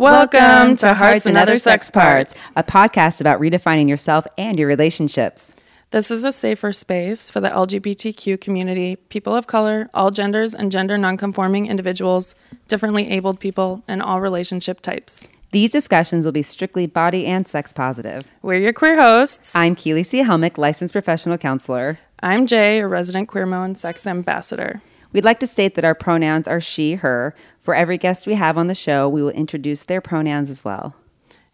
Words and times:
Welcome 0.00 0.76
to 0.76 0.94
Hearts 0.94 1.26
and 1.26 1.36
Other 1.36 1.56
Sex 1.56 1.90
Parts. 1.90 2.50
a 2.56 2.62
podcast 2.62 3.20
about 3.20 3.38
redefining 3.38 3.86
yourself 3.86 4.26
and 4.38 4.58
your 4.58 4.66
relationships. 4.66 5.52
This 5.90 6.10
is 6.10 6.24
a 6.24 6.32
safer 6.32 6.72
space 6.72 7.30
for 7.30 7.38
the 7.40 7.50
LGBTQ 7.50 8.40
community, 8.40 8.96
people 8.96 9.36
of 9.36 9.46
color, 9.46 9.90
all 9.92 10.10
genders, 10.10 10.54
and 10.54 10.72
gender 10.72 10.96
nonconforming 10.96 11.66
individuals, 11.66 12.34
differently 12.66 13.10
abled 13.10 13.40
people, 13.40 13.84
and 13.86 14.00
all 14.00 14.22
relationship 14.22 14.80
types. 14.80 15.28
These 15.52 15.70
discussions 15.70 16.24
will 16.24 16.32
be 16.32 16.40
strictly 16.40 16.86
body 16.86 17.26
and 17.26 17.46
sex 17.46 17.70
positive. 17.74 18.24
We're 18.40 18.56
your 18.56 18.72
queer 18.72 18.98
hosts. 18.98 19.54
I'm 19.54 19.74
Keely 19.74 20.04
C. 20.04 20.22
Helmick, 20.22 20.56
licensed 20.56 20.94
professional 20.94 21.36
counselor. 21.36 21.98
I'm 22.22 22.46
Jay, 22.46 22.80
a 22.80 22.88
resident 22.88 23.28
queer 23.28 23.44
Queermo 23.44 23.66
and 23.66 23.76
sex 23.76 24.06
ambassador. 24.06 24.80
We'd 25.12 25.24
like 25.24 25.40
to 25.40 25.46
state 25.46 25.74
that 25.74 25.84
our 25.84 25.94
pronouns 25.94 26.46
are 26.46 26.60
she, 26.60 26.94
her. 26.94 27.34
For 27.60 27.74
every 27.74 27.98
guest 27.98 28.26
we 28.26 28.34
have 28.34 28.56
on 28.56 28.68
the 28.68 28.74
show, 28.74 29.08
we 29.08 29.22
will 29.22 29.30
introduce 29.30 29.82
their 29.82 30.00
pronouns 30.00 30.50
as 30.50 30.64
well. 30.64 30.94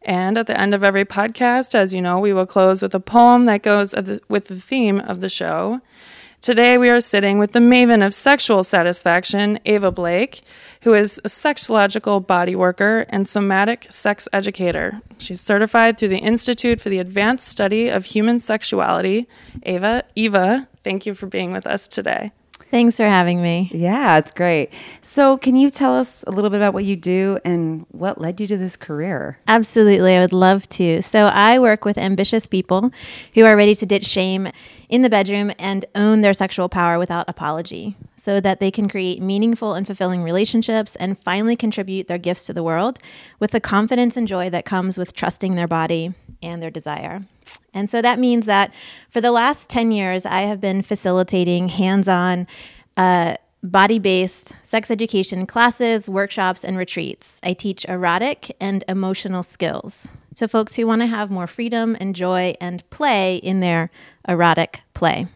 And 0.02 0.38
at 0.38 0.46
the 0.46 0.58
end 0.60 0.74
of 0.74 0.84
every 0.84 1.04
podcast, 1.04 1.74
as 1.74 1.92
you 1.92 2.00
know, 2.00 2.18
we 2.20 2.32
will 2.32 2.46
close 2.46 2.82
with 2.82 2.94
a 2.94 3.00
poem 3.00 3.46
that 3.46 3.62
goes 3.62 3.94
with 4.28 4.46
the 4.46 4.60
theme 4.60 5.00
of 5.00 5.20
the 5.20 5.28
show. 5.28 5.80
Today, 6.42 6.78
we 6.78 6.90
are 6.90 7.00
sitting 7.00 7.38
with 7.38 7.52
the 7.52 7.58
maven 7.58 8.06
of 8.06 8.14
sexual 8.14 8.62
satisfaction, 8.62 9.58
Ava 9.64 9.90
Blake, 9.90 10.42
who 10.82 10.94
is 10.94 11.18
a 11.24 11.28
sexological 11.28 12.24
body 12.24 12.54
worker 12.54 13.06
and 13.08 13.26
somatic 13.26 13.86
sex 13.90 14.28
educator. 14.32 15.00
She's 15.18 15.40
certified 15.40 15.98
through 15.98 16.10
the 16.10 16.18
Institute 16.18 16.80
for 16.80 16.90
the 16.90 17.00
Advanced 17.00 17.48
Study 17.48 17.88
of 17.88 18.04
Human 18.04 18.38
Sexuality. 18.38 19.26
Ava, 19.64 20.04
Eva, 20.14 20.68
thank 20.84 21.06
you 21.06 21.14
for 21.14 21.26
being 21.26 21.52
with 21.52 21.66
us 21.66 21.88
today. 21.88 22.30
Thanks 22.70 22.96
for 22.96 23.04
having 23.04 23.40
me. 23.40 23.70
Yeah, 23.72 24.18
it's 24.18 24.32
great. 24.32 24.72
So, 25.00 25.36
can 25.36 25.54
you 25.54 25.70
tell 25.70 25.96
us 25.96 26.24
a 26.26 26.32
little 26.32 26.50
bit 26.50 26.56
about 26.56 26.74
what 26.74 26.84
you 26.84 26.96
do 26.96 27.38
and 27.44 27.86
what 27.92 28.20
led 28.20 28.40
you 28.40 28.48
to 28.48 28.56
this 28.56 28.76
career? 28.76 29.38
Absolutely, 29.46 30.16
I 30.16 30.20
would 30.20 30.32
love 30.32 30.68
to. 30.70 31.00
So, 31.00 31.26
I 31.26 31.60
work 31.60 31.84
with 31.84 31.96
ambitious 31.96 32.44
people 32.46 32.90
who 33.34 33.44
are 33.44 33.56
ready 33.56 33.76
to 33.76 33.86
ditch 33.86 34.04
shame 34.04 34.50
in 34.88 35.02
the 35.02 35.10
bedroom 35.10 35.52
and 35.60 35.84
own 35.94 36.22
their 36.22 36.34
sexual 36.34 36.68
power 36.68 36.98
without 36.98 37.28
apology 37.28 37.96
so 38.16 38.40
that 38.40 38.58
they 38.58 38.72
can 38.72 38.88
create 38.88 39.22
meaningful 39.22 39.74
and 39.74 39.86
fulfilling 39.86 40.24
relationships 40.24 40.96
and 40.96 41.18
finally 41.18 41.54
contribute 41.54 42.08
their 42.08 42.18
gifts 42.18 42.44
to 42.44 42.52
the 42.52 42.64
world 42.64 42.98
with 43.38 43.52
the 43.52 43.60
confidence 43.60 44.16
and 44.16 44.26
joy 44.26 44.50
that 44.50 44.64
comes 44.64 44.98
with 44.98 45.14
trusting 45.14 45.54
their 45.54 45.68
body 45.68 46.14
and 46.42 46.60
their 46.60 46.70
desire. 46.70 47.22
And 47.74 47.90
so 47.90 48.00
that 48.02 48.18
means 48.18 48.46
that 48.46 48.72
for 49.10 49.20
the 49.20 49.32
last 49.32 49.68
10 49.68 49.92
years, 49.92 50.24
I 50.24 50.42
have 50.42 50.60
been 50.60 50.82
facilitating 50.82 51.68
hands 51.68 52.08
on, 52.08 52.46
uh, 52.96 53.36
body 53.62 53.98
based 53.98 54.54
sex 54.62 54.90
education 54.90 55.46
classes, 55.46 56.08
workshops, 56.08 56.64
and 56.64 56.78
retreats. 56.78 57.40
I 57.42 57.52
teach 57.52 57.84
erotic 57.86 58.54
and 58.60 58.84
emotional 58.88 59.42
skills 59.42 60.08
to 60.36 60.48
folks 60.48 60.76
who 60.76 60.86
want 60.86 61.02
to 61.02 61.06
have 61.06 61.30
more 61.30 61.46
freedom 61.46 61.96
and 61.98 62.14
joy 62.14 62.54
and 62.60 62.88
play 62.90 63.36
in 63.36 63.60
their 63.60 63.90
erotic 64.28 64.82
play. 64.94 65.26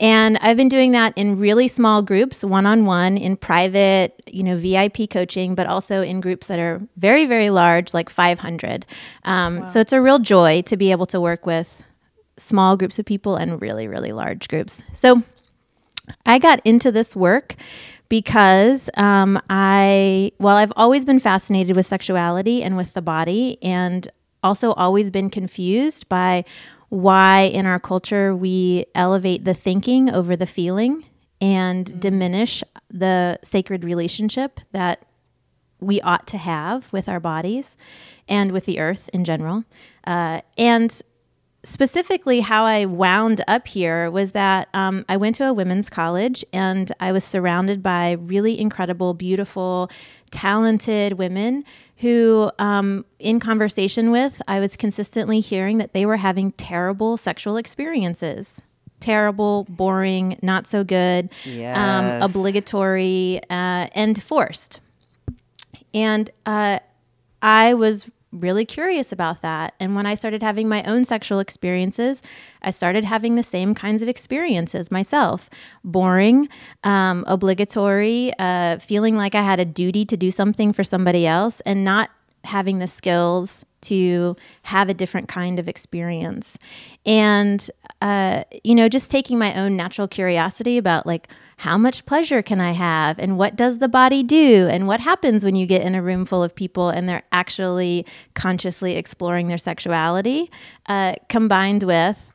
And 0.00 0.36
I've 0.38 0.56
been 0.56 0.68
doing 0.68 0.92
that 0.92 1.12
in 1.16 1.38
really 1.38 1.68
small 1.68 2.02
groups, 2.02 2.42
one 2.42 2.66
on 2.66 2.86
one, 2.86 3.16
in 3.16 3.36
private, 3.36 4.20
you 4.26 4.42
know, 4.42 4.56
VIP 4.56 5.08
coaching, 5.08 5.54
but 5.54 5.66
also 5.66 6.02
in 6.02 6.20
groups 6.20 6.48
that 6.48 6.58
are 6.58 6.80
very, 6.96 7.24
very 7.24 7.50
large, 7.50 7.94
like 7.94 8.10
500. 8.10 8.84
Um, 9.24 9.66
So 9.66 9.80
it's 9.80 9.92
a 9.92 10.00
real 10.00 10.18
joy 10.18 10.62
to 10.62 10.76
be 10.76 10.90
able 10.90 11.06
to 11.06 11.20
work 11.20 11.46
with 11.46 11.82
small 12.36 12.76
groups 12.76 12.98
of 12.98 13.04
people 13.04 13.36
and 13.36 13.60
really, 13.60 13.86
really 13.86 14.12
large 14.12 14.48
groups. 14.48 14.82
So 14.92 15.22
I 16.26 16.38
got 16.38 16.60
into 16.64 16.90
this 16.90 17.14
work 17.14 17.54
because 18.08 18.90
um, 18.96 19.40
I, 19.48 20.32
well, 20.38 20.56
I've 20.56 20.72
always 20.76 21.04
been 21.04 21.20
fascinated 21.20 21.76
with 21.76 21.86
sexuality 21.86 22.62
and 22.62 22.76
with 22.76 22.92
the 22.94 23.02
body, 23.02 23.58
and 23.62 24.08
also 24.42 24.72
always 24.72 25.10
been 25.10 25.30
confused 25.30 26.08
by 26.08 26.44
why 26.92 27.40
in 27.44 27.64
our 27.64 27.80
culture 27.80 28.36
we 28.36 28.84
elevate 28.94 29.46
the 29.46 29.54
thinking 29.54 30.10
over 30.10 30.36
the 30.36 30.44
feeling 30.44 31.02
and 31.40 31.98
diminish 31.98 32.62
the 32.90 33.38
sacred 33.42 33.82
relationship 33.82 34.60
that 34.72 35.06
we 35.80 36.02
ought 36.02 36.26
to 36.26 36.36
have 36.36 36.92
with 36.92 37.08
our 37.08 37.18
bodies 37.18 37.78
and 38.28 38.52
with 38.52 38.66
the 38.66 38.78
earth 38.78 39.08
in 39.14 39.24
general. 39.24 39.64
Uh, 40.06 40.42
and 40.58 41.00
specifically, 41.64 42.40
how 42.40 42.66
I 42.66 42.84
wound 42.84 43.42
up 43.48 43.68
here 43.68 44.10
was 44.10 44.32
that 44.32 44.68
um, 44.74 45.06
I 45.08 45.16
went 45.16 45.36
to 45.36 45.48
a 45.48 45.52
women's 45.54 45.88
college 45.88 46.44
and 46.52 46.92
I 47.00 47.10
was 47.10 47.24
surrounded 47.24 47.82
by 47.82 48.12
really 48.12 48.60
incredible, 48.60 49.14
beautiful, 49.14 49.90
talented 50.32 51.12
women 51.12 51.64
who, 51.98 52.50
um, 52.58 53.04
in 53.20 53.38
conversation 53.38 54.10
with, 54.10 54.42
I 54.48 54.58
was 54.58 54.76
consistently 54.76 55.38
hearing 55.38 55.78
that 55.78 55.92
they 55.92 56.04
were 56.04 56.16
having 56.16 56.50
terrible 56.52 57.16
sexual 57.16 57.56
experiences. 57.56 58.60
Terrible, 58.98 59.66
boring, 59.68 60.38
not 60.42 60.66
so 60.66 60.82
good, 60.82 61.28
um, 61.74 62.22
obligatory, 62.22 63.40
uh, 63.50 63.86
and 63.94 64.20
forced. 64.20 64.80
And 65.94 66.30
uh, 66.46 66.78
I 67.40 67.74
was 67.74 68.08
really 68.32 68.64
curious 68.64 69.12
about 69.12 69.42
that. 69.42 69.74
And 69.78 69.94
when 69.94 70.06
I 70.06 70.14
started 70.14 70.42
having 70.42 70.68
my 70.68 70.82
own 70.84 71.04
sexual 71.04 71.38
experiences, 71.38 72.22
I 72.62 72.70
started 72.70 73.04
having 73.04 73.34
the 73.34 73.42
same 73.42 73.74
kinds 73.74 74.02
of 74.02 74.08
experiences 74.08 74.90
myself 74.90 75.50
boring, 75.84 76.48
um, 76.82 77.24
obligatory, 77.26 78.32
uh, 78.38 78.78
feeling 78.78 79.16
like 79.16 79.34
I 79.34 79.42
had 79.42 79.60
a 79.60 79.64
duty 79.64 80.04
to 80.06 80.16
do 80.16 80.30
something 80.30 80.72
for 80.72 80.82
somebody 80.82 81.26
else, 81.26 81.60
and 81.60 81.84
not 81.84 82.10
having 82.44 82.78
the 82.78 82.88
skills 82.88 83.64
to 83.82 84.36
have 84.62 84.88
a 84.88 84.94
different 84.94 85.28
kind 85.28 85.58
of 85.58 85.68
experience. 85.68 86.58
And, 87.04 87.70
uh, 88.02 88.42
you 88.64 88.74
know, 88.74 88.88
just 88.88 89.12
taking 89.12 89.38
my 89.38 89.54
own 89.54 89.76
natural 89.76 90.08
curiosity 90.08 90.76
about 90.76 91.06
like, 91.06 91.28
how 91.58 91.78
much 91.78 92.04
pleasure 92.04 92.42
can 92.42 92.60
I 92.60 92.72
have? 92.72 93.16
And 93.20 93.38
what 93.38 93.54
does 93.54 93.78
the 93.78 93.86
body 93.86 94.24
do? 94.24 94.66
And 94.68 94.88
what 94.88 94.98
happens 94.98 95.44
when 95.44 95.54
you 95.54 95.66
get 95.66 95.82
in 95.82 95.94
a 95.94 96.02
room 96.02 96.24
full 96.24 96.42
of 96.42 96.52
people 96.52 96.90
and 96.90 97.08
they're 97.08 97.22
actually 97.30 98.04
consciously 98.34 98.96
exploring 98.96 99.46
their 99.46 99.56
sexuality, 99.56 100.50
uh, 100.86 101.14
combined 101.28 101.84
with 101.84 102.32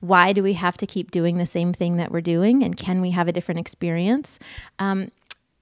why 0.00 0.34
do 0.34 0.42
we 0.42 0.52
have 0.52 0.76
to 0.76 0.86
keep 0.86 1.10
doing 1.10 1.38
the 1.38 1.46
same 1.46 1.72
thing 1.72 1.96
that 1.96 2.12
we're 2.12 2.20
doing? 2.20 2.62
And 2.62 2.76
can 2.76 3.00
we 3.00 3.12
have 3.12 3.26
a 3.26 3.32
different 3.32 3.58
experience? 3.58 4.38
Um, 4.78 5.08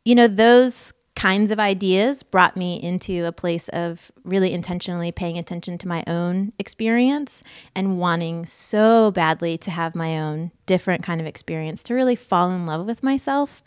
you 0.04 0.16
know, 0.16 0.26
those 0.26 0.92
kinds 1.16 1.50
of 1.50 1.60
ideas 1.60 2.22
brought 2.22 2.56
me 2.56 2.82
into 2.82 3.25
a 3.25 3.32
place 3.32 3.69
of 3.69 4.10
really 4.25 4.52
intentionally 4.52 5.12
paying 5.12 5.38
attention 5.38 5.78
to 5.78 5.88
my 5.88 6.02
own 6.06 6.52
experience 6.58 7.42
and 7.75 7.98
wanting 7.98 8.44
so 8.47 9.10
badly 9.12 9.56
to 9.56 9.70
have 9.70 9.94
my 9.94 10.19
own 10.19 10.50
different 10.66 11.04
kind 11.04 11.20
of 11.20 11.26
experience 11.26 11.82
to 11.84 11.94
really 11.94 12.16
fall 12.16 12.50
in 12.50 12.66
love 12.66 12.84
with 12.84 13.03
myself 13.03 13.62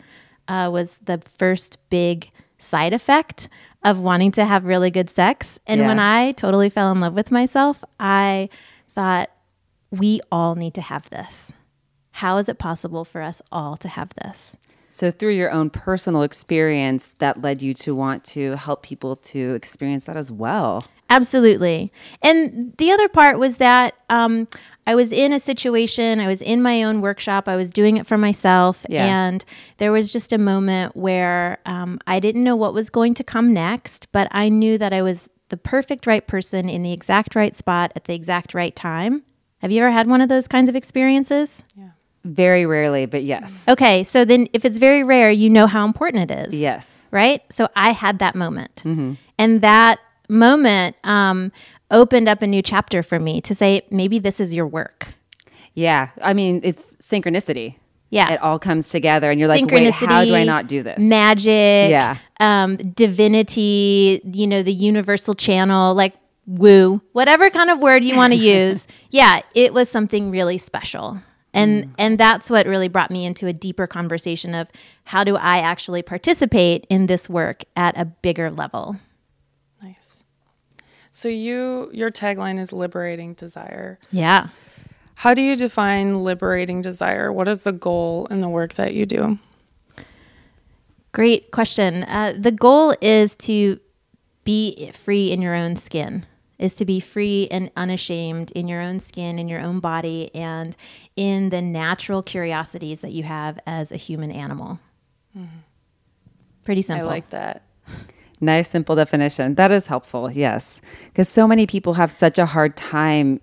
uh, 0.46 0.68
was 0.72 0.98
the 0.98 1.18
first 1.18 1.78
big 1.88 2.30
side 2.58 2.92
effect 2.92 3.48
of 3.84 3.98
wanting 3.98 4.32
to 4.32 4.44
have 4.44 4.64
really 4.64 4.90
good 4.90 5.08
sex. 5.08 5.58
And 5.66 5.82
when 5.82 5.98
i 5.98 6.32
totally 6.32 6.68
fell 6.68 6.90
in 6.90 7.00
love 7.00 7.14
with 7.14 7.30
myself 7.30 7.84
i 8.00 8.48
thought 8.90 9.30
we 9.90 10.20
all 10.30 10.54
need 10.54 10.74
to 10.74 10.82
have 10.82 11.08
this. 11.10 11.52
How 12.12 12.36
is 12.38 12.48
it 12.48 12.58
possible 12.58 13.04
for 13.04 13.22
us 13.22 13.40
all 13.50 13.76
to 13.78 13.88
have 13.88 14.10
this 14.22 14.56
So, 14.88 15.10
through 15.10 15.34
your 15.34 15.50
own 15.50 15.70
personal 15.70 16.22
experience, 16.22 17.08
that 17.18 17.42
led 17.42 17.62
you 17.62 17.74
to 17.74 17.94
want 17.94 18.24
to 18.24 18.52
help 18.56 18.82
people 18.82 19.16
to 19.16 19.54
experience 19.54 20.06
that 20.06 20.16
as 20.16 20.30
well. 20.30 20.86
Absolutely. 21.10 21.90
And 22.22 22.74
the 22.76 22.90
other 22.90 23.08
part 23.08 23.38
was 23.38 23.56
that 23.56 23.94
um, 24.10 24.46
I 24.86 24.94
was 24.94 25.10
in 25.10 25.32
a 25.32 25.40
situation, 25.40 26.20
I 26.20 26.26
was 26.26 26.42
in 26.42 26.60
my 26.60 26.82
own 26.82 27.00
workshop, 27.00 27.48
I 27.48 27.56
was 27.56 27.70
doing 27.70 27.96
it 27.96 28.06
for 28.06 28.18
myself. 28.18 28.84
Yeah. 28.88 29.06
And 29.06 29.44
there 29.78 29.92
was 29.92 30.12
just 30.12 30.32
a 30.32 30.38
moment 30.38 30.96
where 30.96 31.58
um, 31.64 31.98
I 32.06 32.20
didn't 32.20 32.44
know 32.44 32.56
what 32.56 32.74
was 32.74 32.90
going 32.90 33.14
to 33.14 33.24
come 33.24 33.52
next, 33.54 34.08
but 34.12 34.28
I 34.32 34.48
knew 34.48 34.76
that 34.78 34.92
I 34.92 35.00
was 35.00 35.28
the 35.48 35.56
perfect 35.56 36.06
right 36.06 36.26
person 36.26 36.68
in 36.68 36.82
the 36.82 36.92
exact 36.92 37.34
right 37.34 37.54
spot 37.54 37.92
at 37.96 38.04
the 38.04 38.14
exact 38.14 38.52
right 38.52 38.76
time. 38.76 39.22
Have 39.58 39.72
you 39.72 39.82
ever 39.82 39.90
had 39.90 40.06
one 40.06 40.20
of 40.20 40.28
those 40.28 40.46
kinds 40.46 40.68
of 40.68 40.76
experiences? 40.76 41.64
Very 42.24 42.66
rarely, 42.66 43.06
but 43.06 43.22
yes. 43.22 43.64
Okay, 43.68 44.04
so 44.04 44.24
then 44.24 44.48
if 44.52 44.64
it's 44.64 44.78
very 44.78 45.02
rare, 45.04 45.30
you 45.30 45.48
know 45.48 45.66
how 45.66 45.84
important 45.86 46.30
it 46.30 46.48
is 46.48 46.54
Yes. 46.58 47.06
right? 47.10 47.42
So 47.50 47.68
I 47.76 47.90
had 47.92 48.18
that 48.18 48.34
moment. 48.34 48.82
And 49.38 49.60
that 49.62 49.98
moment 50.28 50.96
um, 51.04 51.52
opened 51.90 52.28
up 52.28 52.42
a 52.42 52.46
new 52.46 52.60
chapter 52.60 53.02
for 53.02 53.18
me 53.20 53.40
to 53.42 53.54
say, 53.54 53.82
maybe 53.90 54.18
this 54.18 54.40
is 54.40 54.52
your 54.52 54.66
work. 54.66 55.14
Yeah. 55.74 56.08
I 56.20 56.34
mean, 56.34 56.60
it's 56.64 56.96
synchronicity. 56.96 57.76
Yeah. 58.10 58.32
It 58.32 58.42
all 58.42 58.58
comes 58.58 58.88
together, 58.88 59.30
and 59.30 59.38
you're 59.38 59.48
like, 59.48 59.64
wait, 59.70 59.90
how 59.92 60.24
do 60.24 60.34
I 60.34 60.42
not 60.44 60.66
do 60.66 60.82
this? 60.82 60.98
Magic, 61.02 61.90
Yeah. 61.90 62.16
um, 62.40 62.76
divinity, 62.76 64.20
you 64.24 64.46
know, 64.46 64.62
the 64.62 64.72
universal 64.72 65.34
channel, 65.34 65.94
like 65.94 66.14
woo, 66.46 67.00
whatever 67.12 67.50
kind 67.50 67.70
of 67.70 67.78
word 67.78 68.02
you 68.04 68.16
want 68.16 68.32
to 68.32 68.38
use. 68.58 68.86
Yeah, 69.10 69.40
it 69.54 69.74
was 69.74 69.88
something 69.90 70.30
really 70.30 70.58
special. 70.58 71.18
And 71.54 71.94
and 71.98 72.18
that's 72.18 72.50
what 72.50 72.66
really 72.66 72.88
brought 72.88 73.10
me 73.10 73.24
into 73.24 73.46
a 73.46 73.52
deeper 73.52 73.86
conversation 73.86 74.54
of 74.54 74.70
how 75.04 75.24
do 75.24 75.36
I 75.36 75.58
actually 75.58 76.02
participate 76.02 76.86
in 76.90 77.06
this 77.06 77.28
work 77.28 77.64
at 77.74 77.96
a 77.98 78.04
bigger 78.04 78.50
level. 78.50 78.96
Nice. 79.82 80.24
So 81.10 81.28
you 81.28 81.90
your 81.92 82.10
tagline 82.10 82.60
is 82.60 82.72
liberating 82.72 83.34
desire. 83.34 83.98
Yeah. 84.10 84.48
How 85.14 85.34
do 85.34 85.42
you 85.42 85.56
define 85.56 86.22
liberating 86.22 86.80
desire? 86.80 87.32
What 87.32 87.48
is 87.48 87.62
the 87.62 87.72
goal 87.72 88.26
in 88.30 88.40
the 88.40 88.48
work 88.48 88.74
that 88.74 88.94
you 88.94 89.04
do? 89.04 89.38
Great 91.10 91.50
question. 91.50 92.04
Uh, 92.04 92.34
the 92.38 92.52
goal 92.52 92.94
is 93.00 93.36
to 93.38 93.80
be 94.44 94.90
free 94.92 95.32
in 95.32 95.42
your 95.42 95.54
own 95.54 95.74
skin, 95.74 96.24
is 96.58 96.74
to 96.74 96.84
be 96.84 97.00
free 97.00 97.48
and 97.50 97.70
unashamed 97.76 98.50
in 98.52 98.66
your 98.68 98.80
own 98.80 99.00
skin, 99.00 99.38
in 99.38 99.48
your 99.48 99.60
own 99.60 99.80
body, 99.80 100.34
and 100.34 100.76
in 101.16 101.50
the 101.50 101.62
natural 101.62 102.22
curiosities 102.22 103.00
that 103.00 103.12
you 103.12 103.22
have 103.22 103.58
as 103.66 103.92
a 103.92 103.96
human 103.96 104.30
animal. 104.30 104.80
Mm-hmm. 105.36 105.58
Pretty 106.64 106.82
simple. 106.82 107.08
I 107.08 107.10
like 107.10 107.30
that. 107.30 107.62
Nice, 108.40 108.68
simple 108.68 108.94
definition. 108.94 109.56
That 109.56 109.72
is 109.72 109.88
helpful, 109.88 110.30
yes. 110.30 110.80
Because 111.06 111.28
so 111.28 111.48
many 111.48 111.66
people 111.66 111.94
have 111.94 112.12
such 112.12 112.38
a 112.38 112.46
hard 112.46 112.76
time 112.76 113.40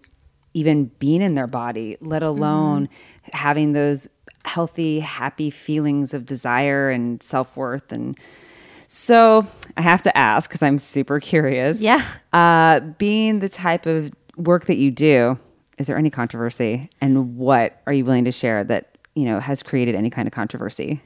even 0.54 0.86
being 1.00 1.22
in 1.22 1.36
their 1.36 1.48
body, 1.48 1.98
let 2.00 2.22
mm-hmm. 2.22 2.42
alone 2.42 2.90
having 3.34 3.74
those 3.74 4.08
healthy, 4.46 5.02
happy 5.02 5.50
feelings 5.50 6.14
of 6.14 6.26
desire 6.26 6.90
and 6.90 7.22
self 7.22 7.58
worth. 7.58 7.92
And 7.92 8.18
so 8.88 9.46
I 9.78 9.82
have 9.82 10.02
to 10.04 10.18
ask 10.18 10.50
because 10.50 10.62
I'm 10.62 10.78
super 10.78 11.20
curious. 11.20 11.80
Yeah. 11.80 12.06
Uh, 12.34 12.80
being 12.80 13.40
the 13.40 13.50
type 13.50 13.86
of 13.86 14.14
work 14.38 14.66
that 14.66 14.78
you 14.78 14.92
do, 14.92 15.40
is 15.78 15.88
there 15.88 15.98
any 15.98 16.10
controversy? 16.10 16.90
And 17.02 17.38
what 17.38 17.82
are 17.86 17.94
you 17.94 18.06
willing 18.06 18.26
to 18.26 18.32
share 18.32 18.64
that, 18.66 18.98
you 19.14 19.26
know, 19.26 19.40
has 19.40 19.64
created 19.64 19.96
any 19.96 20.10
kind 20.10 20.28
of 20.28 20.34
controversy? 20.34 21.02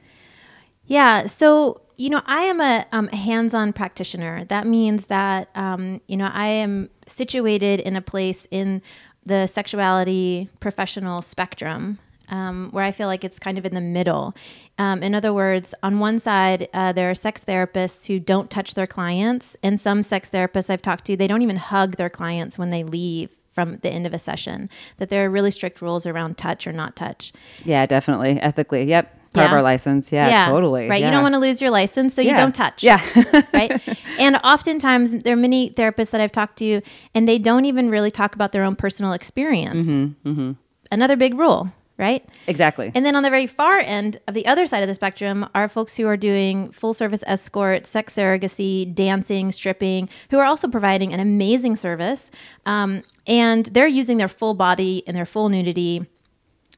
Yeah. 0.86 1.26
So, 1.26 1.80
you 1.96 2.10
know, 2.10 2.22
I 2.26 2.42
am 2.42 2.60
a 2.60 2.86
um, 2.92 3.08
hands 3.08 3.54
on 3.54 3.72
practitioner. 3.72 4.44
That 4.46 4.66
means 4.66 5.06
that, 5.06 5.48
um, 5.54 6.00
you 6.06 6.16
know, 6.16 6.30
I 6.32 6.46
am 6.46 6.90
situated 7.06 7.80
in 7.80 7.96
a 7.96 8.00
place 8.00 8.46
in 8.50 8.82
the 9.24 9.46
sexuality 9.46 10.48
professional 10.60 11.22
spectrum. 11.22 11.98
Um, 12.30 12.68
where 12.70 12.84
I 12.84 12.92
feel 12.92 13.08
like 13.08 13.24
it's 13.24 13.38
kind 13.40 13.58
of 13.58 13.66
in 13.66 13.74
the 13.74 13.80
middle. 13.80 14.34
Um, 14.78 15.02
in 15.02 15.14
other 15.14 15.32
words, 15.34 15.74
on 15.82 15.98
one 15.98 16.18
side, 16.20 16.68
uh, 16.72 16.92
there 16.92 17.10
are 17.10 17.14
sex 17.14 17.44
therapists 17.44 18.06
who 18.06 18.20
don't 18.20 18.48
touch 18.48 18.74
their 18.74 18.86
clients, 18.86 19.56
and 19.62 19.80
some 19.80 20.02
sex 20.04 20.30
therapists 20.30 20.70
I've 20.70 20.80
talked 20.82 21.04
to, 21.06 21.16
they 21.16 21.26
don't 21.26 21.42
even 21.42 21.56
hug 21.56 21.96
their 21.96 22.08
clients 22.10 22.56
when 22.56 22.70
they 22.70 22.84
leave 22.84 23.40
from 23.52 23.78
the 23.78 23.90
end 23.90 24.06
of 24.06 24.14
a 24.14 24.18
session. 24.18 24.70
That 24.98 25.08
there 25.08 25.24
are 25.26 25.28
really 25.30 25.50
strict 25.50 25.82
rules 25.82 26.06
around 26.06 26.38
touch 26.38 26.66
or 26.68 26.72
not 26.72 26.94
touch. 26.94 27.32
Yeah, 27.64 27.84
definitely. 27.86 28.40
Ethically. 28.40 28.84
Yep. 28.84 29.16
Part 29.32 29.46
of 29.46 29.52
our 29.52 29.62
license. 29.62 30.10
Yeah, 30.10 30.48
totally. 30.48 30.88
Right. 30.88 31.04
You 31.04 31.10
don't 31.10 31.22
want 31.22 31.34
to 31.34 31.38
lose 31.38 31.60
your 31.60 31.70
license, 31.70 32.14
so 32.14 32.20
you 32.20 32.30
Yeah. 32.30 32.36
don't 32.36 32.54
touch. 32.54 32.82
Yeah. 32.82 33.00
right. 33.52 33.80
And 34.18 34.36
oftentimes, 34.42 35.12
there 35.22 35.34
are 35.34 35.36
many 35.36 35.70
therapists 35.70 36.10
that 36.10 36.20
I've 36.20 36.32
talked 36.32 36.56
to, 36.58 36.80
and 37.14 37.28
they 37.28 37.38
don't 37.38 37.64
even 37.64 37.90
really 37.90 38.10
talk 38.10 38.34
about 38.34 38.50
their 38.52 38.64
own 38.64 38.74
personal 38.76 39.12
experience. 39.12 39.86
Mm-hmm, 39.86 40.52
Another 40.92 41.16
big 41.16 41.34
rule, 41.38 41.70
right? 42.00 42.26
exactly. 42.46 42.90
And 42.94 43.04
then 43.04 43.14
on 43.14 43.22
the 43.22 43.30
very 43.30 43.46
far 43.46 43.78
end 43.78 44.18
of 44.26 44.34
the 44.34 44.46
other 44.46 44.66
side 44.66 44.82
of 44.82 44.88
the 44.88 44.94
spectrum 44.94 45.48
are 45.54 45.68
folks 45.68 45.96
who 45.96 46.06
are 46.06 46.16
doing 46.16 46.72
full 46.72 46.94
service 46.94 47.22
escort, 47.26 47.86
sex 47.86 48.14
surrogacy, 48.14 48.92
dancing, 48.92 49.52
stripping, 49.52 50.08
who 50.30 50.38
are 50.38 50.44
also 50.44 50.66
providing 50.66 51.12
an 51.12 51.20
amazing 51.20 51.76
service. 51.76 52.30
Um, 52.66 53.02
and 53.26 53.66
they're 53.66 53.86
using 53.86 54.16
their 54.16 54.28
full 54.28 54.54
body 54.54 55.04
and 55.06 55.16
their 55.16 55.26
full 55.26 55.48
nudity. 55.48 56.06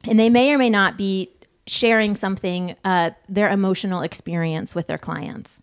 And 0.05 0.19
they 0.19 0.29
may 0.29 0.53
or 0.53 0.59
may 0.59 0.69
not 0.69 0.99
be 0.99 1.31
sharing 1.67 2.17
something, 2.17 2.75
uh, 2.85 3.13
their 3.29 3.49
emotional 3.49 4.03
experience 4.03 4.75
with 4.75 4.89
their 4.89 4.99
clients. 4.99 5.63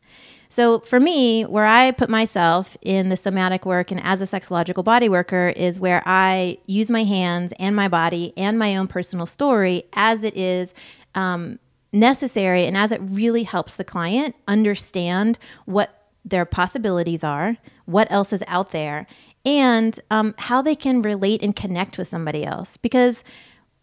So 0.51 0.79
for 0.79 0.99
me, 0.99 1.43
where 1.43 1.67
I 1.67 1.91
put 1.91 2.09
myself 2.09 2.75
in 2.81 3.09
the 3.09 3.17
somatic 3.17 3.67
work 3.67 3.91
and 3.91 4.01
as 4.03 4.19
a 4.19 4.25
sexological 4.25 4.83
body 4.83 5.07
worker 5.07 5.49
is 5.55 5.79
where 5.79 6.01
I 6.07 6.57
use 6.65 6.89
my 6.89 7.03
hands 7.03 7.53
and 7.59 7.75
my 7.75 7.87
body 7.87 8.33
and 8.35 8.57
my 8.57 8.75
own 8.75 8.87
personal 8.87 9.27
story 9.27 9.83
as 9.93 10.23
it 10.23 10.35
is 10.35 10.73
um, 11.13 11.59
necessary 11.93 12.65
and 12.65 12.75
as 12.75 12.91
it 12.91 12.99
really 13.03 13.43
helps 13.43 13.75
the 13.75 13.83
client 13.83 14.35
understand 14.47 15.37
what 15.65 16.07
their 16.25 16.45
possibilities 16.45 17.23
are, 17.23 17.57
what 17.85 18.11
else 18.11 18.33
is 18.33 18.43
out 18.47 18.71
there, 18.71 19.05
and 19.45 19.99
um, 20.09 20.33
how 20.39 20.63
they 20.63 20.75
can 20.75 21.03
relate 21.03 21.43
and 21.43 21.55
connect 21.55 21.99
with 21.99 22.07
somebody 22.07 22.43
else. 22.43 22.75
Because 22.75 23.23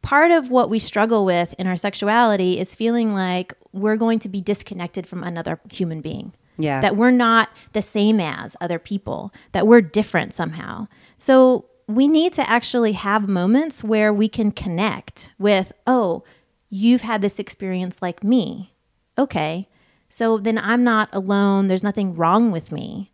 part 0.02 0.32
of 0.32 0.50
what 0.50 0.68
we 0.68 0.80
struggle 0.80 1.24
with 1.24 1.54
in 1.60 1.68
our 1.68 1.76
sexuality 1.76 2.58
is 2.58 2.74
feeling 2.74 3.14
like 3.14 3.54
we're 3.72 3.96
going 3.96 4.18
to 4.18 4.28
be 4.28 4.40
disconnected 4.40 5.06
from 5.06 5.22
another 5.22 5.60
human 5.70 6.00
being. 6.00 6.32
Yeah. 6.58 6.80
That 6.80 6.96
we're 6.96 7.10
not 7.10 7.50
the 7.72 7.82
same 7.82 8.20
as 8.20 8.56
other 8.60 8.78
people, 8.78 9.32
that 9.52 9.66
we're 9.66 9.82
different 9.82 10.34
somehow. 10.34 10.88
So 11.16 11.66
we 11.86 12.08
need 12.08 12.32
to 12.34 12.48
actually 12.48 12.92
have 12.92 13.28
moments 13.28 13.84
where 13.84 14.12
we 14.12 14.28
can 14.28 14.50
connect 14.50 15.34
with, 15.38 15.72
oh, 15.86 16.24
you've 16.70 17.02
had 17.02 17.22
this 17.22 17.38
experience 17.38 18.02
like 18.02 18.24
me. 18.24 18.74
Okay. 19.18 19.68
So 20.08 20.38
then 20.38 20.58
I'm 20.58 20.82
not 20.82 21.08
alone. 21.12 21.66
There's 21.66 21.82
nothing 21.82 22.14
wrong 22.14 22.50
with 22.50 22.72
me. 22.72 23.12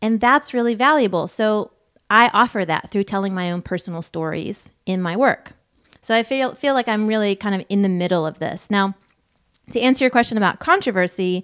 And 0.00 0.20
that's 0.20 0.54
really 0.54 0.74
valuable. 0.74 1.28
So 1.28 1.72
I 2.08 2.30
offer 2.32 2.64
that 2.64 2.90
through 2.90 3.04
telling 3.04 3.34
my 3.34 3.50
own 3.50 3.62
personal 3.62 4.02
stories 4.02 4.70
in 4.84 5.02
my 5.02 5.16
work. 5.16 5.52
So 6.00 6.14
I 6.14 6.22
feel 6.22 6.54
feel 6.54 6.74
like 6.74 6.88
I'm 6.88 7.08
really 7.08 7.34
kind 7.34 7.54
of 7.54 7.66
in 7.68 7.82
the 7.82 7.88
middle 7.88 8.26
of 8.26 8.38
this. 8.38 8.70
Now, 8.70 8.94
to 9.72 9.80
answer 9.80 10.04
your 10.04 10.10
question 10.10 10.36
about 10.36 10.60
controversy, 10.60 11.42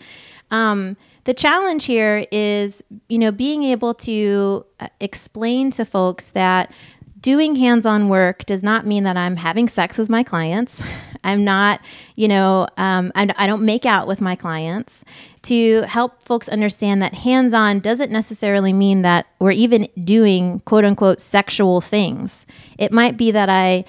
um, 0.53 0.97
the 1.25 1.35
challenge 1.35 1.85
here 1.85 2.27
is, 2.33 2.83
you 3.09 3.19
know, 3.19 3.31
being 3.31 3.63
able 3.63 3.95
to 3.95 4.67
uh, 4.81 4.89
explain 5.01 5.71
to 5.73 5.85
folks 5.85 6.31
that 6.31 6.73
doing 7.21 7.55
hands-on 7.55 8.09
work 8.09 8.45
does 8.45 8.63
not 8.65 8.85
mean 8.85 9.05
that 9.05 9.17
I'm 9.17 9.37
having 9.37 9.69
sex 9.69 9.97
with 9.97 10.09
my 10.09 10.23
clients. 10.23 10.83
I'm 11.25 11.45
not, 11.45 11.81
you 12.17 12.27
know, 12.27 12.67
um, 12.77 13.13
I, 13.15 13.33
I 13.37 13.47
don't 13.47 13.65
make 13.65 13.87
out 13.87 14.09
with 14.09 14.21
my 14.21 14.35
clients. 14.35 15.05
To 15.43 15.83
help 15.83 16.23
folks 16.23 16.49
understand 16.49 17.01
that 17.03 17.15
hands-on 17.15 17.79
doesn't 17.79 18.11
necessarily 18.11 18.73
mean 18.73 19.03
that 19.03 19.27
we're 19.39 19.53
even 19.53 19.89
doing 20.03 20.61
quote 20.61 20.85
unquote 20.85 21.21
sexual 21.21 21.81
things. 21.81 22.45
It 22.79 22.93
might 22.93 23.17
be 23.17 23.31
that 23.31 23.49
I 23.49 23.85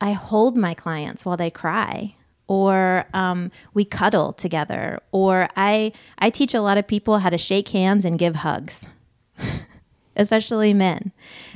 I 0.00 0.12
hold 0.12 0.56
my 0.56 0.74
clients 0.74 1.24
while 1.24 1.36
they 1.36 1.50
cry 1.50 2.16
or 2.48 3.06
um, 3.14 3.50
we 3.74 3.84
cuddle 3.84 4.32
together 4.32 5.00
or 5.12 5.48
I, 5.56 5.92
I 6.18 6.30
teach 6.30 6.54
a 6.54 6.60
lot 6.60 6.78
of 6.78 6.86
people 6.86 7.18
how 7.20 7.30
to 7.30 7.38
shake 7.38 7.68
hands 7.68 8.04
and 8.04 8.18
give 8.18 8.36
hugs 8.36 8.86
especially 10.16 10.72
men 10.72 11.12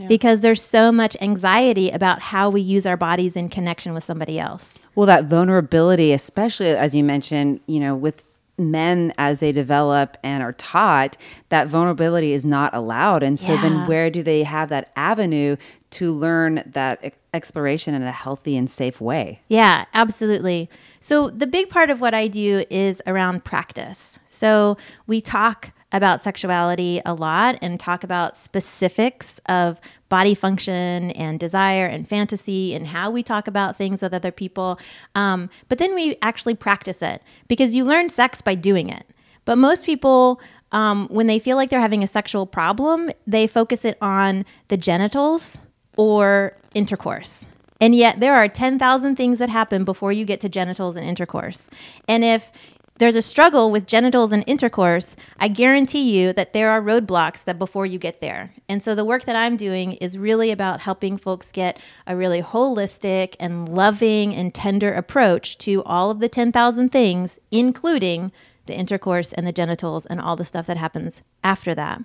because 0.06 0.40
there's 0.40 0.62
so 0.62 0.92
much 0.92 1.16
anxiety 1.20 1.90
about 1.90 2.20
how 2.20 2.50
we 2.50 2.60
use 2.60 2.84
our 2.86 2.96
bodies 2.96 3.34
in 3.36 3.48
connection 3.48 3.94
with 3.94 4.04
somebody 4.04 4.38
else 4.38 4.78
Well, 4.94 5.06
that 5.06 5.24
vulnerability, 5.24 6.12
especially 6.12 6.68
as 6.70 6.94
you 6.94 7.02
mentioned, 7.04 7.60
you 7.66 7.80
know, 7.80 7.94
with 7.94 8.24
men 8.58 9.14
as 9.16 9.40
they 9.40 9.52
develop 9.52 10.18
and 10.22 10.42
are 10.42 10.52
taught, 10.52 11.16
that 11.48 11.66
vulnerability 11.68 12.34
is 12.34 12.44
not 12.44 12.74
allowed. 12.74 13.22
And 13.22 13.38
so 13.38 13.54
Yeah. 13.54 13.62
then 13.62 13.86
where 13.86 14.10
do 14.10 14.22
they 14.22 14.42
have 14.42 14.68
that 14.68 14.90
avenue 14.96 15.56
to 15.90 16.12
learn 16.12 16.62
that 16.66 17.14
exploration 17.34 17.94
in 17.94 18.02
a 18.02 18.12
healthy 18.12 18.56
and 18.56 18.68
safe 18.68 19.00
way? 19.00 19.42
Yeah, 19.48 19.86
absolutely. 19.94 20.70
So, 21.00 21.30
the 21.30 21.46
big 21.46 21.70
part 21.70 21.90
of 21.90 22.00
what 22.00 22.14
I 22.14 22.28
do 22.28 22.64
is 22.70 23.02
around 23.06 23.44
practice. 23.44 24.18
So, 24.28 24.76
we 25.06 25.20
talk 25.20 25.72
about 25.92 26.20
sexuality 26.20 27.00
a 27.04 27.14
lot 27.14 27.58
and 27.60 27.78
talk 27.80 28.04
about 28.04 28.36
specifics 28.36 29.40
of 29.46 29.80
body 30.08 30.34
function 30.34 31.10
and 31.12 31.40
desire 31.40 31.86
and 31.86 32.08
fantasy 32.08 32.74
and 32.74 32.86
how 32.86 33.10
we 33.10 33.22
talk 33.22 33.48
about 33.48 33.76
things 33.76 34.02
with 34.02 34.14
other 34.14 34.30
people. 34.30 34.78
Um, 35.14 35.50
but 35.68 35.78
then 35.78 35.94
we 35.94 36.16
actually 36.22 36.54
practice 36.54 37.02
it 37.02 37.22
because 37.48 37.74
you 37.74 37.84
learn 37.84 38.08
sex 38.08 38.40
by 38.40 38.54
doing 38.54 38.88
it. 38.88 39.04
But 39.44 39.56
most 39.56 39.84
people, 39.84 40.40
um, 40.70 41.08
when 41.08 41.26
they 41.26 41.38
feel 41.38 41.56
like 41.56 41.70
they're 41.70 41.80
having 41.80 42.04
a 42.04 42.08
sexual 42.08 42.46
problem, 42.46 43.10
they 43.26 43.46
focus 43.46 43.84
it 43.84 43.98
on 44.00 44.44
the 44.68 44.76
genitals 44.76 45.60
or 46.00 46.56
intercourse. 46.74 47.46
And 47.78 47.94
yet, 47.94 48.20
there 48.20 48.34
are 48.34 48.48
10,000 48.48 49.16
things 49.16 49.38
that 49.38 49.50
happen 49.50 49.84
before 49.84 50.12
you 50.12 50.24
get 50.24 50.40
to 50.40 50.48
genitals 50.48 50.96
and 50.96 51.06
intercourse. 51.06 51.68
And 52.08 52.24
if 52.24 52.50
there's 52.96 53.14
a 53.14 53.22
struggle 53.22 53.70
with 53.70 53.86
genitals 53.86 54.32
and 54.32 54.42
intercourse, 54.46 55.14
I 55.38 55.48
guarantee 55.48 56.18
you 56.18 56.32
that 56.34 56.54
there 56.54 56.70
are 56.70 56.80
roadblocks 56.80 57.44
that 57.44 57.58
before 57.58 57.84
you 57.84 57.98
get 57.98 58.22
there. 58.22 58.54
And 58.66 58.82
so 58.82 58.94
the 58.94 59.04
work 59.04 59.24
that 59.24 59.36
I'm 59.36 59.56
doing 59.56 59.92
is 59.94 60.16
really 60.16 60.50
about 60.50 60.80
helping 60.80 61.18
folks 61.18 61.52
get 61.52 61.78
a 62.06 62.16
really 62.16 62.42
holistic 62.42 63.36
and 63.38 63.68
loving 63.68 64.34
and 64.34 64.54
tender 64.54 64.92
approach 64.92 65.58
to 65.58 65.82
all 65.84 66.10
of 66.10 66.20
the 66.20 66.28
10,000 66.28 66.90
things, 66.90 67.38
including 67.50 68.32
the 68.66 68.74
intercourse 68.76 69.32
and 69.32 69.46
the 69.46 69.52
genitals 69.52 70.06
and 70.06 70.20
all 70.20 70.36
the 70.36 70.44
stuff 70.44 70.66
that 70.66 70.76
happens 70.76 71.22
after 71.42 71.74
that. 71.74 72.02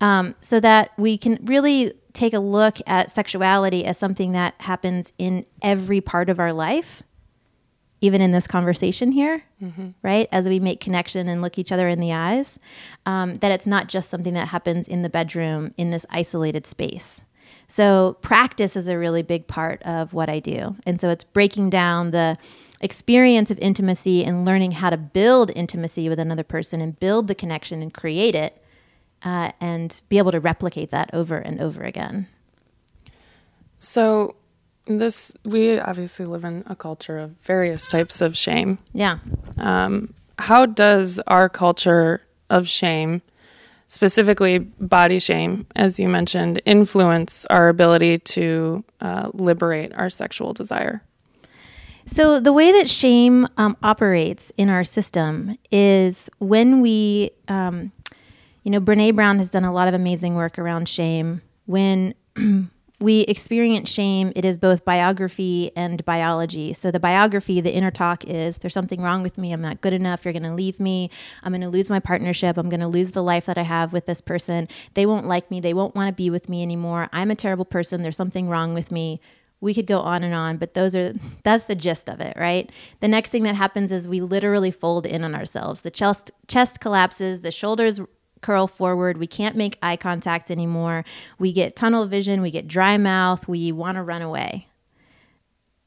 Um, 0.00 0.34
so 0.40 0.60
that 0.60 0.92
we 0.96 1.18
can 1.18 1.38
really 1.42 1.92
take 2.12 2.32
a 2.32 2.38
look 2.38 2.78
at 2.86 3.10
sexuality 3.10 3.84
as 3.84 3.98
something 3.98 4.32
that 4.32 4.54
happens 4.60 5.12
in 5.18 5.44
every 5.62 6.00
part 6.00 6.30
of 6.30 6.40
our 6.40 6.52
life 6.52 7.02
even 8.02 8.20
in 8.20 8.30
this 8.30 8.46
conversation 8.46 9.10
here, 9.10 9.42
right? 10.02 10.28
As 10.30 10.48
we 10.48 10.60
make 10.60 10.80
connection 10.80 11.28
and 11.28 11.40
look 11.40 11.58
each 11.58 11.72
other 11.72 11.88
in 11.88 11.98
the 11.98 12.12
eyes, 12.12 12.58
um, 13.06 13.36
that 13.36 13.50
it's 13.50 13.66
not 13.66 13.88
just 13.88 14.10
something 14.10 14.34
that 14.34 14.48
happens 14.48 14.86
in 14.86 15.00
the 15.02 15.08
bedroom 15.08 15.72
in 15.78 15.90
this 15.90 16.04
isolated 16.10 16.66
space. 16.66 17.22
So, 17.68 18.18
practice 18.20 18.76
is 18.76 18.86
a 18.86 18.98
really 18.98 19.22
big 19.22 19.46
part 19.48 19.82
of 19.82 20.12
what 20.12 20.28
I 20.28 20.40
do. 20.40 20.76
And 20.84 21.00
so, 21.00 21.08
it's 21.08 21.24
breaking 21.24 21.70
down 21.70 22.10
the 22.10 22.36
experience 22.80 23.50
of 23.50 23.58
intimacy 23.58 24.24
and 24.24 24.44
learning 24.44 24.72
how 24.72 24.90
to 24.90 24.96
build 24.96 25.50
intimacy 25.54 26.08
with 26.08 26.18
another 26.18 26.44
person 26.44 26.80
and 26.80 26.98
build 26.98 27.26
the 27.26 27.34
connection 27.34 27.82
and 27.82 27.92
create 27.92 28.34
it 28.34 28.62
uh, 29.22 29.52
and 29.60 30.00
be 30.08 30.18
able 30.18 30.32
to 30.32 30.40
replicate 30.40 30.90
that 30.90 31.10
over 31.12 31.36
and 31.36 31.60
over 31.60 31.82
again. 31.82 32.28
So, 33.78 34.36
this 34.86 35.34
we 35.44 35.78
obviously 35.78 36.26
live 36.26 36.44
in 36.44 36.62
a 36.66 36.76
culture 36.76 37.18
of 37.18 37.30
various 37.42 37.88
types 37.88 38.20
of 38.20 38.36
shame. 38.36 38.78
Yeah. 38.92 39.18
Um, 39.58 40.14
how 40.38 40.66
does 40.66 41.18
our 41.26 41.48
culture 41.48 42.22
of 42.50 42.68
shame, 42.68 43.22
specifically 43.88 44.58
body 44.58 45.18
shame, 45.18 45.66
as 45.74 45.98
you 45.98 46.08
mentioned, 46.08 46.62
influence 46.64 47.46
our 47.46 47.68
ability 47.68 48.18
to 48.18 48.84
uh, 49.00 49.30
liberate 49.32 49.92
our 49.94 50.08
sexual 50.08 50.52
desire? 50.52 51.02
So, 52.08 52.38
the 52.38 52.52
way 52.52 52.70
that 52.70 52.88
shame 52.88 53.48
um, 53.56 53.76
operates 53.82 54.52
in 54.56 54.70
our 54.70 54.84
system 54.84 55.58
is 55.72 56.30
when 56.38 56.80
we, 56.80 57.32
um, 57.48 57.90
you 58.62 58.70
know, 58.70 58.80
Brene 58.80 59.14
Brown 59.16 59.38
has 59.40 59.50
done 59.50 59.64
a 59.64 59.72
lot 59.72 59.88
of 59.88 59.94
amazing 59.94 60.36
work 60.36 60.56
around 60.56 60.88
shame. 60.88 61.42
When 61.66 62.14
we 63.00 63.22
experience 63.22 63.90
shame, 63.90 64.32
it 64.36 64.44
is 64.44 64.56
both 64.56 64.84
biography 64.84 65.72
and 65.74 66.04
biology. 66.04 66.72
So, 66.74 66.92
the 66.92 67.00
biography, 67.00 67.60
the 67.60 67.74
inner 67.74 67.90
talk 67.90 68.24
is 68.24 68.58
there's 68.58 68.72
something 68.72 69.02
wrong 69.02 69.24
with 69.24 69.36
me. 69.36 69.52
I'm 69.52 69.60
not 69.60 69.80
good 69.80 69.92
enough. 69.92 70.24
You're 70.24 70.32
going 70.32 70.44
to 70.44 70.54
leave 70.54 70.78
me. 70.78 71.10
I'm 71.42 71.50
going 71.50 71.60
to 71.62 71.68
lose 71.68 71.90
my 71.90 71.98
partnership. 71.98 72.56
I'm 72.56 72.68
going 72.68 72.78
to 72.78 72.88
lose 72.88 73.10
the 73.10 73.22
life 73.22 73.46
that 73.46 73.58
I 73.58 73.62
have 73.62 73.92
with 73.92 74.06
this 74.06 74.20
person. 74.20 74.68
They 74.94 75.06
won't 75.06 75.26
like 75.26 75.50
me. 75.50 75.58
They 75.58 75.74
won't 75.74 75.96
want 75.96 76.06
to 76.06 76.14
be 76.14 76.30
with 76.30 76.48
me 76.48 76.62
anymore. 76.62 77.08
I'm 77.12 77.32
a 77.32 77.36
terrible 77.36 77.64
person. 77.64 78.04
There's 78.04 78.16
something 78.16 78.48
wrong 78.48 78.74
with 78.74 78.92
me 78.92 79.20
we 79.60 79.74
could 79.74 79.86
go 79.86 80.00
on 80.00 80.22
and 80.22 80.34
on 80.34 80.56
but 80.56 80.74
those 80.74 80.94
are 80.94 81.14
that's 81.42 81.64
the 81.64 81.74
gist 81.74 82.08
of 82.08 82.20
it 82.20 82.36
right? 82.36 82.70
The 83.00 83.08
next 83.08 83.30
thing 83.30 83.42
that 83.44 83.54
happens 83.54 83.92
is 83.92 84.08
we 84.08 84.20
literally 84.20 84.70
fold 84.70 85.06
in 85.06 85.24
on 85.24 85.34
ourselves. 85.34 85.80
The 85.80 85.90
chest 85.90 86.30
chest 86.48 86.80
collapses 86.80 87.40
the 87.40 87.50
shoulders 87.50 88.00
curl 88.42 88.66
forward 88.66 89.16
we 89.16 89.26
can't 89.26 89.56
make 89.56 89.78
eye 89.82 89.96
contact 89.96 90.50
anymore 90.50 91.04
we 91.38 91.52
get 91.52 91.74
tunnel 91.74 92.06
vision 92.06 92.42
we 92.42 92.50
get 92.50 92.68
dry 92.68 92.98
mouth 92.98 93.48
we 93.48 93.72
want 93.72 93.96
to 93.96 94.02
run 94.02 94.22
away. 94.22 94.66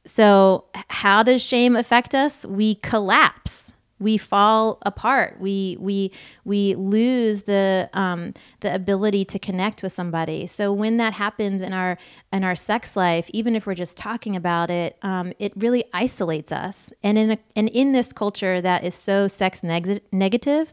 So 0.05 0.65
how 0.89 1.21
does 1.21 1.41
shame 1.41 1.75
affect 1.75 2.15
us? 2.15 2.45
We 2.45 2.75
collapse 2.75 3.71
we 3.99 4.17
fall 4.17 4.77
apart 4.85 5.37
we 5.39 5.75
we 5.79 6.11
we 6.45 6.73
lose 6.75 7.43
the 7.43 7.89
um, 7.93 8.33
the 8.61 8.73
ability 8.73 9.25
to 9.25 9.37
connect 9.39 9.83
with 9.83 9.91
somebody 9.91 10.47
so 10.47 10.71
when 10.71 10.97
that 10.97 11.13
happens 11.13 11.61
in 11.61 11.73
our 11.73 11.97
in 12.31 12.43
our 12.43 12.55
sex 12.55 12.95
life 12.95 13.29
even 13.33 13.55
if 13.55 13.65
we're 13.67 13.75
just 13.75 13.97
talking 13.97 14.35
about 14.35 14.69
it 14.69 14.97
um, 15.01 15.33
it 15.39 15.51
really 15.55 15.83
isolates 15.93 16.51
us 16.51 16.93
and 17.03 17.17
in 17.17 17.31
a, 17.31 17.37
and 17.55 17.67
in 17.69 17.91
this 17.91 18.13
culture 18.13 18.61
that 18.61 18.83
is 18.83 18.95
so 18.95 19.27
sex 19.27 19.63
neg- 19.63 20.01
negative 20.11 20.71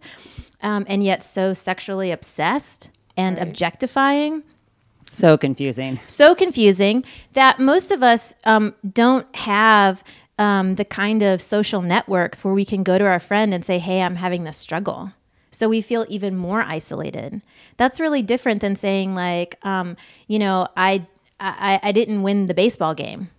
um, 0.63 0.85
and 0.89 1.03
yet 1.03 1.25
so 1.25 1.53
sexually 1.53 2.11
obsessed 2.11 2.91
and 3.17 3.39
Right. 3.39 3.47
objectifying 3.49 4.43
So 5.09 5.37
confusing. 5.39 5.99
so 6.07 6.35
confusing 6.35 7.05
that 7.33 7.59
most 7.59 7.91
of 7.91 8.03
us 8.03 8.35
um, 8.45 8.75
don't 8.93 9.27
have 9.37 10.03
um, 10.39 10.75
the 10.75 10.85
kind 10.85 11.23
of 11.23 11.41
social 11.41 11.83
networks 11.83 12.45
where 12.45 12.55
we 12.55 12.65
can 12.65 12.83
go 12.83 12.99
to 12.99 13.05
our 13.05 13.19
friend 13.19 13.55
and 13.55 13.65
say, 13.65 13.79
Hey, 13.79 14.03
I'm 14.03 14.17
having 14.17 14.45
this 14.45 14.57
struggle. 14.57 15.13
So 15.51 15.69
we 15.69 15.81
feel 15.81 16.05
even 16.09 16.37
more 16.37 16.63
isolated. 16.63 17.41
That's 17.79 18.01
really 18.01 18.23
different 18.23 18.61
than 18.61 18.77
saying, 18.77 19.15
like, 19.15 19.57
um, 19.65 19.97
you 20.27 20.39
know, 20.39 20.69
I, 20.77 21.07
I, 21.41 21.81
I 21.83 21.93
didn't 21.93 22.23
win 22.23 22.47
the 22.47 22.53
baseball 22.53 22.95
game. 22.95 23.31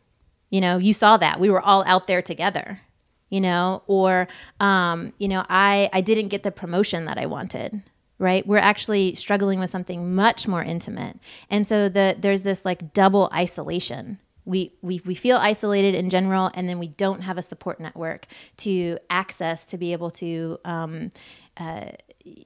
You 0.49 0.61
know, 0.61 0.77
you 0.77 0.93
saw 0.93 1.17
that. 1.17 1.39
We 1.39 1.49
were 1.49 1.61
all 1.61 1.83
out 1.85 2.07
there 2.07 2.23
together, 2.23 2.81
you 3.29 3.39
know, 3.39 3.83
or, 3.85 4.27
um, 4.59 5.13
you 5.19 5.27
know, 5.27 5.45
I, 5.47 5.89
I 5.93 6.01
didn't 6.01 6.29
get 6.29 6.41
the 6.41 6.51
promotion 6.51 7.05
that 7.05 7.17
I 7.17 7.25
wanted 7.25 7.83
right 8.19 8.47
we're 8.47 8.57
actually 8.57 9.13
struggling 9.13 9.59
with 9.59 9.69
something 9.69 10.15
much 10.15 10.47
more 10.47 10.63
intimate 10.63 11.19
and 11.49 11.67
so 11.67 11.87
the 11.87 12.15
there's 12.17 12.43
this 12.43 12.65
like 12.65 12.93
double 12.93 13.29
isolation 13.33 14.17
we, 14.47 14.71
we 14.81 15.01
we 15.05 15.13
feel 15.13 15.37
isolated 15.37 15.93
in 15.93 16.09
general 16.09 16.49
and 16.53 16.69
then 16.69 16.79
we 16.79 16.87
don't 16.87 17.21
have 17.21 17.37
a 17.37 17.41
support 17.41 17.79
network 17.79 18.25
to 18.57 18.97
access 19.09 19.67
to 19.67 19.77
be 19.77 19.91
able 19.91 20.09
to 20.09 20.57
um, 20.63 21.11
uh, 21.57 21.89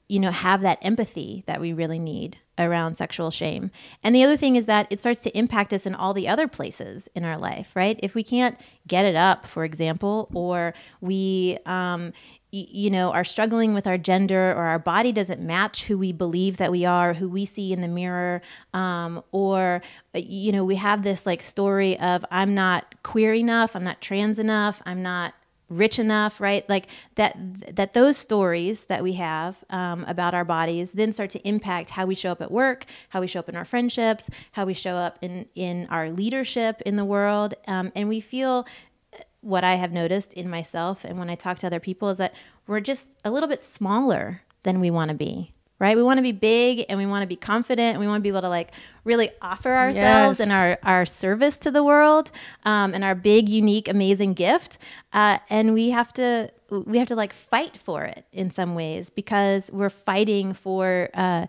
you 0.08 0.20
know 0.20 0.32
have 0.32 0.62
that 0.62 0.80
empathy 0.82 1.44
that 1.48 1.62
we 1.62 1.74
really 1.74 2.00
need 2.00 2.38
around 2.60 2.96
sexual 2.96 3.32
shame. 3.32 3.72
And 4.04 4.14
the 4.14 4.24
other 4.24 4.38
thing 4.38 4.56
is 4.56 4.66
that 4.68 4.86
it 4.92 5.00
starts 5.00 5.22
to 5.22 5.36
impact 5.36 5.74
us 5.74 5.86
in 5.86 5.96
all 5.96 6.14
the 6.14 6.28
other 6.28 6.48
places 6.48 7.10
in 7.16 7.24
our 7.26 7.38
life 7.38 7.76
right? 7.76 8.00
If 8.04 8.14
we 8.16 8.24
can't 8.24 8.60
get 8.88 9.06
it 9.06 9.16
up 9.16 9.46
for 9.46 9.64
example 9.64 10.30
or 10.34 10.74
we 11.00 11.58
um, 11.66 12.14
y- 12.54 12.68
you 12.70 12.90
know 12.90 13.12
are 13.12 13.24
struggling 13.24 13.74
with 13.74 13.88
our 13.88 13.98
gender 13.98 14.52
or 14.52 14.64
our 14.66 14.80
body 14.80 15.12
doesn't 15.12 15.42
match 15.42 15.86
who 15.86 15.98
we 15.98 16.12
believe 16.12 16.58
that 16.58 16.72
we 16.72 16.86
are 16.86 17.14
who 17.14 17.28
we 17.30 17.46
see 17.46 17.72
in 17.74 17.82
the 17.82 17.88
mirror 17.88 18.42
um, 18.74 19.24
or 19.32 19.82
uh, 20.16 20.20
you 20.20 20.52
know 20.52 20.64
we 20.64 20.76
have 20.76 21.04
this 21.04 21.26
like 21.26 21.42
story 21.42 21.98
of 22.00 22.24
i'm 22.32 22.54
not 22.54 22.96
queer 23.04 23.34
enough 23.34 23.76
i'm 23.76 23.84
not 23.84 24.02
trans 24.02 24.40
enough 24.40 24.82
i'm 24.86 25.02
not 25.02 25.34
rich 25.72 25.98
enough 25.98 26.42
right 26.42 26.68
like 26.70 26.88
that 27.16 27.36
that 27.76 27.94
those 27.94 28.18
stories 28.18 28.86
that 28.86 29.02
we 29.02 29.14
have 29.14 29.64
um, 29.70 30.04
about 30.08 30.34
our 30.34 30.46
bodies 30.46 30.92
then 30.92 31.12
start 31.12 31.30
to 31.30 31.48
impact 31.48 31.92
how 31.92 32.06
we 32.06 32.14
show 32.14 32.32
up 32.32 32.42
at 32.42 32.52
work 32.52 32.86
how 33.10 33.22
we 33.22 33.28
show 33.28 33.40
up 33.40 33.50
in 33.50 33.56
our 33.56 33.66
friendships 33.66 34.30
how 34.52 34.66
we 34.66 34.74
show 34.74 34.96
up 34.96 35.18
in 35.22 35.46
in 35.56 35.88
our 35.90 36.12
leadership 36.12 36.82
in 36.86 36.96
the 36.96 37.06
world 37.06 37.54
um, 37.68 37.92
and 37.96 38.10
we 38.10 38.20
feel 38.20 38.68
what 39.42 39.64
I 39.64 39.76
have 39.76 39.92
noticed 39.92 40.34
in 40.34 40.50
myself 40.50 41.04
and 41.04 41.18
when 41.18 41.30
I 41.30 41.36
talk 41.36 41.58
to 41.60 41.68
other 41.68 41.80
people 41.80 42.10
is 42.10 42.18
that 42.18 42.34
we're 42.68 42.80
just 42.80 43.10
a 43.26 43.32
little 43.32 43.50
bit 43.50 43.64
smaller 43.64 44.44
than 44.64 44.80
we 44.80 44.92
want 44.92 45.10
to 45.10 45.16
be. 45.16 45.54
Right? 45.82 45.98
We 45.98 46.04
want 46.04 46.20
to 46.20 46.22
be 46.22 46.32
big 46.32 46.86
and 46.90 47.00
we 47.00 47.08
want 47.08 47.24
to 47.24 47.28
be 47.28 47.36
confident 47.36 47.90
and 47.96 48.00
we 48.00 48.06
want 48.06 48.20
to 48.20 48.24
be 48.24 48.30
able 48.30 48.42
to 48.42 48.50
like 48.50 48.70
really 49.04 49.32
offer 49.42 49.74
ourselves 49.76 50.38
Yes. 50.38 50.40
and 50.40 50.52
our, 50.52 50.78
our 50.84 51.06
service 51.08 51.58
to 51.58 51.72
the 51.72 51.84
world 51.84 52.32
um, 52.66 52.94
and 52.94 53.04
our 53.04 53.16
big, 53.16 53.50
unique, 53.50 53.88
amazing 53.88 54.34
gift. 54.36 54.78
Uh, 55.12 55.40
and 55.50 55.74
we 55.74 55.90
have 55.90 56.14
to 56.14 56.52
we 56.70 57.00
have 57.00 57.08
to 57.08 57.16
like 57.16 57.34
fight 57.34 57.76
for 57.78 58.04
it 58.06 58.26
in 58.32 58.52
some 58.52 58.76
ways 58.76 59.10
because 59.10 59.72
we're 59.74 59.90
fighting 59.90 60.54
for 60.54 61.10
uh, 61.16 61.48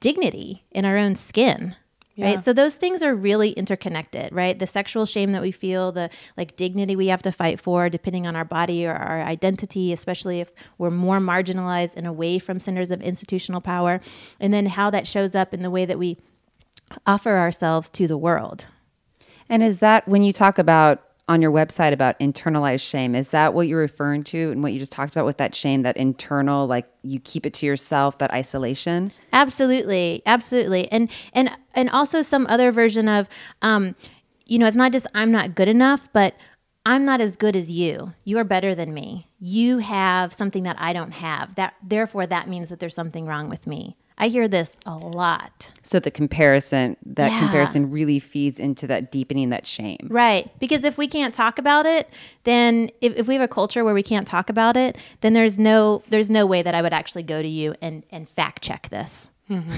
dignity 0.00 0.64
in 0.70 0.84
our 0.84 0.96
own 0.96 1.16
skin 1.16 1.74
Yeah. 2.18 2.26
right 2.26 2.44
so 2.44 2.52
those 2.52 2.74
things 2.74 3.02
are 3.02 3.14
really 3.14 3.52
interconnected 3.52 4.32
right? 4.32 4.58
The 4.58 4.66
sexual 4.66 5.06
shame 5.06 5.32
that 5.32 5.42
we 5.42 5.52
feel 5.52 5.92
the 5.92 6.10
like 6.36 6.56
dignity 6.56 6.96
we 6.96 7.06
have 7.06 7.22
to 7.22 7.32
fight 7.32 7.60
for 7.60 7.88
depending 7.88 8.26
on 8.26 8.36
our 8.36 8.44
body 8.44 8.84
or 8.86 8.92
our 8.92 9.22
identity 9.22 9.92
especially 9.92 10.40
if 10.40 10.52
we're 10.76 10.90
more 10.90 11.18
marginalized 11.18 11.92
and 11.96 12.06
away 12.06 12.38
from 12.38 12.60
centers 12.60 12.90
of 12.90 13.00
institutional 13.02 13.60
power. 13.60 14.00
And 14.40 14.52
then 14.52 14.66
how 14.66 14.90
that 14.90 15.06
shows 15.06 15.34
up 15.34 15.54
in 15.54 15.62
the 15.62 15.70
way 15.70 15.84
that 15.84 15.98
we 15.98 16.18
offer 17.06 17.36
ourselves 17.36 17.90
to 17.90 18.06
the 18.06 18.16
world. 18.16 18.66
And 19.48 19.62
is 19.62 19.78
that 19.78 20.06
when 20.08 20.22
you 20.22 20.32
talk 20.32 20.58
about 20.58 21.02
on 21.28 21.42
your 21.42 21.52
website 21.52 21.92
about 21.92 22.18
internalized 22.18 22.88
shame, 22.88 23.14
is 23.14 23.28
that 23.28 23.52
what 23.52 23.68
you're 23.68 23.78
referring 23.78 24.24
to 24.24 24.50
and 24.50 24.62
what 24.62 24.72
you 24.72 24.78
just 24.78 24.92
talked 24.92 25.12
about 25.14 25.26
with 25.26 25.36
that 25.36 25.54
shame, 25.54 25.82
that 25.82 25.96
internal, 25.96 26.66
like 26.66 26.86
you 27.02 27.20
keep 27.20 27.44
it 27.44 27.52
to 27.54 27.66
yourself, 27.66 28.18
that 28.18 28.32
isolation? 28.32 29.12
Absolutely, 29.32 30.22
absolutely, 30.24 30.90
and 30.90 31.10
and 31.32 31.50
and 31.74 31.90
also 31.90 32.22
some 32.22 32.46
other 32.48 32.72
version 32.72 33.08
of, 33.08 33.28
um, 33.62 33.94
you 34.46 34.58
know, 34.58 34.66
it's 34.66 34.76
not 34.76 34.92
just 34.92 35.06
I'm 35.14 35.30
not 35.30 35.54
good 35.54 35.68
enough, 35.68 36.08
but 36.12 36.34
I'm 36.86 37.04
not 37.04 37.20
as 37.20 37.36
good 37.36 37.54
as 37.54 37.70
you. 37.70 38.14
You 38.24 38.38
are 38.38 38.44
better 38.44 38.74
than 38.74 38.94
me. 38.94 39.28
You 39.38 39.78
have 39.78 40.32
something 40.32 40.62
that 40.62 40.76
I 40.80 40.94
don't 40.94 41.12
have. 41.12 41.54
That 41.56 41.74
therefore 41.82 42.26
that 42.26 42.48
means 42.48 42.70
that 42.70 42.80
there's 42.80 42.94
something 42.94 43.26
wrong 43.26 43.50
with 43.50 43.66
me. 43.66 43.96
I 44.18 44.28
hear 44.28 44.48
this 44.48 44.76
a 44.84 44.96
lot. 44.96 45.70
So 45.82 46.00
the 46.00 46.10
comparison, 46.10 46.96
that 47.06 47.30
Yeah. 47.30 47.38
comparison 47.38 47.90
really 47.90 48.18
feeds 48.18 48.58
into 48.58 48.86
that 48.88 49.12
deepening 49.12 49.50
that 49.50 49.66
shame. 49.66 50.08
Right. 50.10 50.50
Because 50.58 50.82
if 50.84 50.98
we 50.98 51.06
can't 51.06 51.32
talk 51.32 51.58
about 51.58 51.86
it, 51.86 52.10
then 52.44 52.90
if, 53.00 53.16
if 53.16 53.28
we 53.28 53.34
have 53.34 53.42
a 53.42 53.48
culture 53.48 53.84
where 53.84 53.94
we 53.94 54.02
can't 54.02 54.26
talk 54.26 54.50
about 54.50 54.76
it, 54.76 54.96
then 55.20 55.32
there's 55.34 55.56
no 55.56 56.02
there's 56.10 56.28
no 56.30 56.44
way 56.46 56.62
that 56.62 56.74
I 56.74 56.82
would 56.82 56.92
actually 56.92 57.22
go 57.22 57.40
to 57.42 57.48
you 57.48 57.74
and, 57.80 58.04
and 58.10 58.28
fact 58.28 58.62
check 58.62 58.88
this. 58.90 59.28
Mm-hmm. 59.48 59.70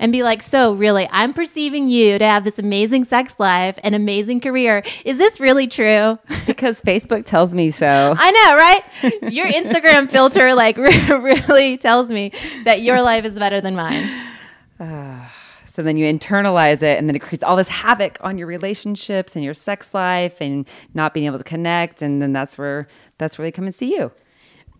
And 0.00 0.12
be 0.12 0.22
like, 0.22 0.42
so 0.42 0.74
really, 0.74 1.08
I'm 1.10 1.32
perceiving 1.32 1.88
you 1.88 2.18
to 2.18 2.24
have 2.24 2.44
this 2.44 2.58
amazing 2.58 3.04
sex 3.04 3.34
life 3.38 3.78
and 3.82 3.94
amazing 3.94 4.40
career. 4.40 4.82
Is 5.04 5.18
this 5.18 5.40
really 5.40 5.66
true? 5.66 6.18
Because 6.46 6.80
Facebook 6.80 7.24
tells 7.24 7.52
me 7.52 7.72
so. 7.72 8.14
I 8.16 8.30
know, 8.30 8.56
right? 8.56 9.32
Your 9.32 9.46
Instagram 9.48 10.08
filter 10.16 10.54
like 10.54 10.76
really 10.76 11.76
tells 11.76 12.08
me 12.08 12.30
that 12.64 12.82
your 12.82 13.02
life 13.02 13.24
is 13.24 13.36
better 13.36 13.60
than 13.60 13.74
mine. 13.74 14.08
So 15.76 15.82
then 15.82 15.98
you 15.98 16.10
internalize 16.10 16.82
it, 16.82 16.98
and 16.98 17.06
then 17.06 17.14
it 17.14 17.18
creates 17.18 17.44
all 17.44 17.54
this 17.54 17.68
havoc 17.68 18.16
on 18.22 18.38
your 18.38 18.46
relationships 18.46 19.36
and 19.36 19.44
your 19.44 19.52
sex 19.52 19.92
life, 19.92 20.40
and 20.40 20.66
not 20.94 21.12
being 21.12 21.26
able 21.26 21.36
to 21.36 21.44
connect. 21.44 22.00
And 22.00 22.22
then 22.22 22.32
that's 22.32 22.56
where 22.56 22.88
that's 23.18 23.36
where 23.36 23.46
they 23.46 23.52
come 23.52 23.66
and 23.66 23.74
see 23.74 23.94
you. 23.94 24.10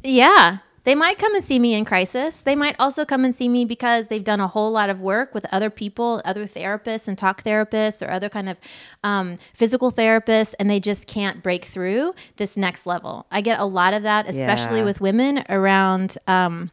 Yeah. 0.03 0.61
They 0.87 0.95
might 0.95 1.19
come 1.19 1.35
and 1.35 1.45
see 1.45 1.59
me 1.59 1.75
in 1.75 1.85
crisis. 1.85 2.41
They 2.43 2.55
might 2.55 2.77
also 2.79 3.05
come 3.05 3.25
and 3.25 3.35
see 3.35 3.49
me 3.49 3.65
because 3.65 4.07
they've 4.07 4.23
done 4.23 4.41
a 4.41 4.47
whole 4.47 4.71
lot 4.71 4.89
of 4.89 5.01
work 5.01 5.35
with 5.35 5.45
other 5.51 5.69
people, 5.69 6.23
other 6.25 6.47
therapists 6.47 7.09
and 7.09 7.19
talk 7.19 7.43
therapists 7.43 8.07
or 8.07 8.11
other 8.11 8.29
kind 8.29 8.49
of 8.49 8.57
um, 9.03 9.37
physical 9.53 9.91
therapists, 9.91 10.55
and 10.61 10.71
they 10.71 10.79
just 10.79 11.09
can't 11.09 11.43
break 11.43 11.65
through 11.65 12.15
this 12.37 12.57
next 12.57 12.87
level. 12.87 13.27
I 13.33 13.41
get 13.41 13.59
a 13.59 13.65
lot 13.65 13.95
of 13.95 14.05
that, 14.05 14.29
especially 14.29 14.79
Yeah. 14.79 14.85
with 14.85 15.01
women 15.01 15.45
around. 15.49 16.17
Um, 16.29 16.71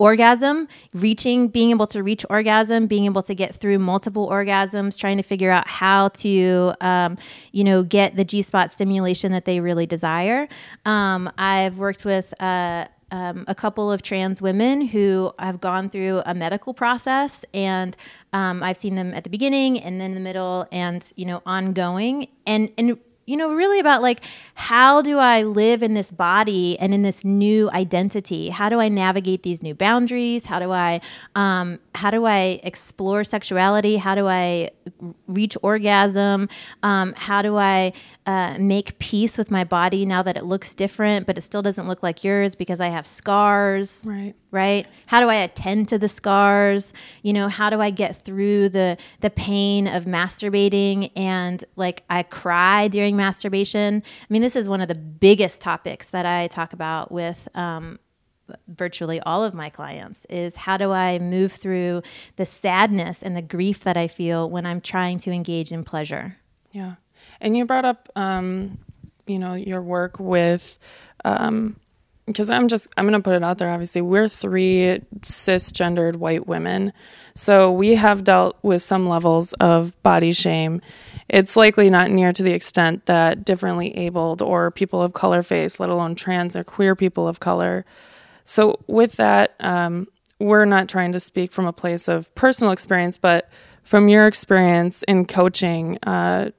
orgasm, 0.00 0.66
reaching, 0.92 1.46
being 1.46 1.70
able 1.70 1.86
to 1.86 2.02
reach 2.02 2.24
orgasm, 2.30 2.86
being 2.86 3.04
able 3.04 3.22
to 3.22 3.34
get 3.34 3.54
through 3.54 3.78
multiple 3.78 4.28
orgasms, 4.28 4.98
trying 4.98 5.18
to 5.18 5.22
figure 5.22 5.50
out 5.50 5.68
how 5.68 6.08
to, 6.08 6.72
um, 6.80 7.16
you 7.52 7.62
know, 7.62 7.82
get 7.82 8.16
the 8.16 8.24
G 8.24 8.42
spot 8.42 8.72
stimulation 8.72 9.30
that 9.32 9.44
they 9.44 9.60
really 9.60 9.86
desire. 9.86 10.48
Um, 10.84 11.30
I've 11.36 11.78
worked 11.78 12.04
with, 12.04 12.32
uh, 12.42 12.86
um, 13.14 13.44
a 13.46 13.54
couple 13.54 13.92
of 13.92 14.02
trans 14.02 14.42
women 14.42 14.80
who 14.88 15.32
have 15.38 15.60
gone 15.60 15.88
through 15.88 16.22
a 16.26 16.34
medical 16.34 16.74
process, 16.74 17.44
and 17.54 17.96
um, 18.32 18.60
I've 18.60 18.76
seen 18.76 18.96
them 18.96 19.14
at 19.14 19.22
the 19.22 19.30
beginning 19.30 19.80
and 19.80 20.00
then 20.00 20.10
in 20.10 20.14
the 20.14 20.20
middle, 20.20 20.66
and 20.72 21.00
you 21.14 21.24
know, 21.24 21.40
ongoing, 21.46 22.26
and 22.44 22.70
and 22.76 22.98
you 23.26 23.36
know, 23.36 23.54
really 23.54 23.78
about 23.78 24.02
like 24.02 24.20
how 24.54 25.00
do 25.00 25.18
I 25.18 25.42
live 25.42 25.82
in 25.82 25.94
this 25.94 26.10
body 26.10 26.76
and 26.80 26.92
in 26.92 27.02
this 27.02 27.24
new 27.24 27.70
identity? 27.70 28.50
How 28.50 28.68
do 28.68 28.80
I 28.80 28.88
navigate 28.88 29.44
these 29.44 29.62
new 29.62 29.76
boundaries? 29.76 30.46
How 30.46 30.58
do 30.58 30.72
I 30.72 31.00
um, 31.36 31.78
how 31.94 32.10
do 32.10 32.24
I 32.26 32.60
explore 32.64 33.22
sexuality? 33.22 33.96
How 33.96 34.16
do 34.16 34.26
I 34.26 34.70
reach 35.26 35.56
orgasm? 35.62 36.48
Um, 36.82 37.14
how 37.16 37.42
do 37.42 37.56
I 37.56 37.92
uh, 38.26 38.56
make 38.58 38.98
peace 38.98 39.38
with 39.38 39.50
my 39.50 39.64
body 39.64 40.04
now 40.06 40.22
that 40.22 40.36
it 40.36 40.44
looks 40.44 40.74
different, 40.74 41.26
but 41.26 41.38
it 41.38 41.42
still 41.42 41.62
doesn't 41.62 41.86
look 41.88 42.02
like 42.02 42.24
yours 42.24 42.54
because 42.54 42.80
I 42.80 42.88
have 42.88 43.06
scars? 43.06 44.04
Right. 44.06 44.34
right 44.50 44.86
how 45.06 45.20
do 45.20 45.28
i 45.28 45.34
attend 45.36 45.88
to 45.88 45.98
the 45.98 46.08
scars 46.08 46.92
you 47.22 47.32
know 47.32 47.48
how 47.48 47.70
do 47.70 47.80
i 47.80 47.90
get 47.90 48.22
through 48.22 48.68
the 48.68 48.96
the 49.20 49.30
pain 49.30 49.86
of 49.86 50.04
masturbating 50.04 51.10
and 51.16 51.64
like 51.76 52.04
i 52.08 52.22
cry 52.22 52.86
during 52.88 53.16
masturbation 53.16 54.02
i 54.22 54.26
mean 54.32 54.42
this 54.42 54.54
is 54.56 54.68
one 54.68 54.80
of 54.80 54.88
the 54.88 54.94
biggest 54.94 55.60
topics 55.60 56.10
that 56.10 56.24
i 56.26 56.46
talk 56.48 56.72
about 56.72 57.10
with 57.10 57.48
um, 57.54 57.98
virtually 58.68 59.20
all 59.20 59.42
of 59.42 59.54
my 59.54 59.70
clients 59.70 60.24
is 60.30 60.56
how 60.56 60.76
do 60.76 60.92
i 60.92 61.18
move 61.18 61.52
through 61.52 62.02
the 62.36 62.44
sadness 62.44 63.22
and 63.22 63.36
the 63.36 63.42
grief 63.42 63.84
that 63.84 63.96
i 63.96 64.06
feel 64.06 64.48
when 64.48 64.66
i'm 64.66 64.80
trying 64.80 65.18
to 65.18 65.30
engage 65.30 65.72
in 65.72 65.82
pleasure 65.84 66.36
Yeah. 66.72 66.94
And 67.40 67.56
you 67.56 67.64
brought 67.64 67.84
up, 67.84 68.08
um, 68.16 68.78
you 69.26 69.38
know, 69.38 69.54
your 69.54 69.80
work 69.80 70.18
with, 70.18 70.78
um, 71.24 71.76
because 72.26 72.50
I'm 72.50 72.68
just, 72.68 72.88
I'm 72.96 73.04
going 73.04 73.20
to 73.20 73.22
put 73.22 73.34
it 73.36 73.42
out 73.42 73.58
there. 73.58 73.70
Obviously, 73.70 74.00
we're 74.02 74.28
three 74.28 75.00
cisgendered 75.20 76.16
white 76.16 76.46
women. 76.46 76.92
So 77.34 77.70
we 77.70 77.94
have 77.94 78.24
dealt 78.24 78.56
with 78.62 78.82
some 78.82 79.08
levels 79.08 79.52
of 79.54 80.00
body 80.02 80.32
shame. 80.32 80.80
It's 81.28 81.56
likely 81.56 81.90
not 81.90 82.10
near 82.10 82.32
to 82.32 82.42
the 82.42 82.52
extent 82.52 83.06
that 83.06 83.44
differently 83.44 83.96
abled 83.96 84.42
or 84.42 84.70
people 84.70 85.00
of 85.00 85.12
color 85.12 85.42
face, 85.42 85.78
let 85.78 85.90
alone 85.90 86.14
trans 86.14 86.56
or 86.56 86.64
queer 86.64 86.96
people 86.96 87.28
of 87.28 87.40
color. 87.40 87.84
So, 88.44 88.80
with 88.86 89.12
that, 89.16 89.54
um, 89.60 90.06
we're 90.38 90.64
not 90.64 90.88
trying 90.88 91.12
to 91.12 91.20
speak 91.20 91.52
from 91.52 91.66
a 91.66 91.72
place 91.72 92.08
of 92.08 92.34
personal 92.34 92.72
experience, 92.72 93.16
but 93.16 93.48
from 93.82 94.08
your 94.08 94.26
experience 94.26 95.02
in 95.04 95.26
coaching 95.26 95.98
uh, 96.02 96.50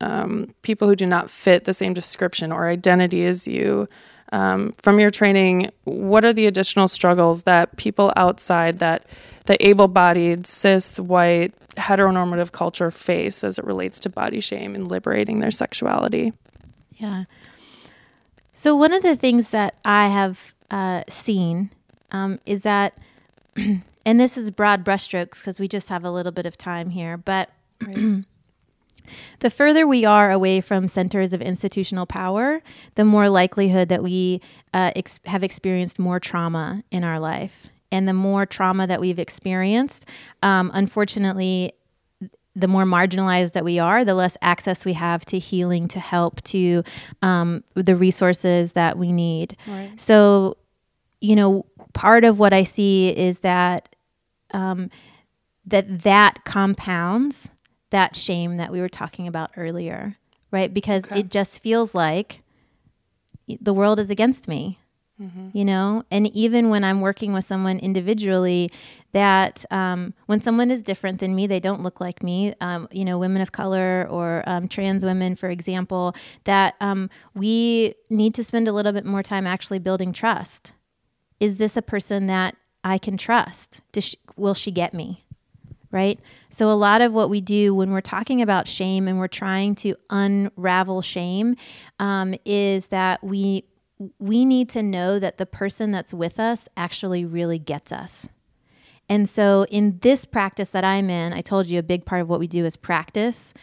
um, 0.00 0.54
people 0.62 0.88
who 0.88 0.96
do 0.96 1.06
not 1.06 1.30
fit 1.30 1.64
the 1.64 1.74
same 1.74 1.92
description 1.92 2.52
or 2.52 2.68
identity 2.68 3.24
as 3.26 3.46
you, 3.48 3.88
um, 4.32 4.72
from 4.72 5.00
your 5.00 5.10
training, 5.10 5.70
what 5.84 6.24
are 6.24 6.32
the 6.32 6.46
additional 6.46 6.88
struggles 6.88 7.42
that 7.44 7.76
people 7.76 8.12
outside 8.16 8.78
that 8.78 9.06
the 9.46 9.66
able 9.66 9.88
bodied, 9.88 10.46
cis, 10.46 11.00
white, 11.00 11.54
heteronormative 11.76 12.52
culture 12.52 12.90
face 12.90 13.42
as 13.42 13.58
it 13.58 13.64
relates 13.64 13.98
to 14.00 14.10
body 14.10 14.40
shame 14.40 14.74
and 14.74 14.88
liberating 14.88 15.40
their 15.40 15.50
sexuality? 15.50 16.32
Yeah. 16.96 17.24
So 18.52 18.76
one 18.76 18.92
of 18.92 19.02
the 19.02 19.16
things 19.16 19.50
that 19.50 19.76
I 19.84 20.08
have 20.08 20.54
uh, 20.70 21.02
seen 21.08 21.70
um, 22.10 22.40
is 22.46 22.62
that, 22.62 22.98
and 23.56 24.20
this 24.20 24.36
is 24.36 24.50
broad 24.50 24.84
brushstrokes 24.84 25.38
because 25.38 25.60
we 25.60 25.68
just 25.68 25.88
have 25.88 26.04
a 26.04 26.10
little 26.10 26.32
bit 26.32 26.46
of 26.46 26.56
time 26.56 26.90
here, 26.90 27.16
but 27.16 27.50
the 29.40 29.50
further 29.50 29.86
we 29.86 30.04
are 30.04 30.30
away 30.30 30.60
from 30.60 30.88
centers 30.88 31.32
of 31.32 31.40
institutional 31.40 32.06
power, 32.06 32.62
the 32.94 33.04
more 33.04 33.28
likelihood 33.28 33.88
that 33.88 34.02
we 34.02 34.40
uh, 34.72 34.92
ex- 34.96 35.20
have 35.26 35.42
experienced 35.42 35.98
more 35.98 36.20
trauma 36.20 36.82
in 36.90 37.04
our 37.04 37.20
life. 37.20 37.68
And 37.90 38.06
the 38.06 38.12
more 38.12 38.44
trauma 38.44 38.86
that 38.86 39.00
we've 39.00 39.18
experienced, 39.18 40.04
um, 40.42 40.70
unfortunately, 40.74 41.72
the 42.54 42.68
more 42.68 42.84
marginalized 42.84 43.52
that 43.52 43.64
we 43.64 43.78
are, 43.78 44.04
the 44.04 44.14
less 44.14 44.36
access 44.42 44.84
we 44.84 44.92
have 44.94 45.24
to 45.26 45.38
healing, 45.38 45.88
to 45.88 46.00
help, 46.00 46.42
to 46.42 46.82
um, 47.22 47.62
the 47.74 47.94
resources 47.94 48.72
that 48.72 48.98
we 48.98 49.12
need. 49.12 49.56
Right. 49.66 49.92
So, 49.96 50.57
you 51.20 51.36
know, 51.36 51.66
part 51.94 52.24
of 52.24 52.38
what 52.38 52.52
I 52.52 52.62
see 52.62 53.08
is 53.08 53.40
that 53.40 53.94
um, 54.52 54.90
that 55.66 56.02
that 56.02 56.44
compounds 56.44 57.50
that 57.90 58.14
shame 58.16 58.56
that 58.56 58.70
we 58.70 58.80
were 58.80 58.88
talking 58.88 59.26
about 59.26 59.50
earlier, 59.56 60.16
right? 60.50 60.72
Because 60.72 61.04
Okay. 61.06 61.20
it 61.20 61.30
just 61.30 61.62
feels 61.62 61.94
like 61.94 62.42
the 63.60 63.72
world 63.72 63.98
is 63.98 64.10
against 64.10 64.46
me 64.48 64.78
you 65.52 65.64
know 65.64 66.04
and 66.10 66.26
even 66.28 66.68
when 66.68 66.84
i'm 66.84 67.00
working 67.00 67.32
with 67.32 67.44
someone 67.44 67.78
individually 67.78 68.70
that 69.12 69.64
um, 69.70 70.12
when 70.26 70.40
someone 70.40 70.70
is 70.70 70.82
different 70.82 71.18
than 71.18 71.34
me 71.34 71.46
they 71.46 71.58
don't 71.58 71.82
look 71.82 72.00
like 72.00 72.22
me 72.22 72.54
um, 72.60 72.86
you 72.92 73.04
know 73.04 73.18
women 73.18 73.40
of 73.42 73.50
color 73.50 74.06
or 74.10 74.44
um, 74.46 74.68
trans 74.68 75.04
women 75.04 75.34
for 75.34 75.48
example 75.48 76.14
that 76.44 76.74
um, 76.80 77.08
we 77.34 77.94
need 78.10 78.34
to 78.34 78.44
spend 78.44 78.68
a 78.68 78.72
little 78.72 78.92
bit 78.92 79.04
more 79.04 79.22
time 79.22 79.46
actually 79.46 79.78
building 79.78 80.12
trust 80.12 80.74
is 81.40 81.56
this 81.56 81.76
a 81.76 81.82
person 81.82 82.26
that 82.26 82.56
i 82.84 82.98
can 82.98 83.16
trust 83.16 83.80
she, 83.98 84.16
will 84.36 84.54
she 84.54 84.70
get 84.70 84.94
me 84.94 85.24
right? 85.90 86.18
So, 86.50 86.70
a 86.70 86.74
lot 86.74 87.00
of 87.00 87.12
what 87.12 87.30
we 87.30 87.40
do 87.40 87.74
when 87.74 87.92
we're 87.92 88.00
talking 88.00 88.42
about 88.42 88.68
shame 88.68 89.08
and 89.08 89.18
we're 89.18 89.28
trying 89.28 89.74
to 89.76 89.94
unravel 90.10 91.02
shame 91.02 91.56
um, 91.98 92.34
is 92.44 92.88
that 92.88 93.22
we 93.22 93.64
we 94.18 94.44
need 94.44 94.68
to 94.70 94.82
know 94.82 95.18
that 95.18 95.38
the 95.38 95.46
person 95.46 95.90
that's 95.90 96.14
with 96.14 96.38
us 96.38 96.68
actually 96.76 97.24
really 97.24 97.58
gets 97.58 97.90
us. 97.90 98.28
And 99.08 99.28
so, 99.28 99.64
in 99.70 99.98
this 100.00 100.24
practice 100.24 100.68
that 100.70 100.84
I'm 100.84 101.08
in, 101.08 101.32
I 101.32 101.40
told 101.40 101.66
you 101.66 101.78
a 101.78 101.82
big 101.82 102.04
part 102.04 102.20
of 102.20 102.28
what 102.28 102.40
we 102.40 102.46
do 102.46 102.64
is 102.64 102.76
practice. 102.76 103.54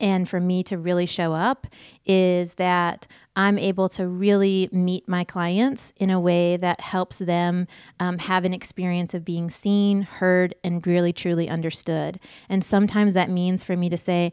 And 0.00 0.28
for 0.28 0.40
me 0.40 0.62
to 0.64 0.78
really 0.78 1.06
show 1.06 1.32
up 1.32 1.66
is 2.06 2.54
that 2.54 3.06
I'm 3.34 3.58
able 3.58 3.88
to 3.90 4.06
really 4.06 4.68
meet 4.72 5.08
my 5.08 5.24
clients 5.24 5.92
in 5.96 6.10
a 6.10 6.20
way 6.20 6.56
that 6.56 6.80
helps 6.80 7.18
them 7.18 7.66
um, 7.98 8.18
have 8.18 8.44
an 8.44 8.54
experience 8.54 9.14
of 9.14 9.24
being 9.24 9.50
seen, 9.50 10.02
heard, 10.02 10.54
and 10.62 10.86
really 10.86 11.12
truly 11.12 11.48
understood. 11.48 12.20
And 12.48 12.64
sometimes 12.64 13.14
that 13.14 13.30
means 13.30 13.64
for 13.64 13.76
me 13.76 13.88
to 13.88 13.96
say, 13.96 14.32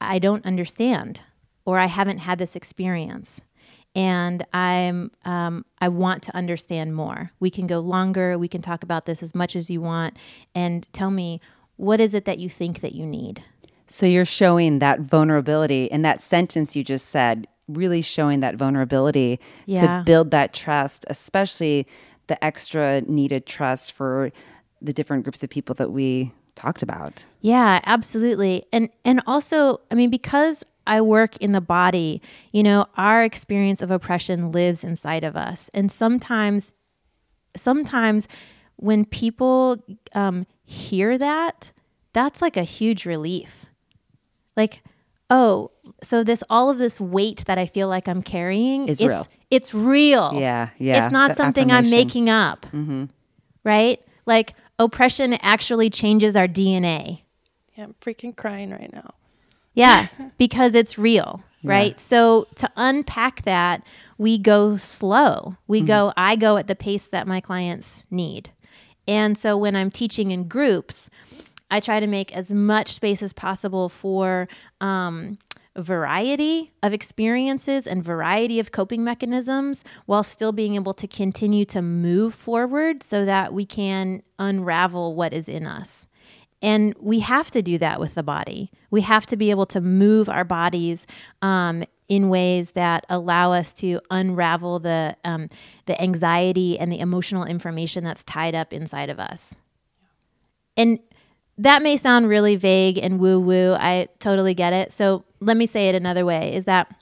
I 0.00 0.18
don't 0.18 0.44
understand, 0.44 1.22
or 1.64 1.78
I 1.78 1.86
haven't 1.86 2.18
had 2.18 2.38
this 2.38 2.56
experience 2.56 3.40
and 3.96 4.44
I'm 4.52 5.10
um, 5.24 5.64
I 5.80 5.88
want 5.88 6.22
to 6.24 6.36
understand 6.36 6.94
more. 6.94 7.32
We 7.40 7.50
can 7.50 7.66
go 7.66 7.80
longer. 7.80 8.38
We 8.38 8.46
can 8.46 8.60
talk 8.60 8.82
about 8.82 9.06
this 9.06 9.22
as 9.22 9.34
much 9.34 9.56
as 9.56 9.70
you 9.70 9.80
want, 9.80 10.18
and 10.54 10.86
tell 10.92 11.10
me 11.10 11.40
what 11.76 12.00
is 12.00 12.12
it 12.14 12.26
that 12.26 12.38
you 12.38 12.50
think 12.50 12.80
that 12.80 12.92
you 12.92 13.06
need. 13.06 13.42
So 13.86 14.06
you're 14.06 14.24
showing 14.24 14.78
that 14.80 15.00
vulnerability 15.00 15.84
in 15.86 16.02
that 16.02 16.20
sentence 16.22 16.74
you 16.74 16.82
just 16.84 17.06
said, 17.06 17.46
really 17.68 18.02
showing 18.02 18.40
that 18.40 18.56
vulnerability 18.56 19.40
Yeah. 19.66 19.80
to 19.80 20.02
build 20.04 20.30
that 20.32 20.52
trust, 20.52 21.04
especially 21.08 21.86
the 22.26 22.42
extra 22.44 23.00
needed 23.02 23.46
trust 23.46 23.92
for 23.92 24.30
the 24.82 24.92
different 24.92 25.24
groups 25.24 25.42
of 25.42 25.50
people 25.50 25.74
that 25.76 25.90
we 25.92 26.32
talked 26.56 26.82
about. 26.82 27.24
Yeah, 27.40 27.80
absolutely. 27.84 28.64
And 28.72 28.88
and 29.04 29.20
also, 29.26 29.80
I 29.90 29.94
mean 29.94 30.10
because 30.10 30.64
I 30.86 31.00
work 31.00 31.36
in 31.38 31.52
the 31.52 31.60
body, 31.60 32.22
you 32.52 32.62
know, 32.62 32.86
our 32.96 33.22
experience 33.24 33.82
of 33.82 33.90
oppression 33.90 34.52
lives 34.52 34.84
inside 34.84 35.24
of 35.24 35.36
us. 35.36 35.68
And 35.74 35.90
sometimes 35.90 36.72
sometimes 37.56 38.28
when 38.76 39.04
people 39.04 39.82
um, 40.14 40.46
hear 40.64 41.16
that, 41.18 41.72
that's 42.12 42.42
like 42.42 42.56
a 42.56 42.62
huge 42.62 43.06
relief. 43.06 43.66
Like, 44.56 44.82
oh, 45.30 45.70
so 46.02 46.24
this 46.24 46.42
all 46.48 46.70
of 46.70 46.78
this 46.78 47.00
weight 47.00 47.44
that 47.46 47.58
I 47.58 47.66
feel 47.66 47.88
like 47.88 48.08
I'm 48.08 48.22
carrying 48.22 48.88
Is 48.88 49.00
it's, 49.00 49.08
real. 49.08 49.28
It's 49.50 49.74
real. 49.74 50.32
Yeah, 50.34 50.70
yeah, 50.78 51.04
It's 51.04 51.12
not 51.12 51.28
that 51.28 51.36
something 51.36 51.70
I'm 51.70 51.90
making 51.90 52.30
up. 52.30 52.66
Mm-hmm. 52.66 53.04
Right? 53.64 54.00
Like, 54.24 54.54
oppression 54.78 55.34
actually 55.34 55.90
changes 55.90 56.36
our 56.36 56.48
DNA. 56.48 57.22
Yeah, 57.76 57.84
I'm 57.84 57.94
freaking 58.00 58.34
crying 58.34 58.70
right 58.70 58.92
now. 58.92 59.14
Yeah, 59.74 60.06
because 60.38 60.74
it's 60.74 60.96
real, 60.96 61.44
right? 61.62 62.00
So 62.00 62.48
to 62.56 62.70
unpack 62.76 63.42
that, 63.42 63.82
we 64.16 64.38
go 64.38 64.76
slow. 64.76 65.56
We 65.66 65.80
mm-hmm. 65.80 65.86
go, 65.86 66.12
I 66.16 66.36
go 66.36 66.56
at 66.56 66.66
the 66.66 66.74
pace 66.74 67.06
that 67.08 67.26
my 67.26 67.40
clients 67.40 68.06
need. 68.10 68.50
And 69.06 69.38
so 69.38 69.56
when 69.56 69.76
I'm 69.76 69.90
teaching 69.90 70.30
in 70.30 70.48
groups, 70.48 71.10
I 71.70 71.80
try 71.80 72.00
to 72.00 72.06
make 72.06 72.34
as 72.34 72.50
much 72.50 72.94
space 72.94 73.22
as 73.22 73.32
possible 73.32 73.88
for 73.88 74.48
um, 74.80 75.38
variety 75.76 76.72
of 76.82 76.92
experiences 76.92 77.86
and 77.86 78.02
variety 78.02 78.58
of 78.58 78.72
coping 78.72 79.04
mechanisms 79.04 79.84
while 80.06 80.22
still 80.22 80.52
being 80.52 80.74
able 80.74 80.94
to 80.94 81.06
continue 81.06 81.64
to 81.66 81.82
move 81.82 82.34
forward 82.34 83.02
so 83.02 83.24
that 83.24 83.52
we 83.52 83.66
can 83.66 84.22
unravel 84.38 85.14
what 85.14 85.32
is 85.32 85.48
in 85.48 85.66
us. 85.66 86.06
And 86.62 86.94
we 86.98 87.20
have 87.20 87.50
to 87.50 87.60
do 87.62 87.78
that 87.78 88.00
with 88.00 88.14
the 88.14 88.22
body. 88.22 88.70
We 88.90 89.02
have 89.02 89.26
to 89.26 89.36
be 89.36 89.50
able 89.50 89.66
to 89.66 89.80
move 89.80 90.28
our 90.28 90.44
bodies 90.44 91.06
um, 91.42 91.84
in 92.08 92.28
ways 92.28 92.70
that 92.70 93.04
allow 93.10 93.52
us 93.52 93.72
to 93.74 94.00
unravel 94.10 94.78
the 94.78 95.16
um, 95.24 95.48
the 95.86 96.00
anxiety 96.00 96.78
and 96.78 96.90
the 96.90 97.00
emotional 97.00 97.44
information 97.44 98.04
that's 98.04 98.24
tied 98.24 98.54
up 98.54 98.72
inside 98.72 99.10
of 99.10 99.20
us. 99.20 99.54
And 100.76 101.00
that 101.58 101.82
may 101.82 101.96
sound 101.96 102.28
really 102.28 102.56
vague 102.56 102.98
and 102.98 103.18
woo 103.18 103.40
woo. 103.40 103.74
I 103.74 104.08
totally 104.18 104.54
get 104.54 104.72
it. 104.72 104.92
So 104.92 105.24
let 105.40 105.56
me 105.56 105.66
say 105.66 105.88
it 105.88 105.94
another 105.94 106.24
way: 106.24 106.54
is 106.54 106.64
that 106.64 106.94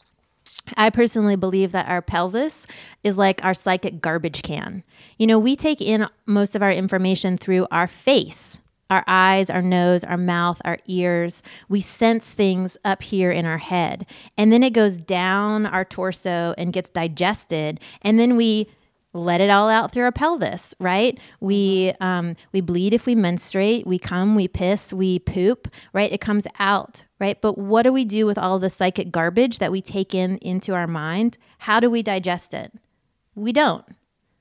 I 0.76 0.90
personally 0.90 1.36
believe 1.36 1.72
that 1.72 1.88
our 1.88 2.02
pelvis 2.02 2.66
is 3.02 3.18
like 3.18 3.44
our 3.44 3.54
psychic 3.54 4.00
garbage 4.00 4.42
can. 4.42 4.82
You 5.18 5.26
know, 5.26 5.38
we 5.38 5.56
take 5.56 5.80
in 5.80 6.06
most 6.26 6.54
of 6.54 6.62
our 6.62 6.72
information 6.72 7.36
through 7.36 7.66
our 7.70 7.86
face 7.88 8.58
our 8.90 9.04
eyes, 9.06 9.50
our 9.50 9.62
nose, 9.62 10.04
our 10.04 10.16
mouth, 10.16 10.60
our 10.64 10.78
ears. 10.86 11.42
We 11.68 11.80
sense 11.80 12.30
things 12.30 12.76
up 12.84 13.02
here 13.02 13.30
in 13.30 13.46
our 13.46 13.58
head. 13.58 14.06
And 14.36 14.52
then 14.52 14.62
it 14.62 14.72
goes 14.72 14.96
down 14.96 15.66
our 15.66 15.84
torso 15.84 16.54
and 16.58 16.72
gets 16.72 16.90
digested. 16.90 17.80
And 18.02 18.18
then 18.18 18.36
we 18.36 18.68
let 19.14 19.40
it 19.40 19.48
all 19.48 19.70
out 19.70 19.92
through 19.92 20.02
our 20.02 20.12
pelvis, 20.12 20.74
right? 20.78 21.18
We 21.40 21.94
um, 22.00 22.36
we 22.52 22.60
bleed 22.60 22.92
if 22.92 23.06
we 23.06 23.14
menstruate, 23.14 23.86
we 23.86 23.98
come, 23.98 24.34
we 24.34 24.48
piss, 24.48 24.92
we 24.92 25.20
poop, 25.20 25.68
right? 25.92 26.12
It 26.12 26.20
comes 26.20 26.46
out, 26.58 27.04
right? 27.18 27.40
But 27.40 27.56
what 27.56 27.82
do 27.82 27.92
we 27.92 28.04
do 28.04 28.26
with 28.26 28.36
all 28.36 28.58
the 28.58 28.68
psychic 28.68 29.10
garbage 29.10 29.58
that 29.58 29.72
we 29.72 29.80
take 29.80 30.14
in 30.14 30.36
into 30.38 30.74
our 30.74 30.88
mind? 30.88 31.38
How 31.58 31.80
do 31.80 31.88
we 31.88 32.02
digest 32.02 32.52
it? 32.52 32.72
We 33.34 33.52
don't 33.52 33.84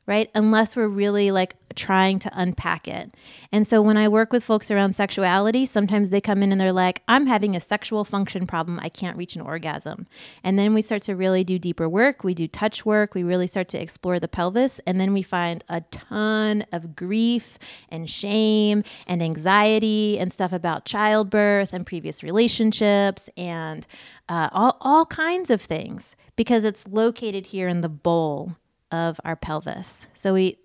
right? 0.05 0.29
Unless 0.35 0.75
we're 0.75 0.87
really 0.87 1.31
like 1.31 1.55
trying 1.75 2.19
to 2.19 2.31
unpack 2.33 2.87
it. 2.87 3.13
And 3.51 3.65
so 3.65 3.81
when 3.81 3.97
I 3.97 4.07
work 4.07 4.31
with 4.31 4.43
folks 4.43 4.69
around 4.69 4.95
sexuality, 4.95 5.65
sometimes 5.65 6.09
they 6.09 6.21
come 6.21 6.43
in 6.43 6.51
and 6.51 6.59
they're 6.59 6.71
like, 6.71 7.01
I'm 7.07 7.27
having 7.27 7.55
a 7.55 7.59
sexual 7.61 8.03
function 8.03 8.45
problem. 8.45 8.79
I 8.81 8.89
can't 8.89 9.17
reach 9.17 9.35
an 9.35 9.41
orgasm. 9.41 10.07
And 10.43 10.59
then 10.59 10.73
we 10.73 10.81
start 10.81 11.03
to 11.03 11.15
really 11.15 11.43
do 11.43 11.57
deeper 11.57 11.87
work. 11.89 12.23
We 12.23 12.33
do 12.33 12.47
touch 12.47 12.85
work. 12.85 13.15
We 13.15 13.23
really 13.23 13.47
start 13.47 13.67
to 13.69 13.81
explore 13.81 14.19
the 14.19 14.27
pelvis. 14.27 14.79
And 14.85 14.99
then 14.99 15.13
we 15.13 15.21
find 15.21 15.63
a 15.69 15.81
ton 15.81 16.65
of 16.71 16.95
grief 16.95 17.57
and 17.89 18.09
shame 18.09 18.83
and 19.07 19.23
anxiety 19.23 20.19
and 20.19 20.31
stuff 20.31 20.51
about 20.51 20.85
childbirth 20.85 21.73
and 21.73 21.85
previous 21.85 22.23
relationships 22.23 23.29
and 23.37 23.87
uh, 24.29 24.49
all, 24.51 24.77
all 24.81 25.05
kinds 25.05 25.49
of 25.49 25.61
things 25.61 26.15
because 26.35 26.63
it's 26.63 26.87
located 26.87 27.47
here 27.47 27.67
in 27.67 27.81
the 27.81 27.89
bowl 27.89 28.53
of 28.93 29.19
our 29.25 29.35
pelvis. 29.35 30.05
So 30.13 30.33
we 30.33 30.57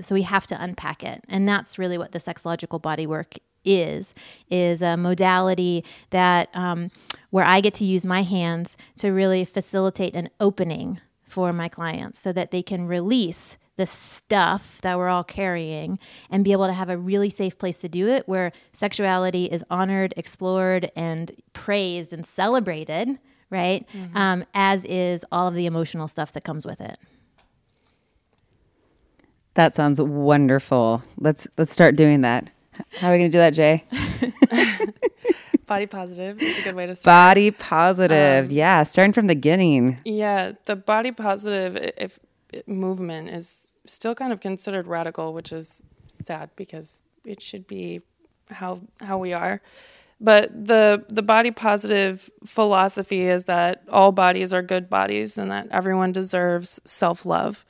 so 0.00 0.14
we 0.14 0.22
have 0.22 0.46
to 0.48 0.62
unpack 0.62 1.02
it. 1.02 1.24
And 1.28 1.48
that's 1.48 1.78
really 1.78 1.96
what 1.96 2.12
the 2.12 2.18
sexological 2.18 2.80
body 2.80 3.06
work 3.06 3.36
is 3.64 4.14
is 4.50 4.82
a 4.82 4.96
modality 4.96 5.84
that 6.10 6.48
um, 6.54 6.90
where 7.30 7.44
I 7.44 7.60
get 7.60 7.74
to 7.74 7.84
use 7.84 8.04
my 8.04 8.22
hands 8.22 8.76
to 8.96 9.10
really 9.10 9.44
facilitate 9.44 10.14
an 10.14 10.28
opening 10.40 11.00
for 11.22 11.52
my 11.52 11.68
clients 11.68 12.20
so 12.20 12.32
that 12.32 12.50
they 12.50 12.62
can 12.62 12.86
release 12.86 13.56
the 13.76 13.86
stuff 13.86 14.80
that 14.82 14.98
we're 14.98 15.08
all 15.08 15.24
carrying 15.24 15.98
and 16.30 16.44
be 16.44 16.52
able 16.52 16.66
to 16.66 16.72
have 16.72 16.88
a 16.88 16.98
really 16.98 17.30
safe 17.30 17.56
place 17.58 17.78
to 17.78 17.88
do 17.88 18.08
it 18.08 18.26
where 18.28 18.50
sexuality 18.72 19.44
is 19.44 19.64
honored, 19.70 20.12
explored, 20.16 20.90
and 20.96 21.30
praised 21.52 22.12
and 22.12 22.26
celebrated, 22.26 23.18
right? 23.50 23.86
Mm-hmm. 23.94 24.16
Um, 24.16 24.44
as 24.52 24.84
is 24.84 25.24
all 25.30 25.46
of 25.46 25.54
the 25.54 25.66
emotional 25.66 26.08
stuff 26.08 26.32
that 26.32 26.42
comes 26.42 26.66
with 26.66 26.80
it. 26.80 26.98
That 29.58 29.74
sounds 29.74 30.00
wonderful. 30.00 31.02
Let's 31.18 31.48
let's 31.56 31.72
start 31.72 31.96
doing 31.96 32.20
that. 32.20 32.48
How 33.00 33.08
are 33.08 33.12
we 33.12 33.18
going 33.18 33.32
to 33.32 33.36
do 33.36 33.38
that, 33.38 33.54
Jay? 33.54 33.82
Body 35.66 35.86
positive 35.86 36.40
is 36.40 36.60
a 36.60 36.62
good 36.62 36.76
way 36.76 36.86
to 36.86 36.94
start. 36.94 37.34
Body 37.34 37.50
positive. 37.50 38.44
Um, 38.44 38.50
yeah, 38.52 38.84
starting 38.84 39.12
from 39.12 39.26
the 39.26 39.34
beginning. 39.34 39.98
Yeah, 40.04 40.52
the 40.66 40.76
body 40.76 41.10
positive 41.10 41.74
if, 41.74 42.20
if 42.52 42.68
movement 42.68 43.30
is 43.30 43.72
still 43.84 44.14
kind 44.14 44.32
of 44.32 44.38
considered 44.38 44.86
radical, 44.86 45.34
which 45.34 45.52
is 45.52 45.82
sad 46.06 46.50
because 46.54 47.02
it 47.24 47.42
should 47.42 47.66
be 47.66 48.00
how 48.50 48.78
how 49.00 49.18
we 49.18 49.32
are. 49.32 49.60
But 50.20 50.52
the 50.52 51.04
the 51.08 51.22
body 51.22 51.50
positive 51.50 52.30
philosophy 52.46 53.26
is 53.26 53.46
that 53.46 53.82
all 53.90 54.12
bodies 54.12 54.54
are 54.54 54.62
good 54.62 54.88
bodies 54.88 55.36
and 55.36 55.50
that 55.50 55.66
everyone 55.72 56.12
deserves 56.12 56.80
self-love 56.84 57.64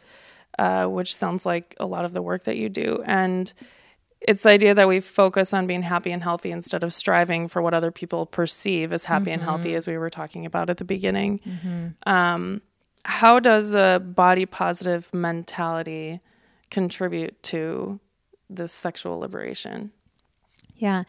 uh, 0.58 0.86
which 0.86 1.14
sounds 1.14 1.46
like 1.46 1.74
a 1.78 1.86
lot 1.86 2.04
of 2.04 2.12
the 2.12 2.22
work 2.22 2.44
that 2.44 2.56
you 2.56 2.68
do. 2.68 3.02
And 3.06 3.52
it's 4.20 4.42
the 4.42 4.50
idea 4.50 4.74
that 4.74 4.88
we 4.88 5.00
focus 5.00 5.54
on 5.54 5.66
being 5.66 5.82
happy 5.82 6.10
and 6.10 6.22
healthy 6.22 6.50
instead 6.50 6.82
of 6.82 6.92
striving 6.92 7.46
for 7.48 7.62
what 7.62 7.74
other 7.74 7.90
people 7.90 8.26
perceive 8.26 8.92
as 8.92 9.04
happy 9.04 9.26
mm-hmm. 9.26 9.34
and 9.34 9.42
healthy, 9.42 9.68
mm-hmm. 9.70 9.76
as 9.76 9.86
we 9.86 9.96
were 9.96 10.10
talking 10.10 10.44
about 10.44 10.70
at 10.70 10.78
the 10.78 10.84
beginning. 10.84 11.40
Mm-hmm. 11.46 12.12
Um, 12.12 12.62
how 13.04 13.38
does 13.38 13.70
the 13.70 14.02
body 14.04 14.44
positive 14.44 15.12
mentality 15.14 16.20
contribute 16.70 17.40
to 17.44 18.00
this 18.50 18.72
sexual 18.72 19.18
liberation? 19.18 19.92
Yeah. 20.76 21.04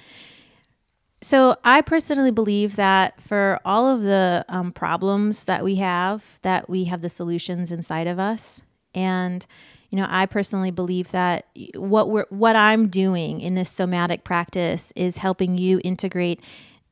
So 1.22 1.58
I 1.66 1.82
personally 1.82 2.32
believe 2.32 2.76
that 2.78 3.22
for 3.22 3.60
all 3.66 3.88
of 3.88 4.04
the 4.04 4.46
um, 4.48 4.72
problems 4.72 5.46
that 5.46 5.64
we 5.64 5.76
have, 5.76 6.40
that 6.44 6.70
we 6.70 6.86
have 6.86 7.02
the 7.02 7.10
solutions 7.10 7.72
inside 7.72 8.08
of 8.08 8.20
us. 8.20 8.62
And 8.94 9.46
you 9.90 9.98
know, 9.98 10.08
I 10.08 10.28
personally 10.28 10.72
believe 10.72 11.12
that 11.12 11.48
what 11.76 12.10
we're 12.10 12.28
what 12.30 12.56
I'm 12.56 12.88
doing 12.88 13.42
in 13.42 13.56
this 13.56 13.70
somatic 13.70 14.24
practice 14.24 14.94
is 14.96 15.18
helping 15.18 15.58
you 15.58 15.82
integrate 15.84 16.42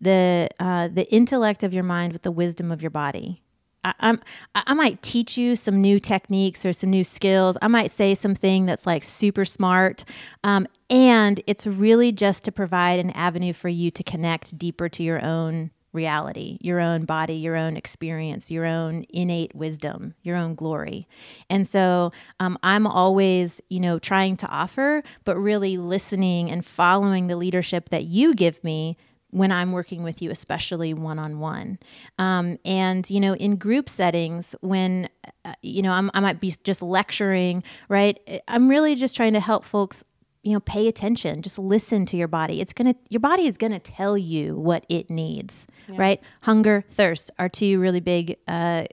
the 0.01 0.49
uh, 0.59 0.87
the 0.87 1.11
intellect 1.13 1.63
of 1.63 1.73
your 1.73 1.83
mind 1.83 2.13
with 2.13 2.23
the 2.23 2.31
wisdom 2.31 2.71
of 2.71 2.81
your 2.81 2.91
body. 2.91 3.43
I, 3.83 3.93
I'm 3.99 4.21
I 4.55 4.73
might 4.73 5.03
teach 5.03 5.37
you 5.37 5.55
some 5.55 5.79
new 5.79 5.99
techniques 5.99 6.65
or 6.65 6.73
some 6.73 6.89
new 6.89 7.03
skills. 7.03 7.57
I 7.61 7.67
might 7.67 7.91
say 7.91 8.15
something 8.15 8.65
that's 8.65 8.87
like 8.87 9.03
super 9.03 9.45
smart, 9.45 10.03
um, 10.43 10.67
and 10.89 11.41
it's 11.45 11.67
really 11.67 12.11
just 12.11 12.43
to 12.45 12.51
provide 12.51 12.99
an 12.99 13.11
avenue 13.11 13.53
for 13.53 13.69
you 13.69 13.91
to 13.91 14.03
connect 14.03 14.57
deeper 14.57 14.89
to 14.89 15.03
your 15.03 15.23
own 15.23 15.69
reality, 15.97 16.57
your 16.61 16.79
own 16.79 17.05
body, 17.05 17.33
your 17.33 17.57
own 17.57 17.75
experience, 17.75 18.49
your 18.49 18.65
own 18.65 19.03
innate 19.09 19.53
wisdom, 19.53 20.13
your 20.21 20.37
own 20.37 20.55
glory. 20.55 21.07
And 21.49 21.67
so 21.67 22.11
um, 22.39 22.57
I'm 22.63 22.87
always, 22.87 23.59
you 23.69 23.81
know, 23.81 23.99
trying 23.99 24.37
to 24.37 24.47
offer, 24.47 25.03
but 25.25 25.35
really 25.35 25.75
listening 25.77 26.49
and 26.51 26.63
following 26.63 27.27
the 27.27 27.35
leadership 27.35 27.89
that 27.89 28.05
you 28.05 28.33
give 28.33 28.63
me 28.63 28.95
when 29.31 29.51
I'm 29.51 29.73
working 29.73 30.03
with 30.03 30.21
you, 30.21 30.31
especially 30.31 30.93
one 30.93 31.19
on 31.19 31.39
one. 31.39 31.79
And, 32.17 33.09
you 33.09 33.19
know, 33.19 33.35
in 33.35 33.57
group 33.57 33.89
settings, 33.89 34.55
when, 34.61 35.09
uh, 35.43 35.53
you 35.61 35.81
know, 35.81 35.91
I'm, 35.91 36.09
I 36.13 36.21
might 36.21 36.39
be 36.39 36.53
just 36.63 36.81
lecturing, 36.81 37.61
right? 37.89 38.17
I'm 38.47 38.69
really 38.69 38.95
just 38.95 39.17
trying 39.17 39.33
to 39.33 39.41
help 39.41 39.65
folks 39.65 40.01
you 40.47 40.53
know 40.53 40.61
pay 40.61 40.87
attention 40.87 41.41
just 41.41 41.59
listen 41.59 42.05
to 42.05 42.15
your 42.15 42.27
body 42.27 42.61
it's 42.61 42.71
gonna 42.71 42.95
your 43.09 43.19
body 43.19 43.47
is 43.47 43.57
gonna 43.57 43.79
tell 43.79 44.17
you 44.17 44.55
what 44.55 44.85
it 44.87 45.09
needs 45.09 45.67
yeah. 45.89 45.95
right 45.97 46.21
hunger 46.43 46.85
thirst 46.89 47.29
are 47.37 47.49
two 47.49 47.79
really 47.81 47.99
big 47.99 48.37
uh, 48.47 48.85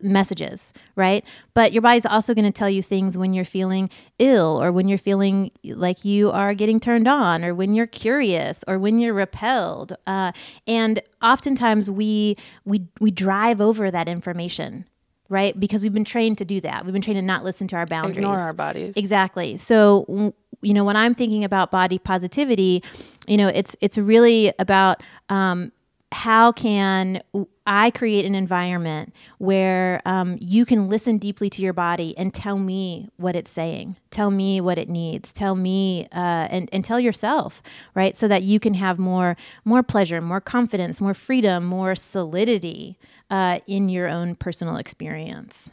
messages 0.00 0.72
right 0.96 1.22
but 1.52 1.74
your 1.74 1.82
body's 1.82 2.06
also 2.06 2.32
going 2.32 2.46
to 2.46 2.50
tell 2.50 2.70
you 2.70 2.82
things 2.82 3.18
when 3.18 3.34
you're 3.34 3.44
feeling 3.44 3.90
ill 4.18 4.58
or 4.62 4.72
when 4.72 4.88
you're 4.88 4.96
feeling 4.96 5.50
like 5.64 6.02
you 6.02 6.30
are 6.30 6.54
getting 6.54 6.80
turned 6.80 7.06
on 7.06 7.44
or 7.44 7.54
when 7.54 7.74
you're 7.74 7.86
curious 7.86 8.64
or 8.66 8.78
when 8.78 8.98
you're 8.98 9.12
repelled 9.12 9.94
uh, 10.06 10.32
and 10.66 11.02
oftentimes 11.20 11.90
we 11.90 12.38
we 12.64 12.86
we 13.00 13.10
drive 13.10 13.60
over 13.60 13.90
that 13.90 14.08
information 14.08 14.86
right? 15.30 15.58
Because 15.58 15.82
we've 15.82 15.94
been 15.94 16.04
trained 16.04 16.36
to 16.38 16.44
do 16.44 16.60
that. 16.60 16.84
We've 16.84 16.92
been 16.92 17.00
trained 17.00 17.18
to 17.18 17.22
not 17.22 17.44
listen 17.44 17.66
to 17.68 17.76
our 17.76 17.86
boundaries. 17.86 18.18
Ignore 18.18 18.38
our 18.38 18.52
bodies. 18.52 18.96
Exactly. 18.96 19.56
So, 19.56 20.34
you 20.62 20.74
know, 20.74 20.84
when 20.84 20.96
I'm 20.96 21.14
thinking 21.14 21.44
about 21.44 21.70
body 21.70 21.98
positivity, 21.98 22.82
you 23.26 23.36
know, 23.36 23.48
it's 23.48 23.76
it's 23.80 23.98
really 23.98 24.52
about 24.58 25.02
um, 25.28 25.72
how 26.12 26.50
can 26.50 27.22
I 27.66 27.90
create 27.92 28.24
an 28.24 28.34
environment 28.34 29.14
where 29.38 30.02
um, 30.04 30.36
you 30.40 30.66
can 30.66 30.88
listen 30.88 31.18
deeply 31.18 31.48
to 31.50 31.62
your 31.62 31.72
body 31.72 32.16
and 32.18 32.34
tell 32.34 32.58
me 32.58 33.08
what 33.16 33.36
it's 33.36 33.50
saying, 33.50 33.96
tell 34.10 34.30
me 34.30 34.60
what 34.60 34.76
it 34.76 34.88
needs, 34.88 35.32
tell 35.32 35.54
me 35.54 36.08
uh, 36.12 36.48
and, 36.50 36.68
and 36.72 36.84
tell 36.84 36.98
yourself, 36.98 37.62
right? 37.94 38.16
So 38.16 38.26
that 38.26 38.42
you 38.42 38.58
can 38.58 38.74
have 38.74 38.98
more 38.98 39.36
more 39.64 39.84
pleasure, 39.84 40.20
more 40.20 40.40
confidence, 40.40 41.00
more 41.00 41.14
freedom, 41.14 41.64
more 41.64 41.94
solidity 41.94 42.96
uh, 43.30 43.60
in 43.68 43.88
your 43.88 44.08
own 44.08 44.34
personal 44.34 44.76
experience. 44.76 45.70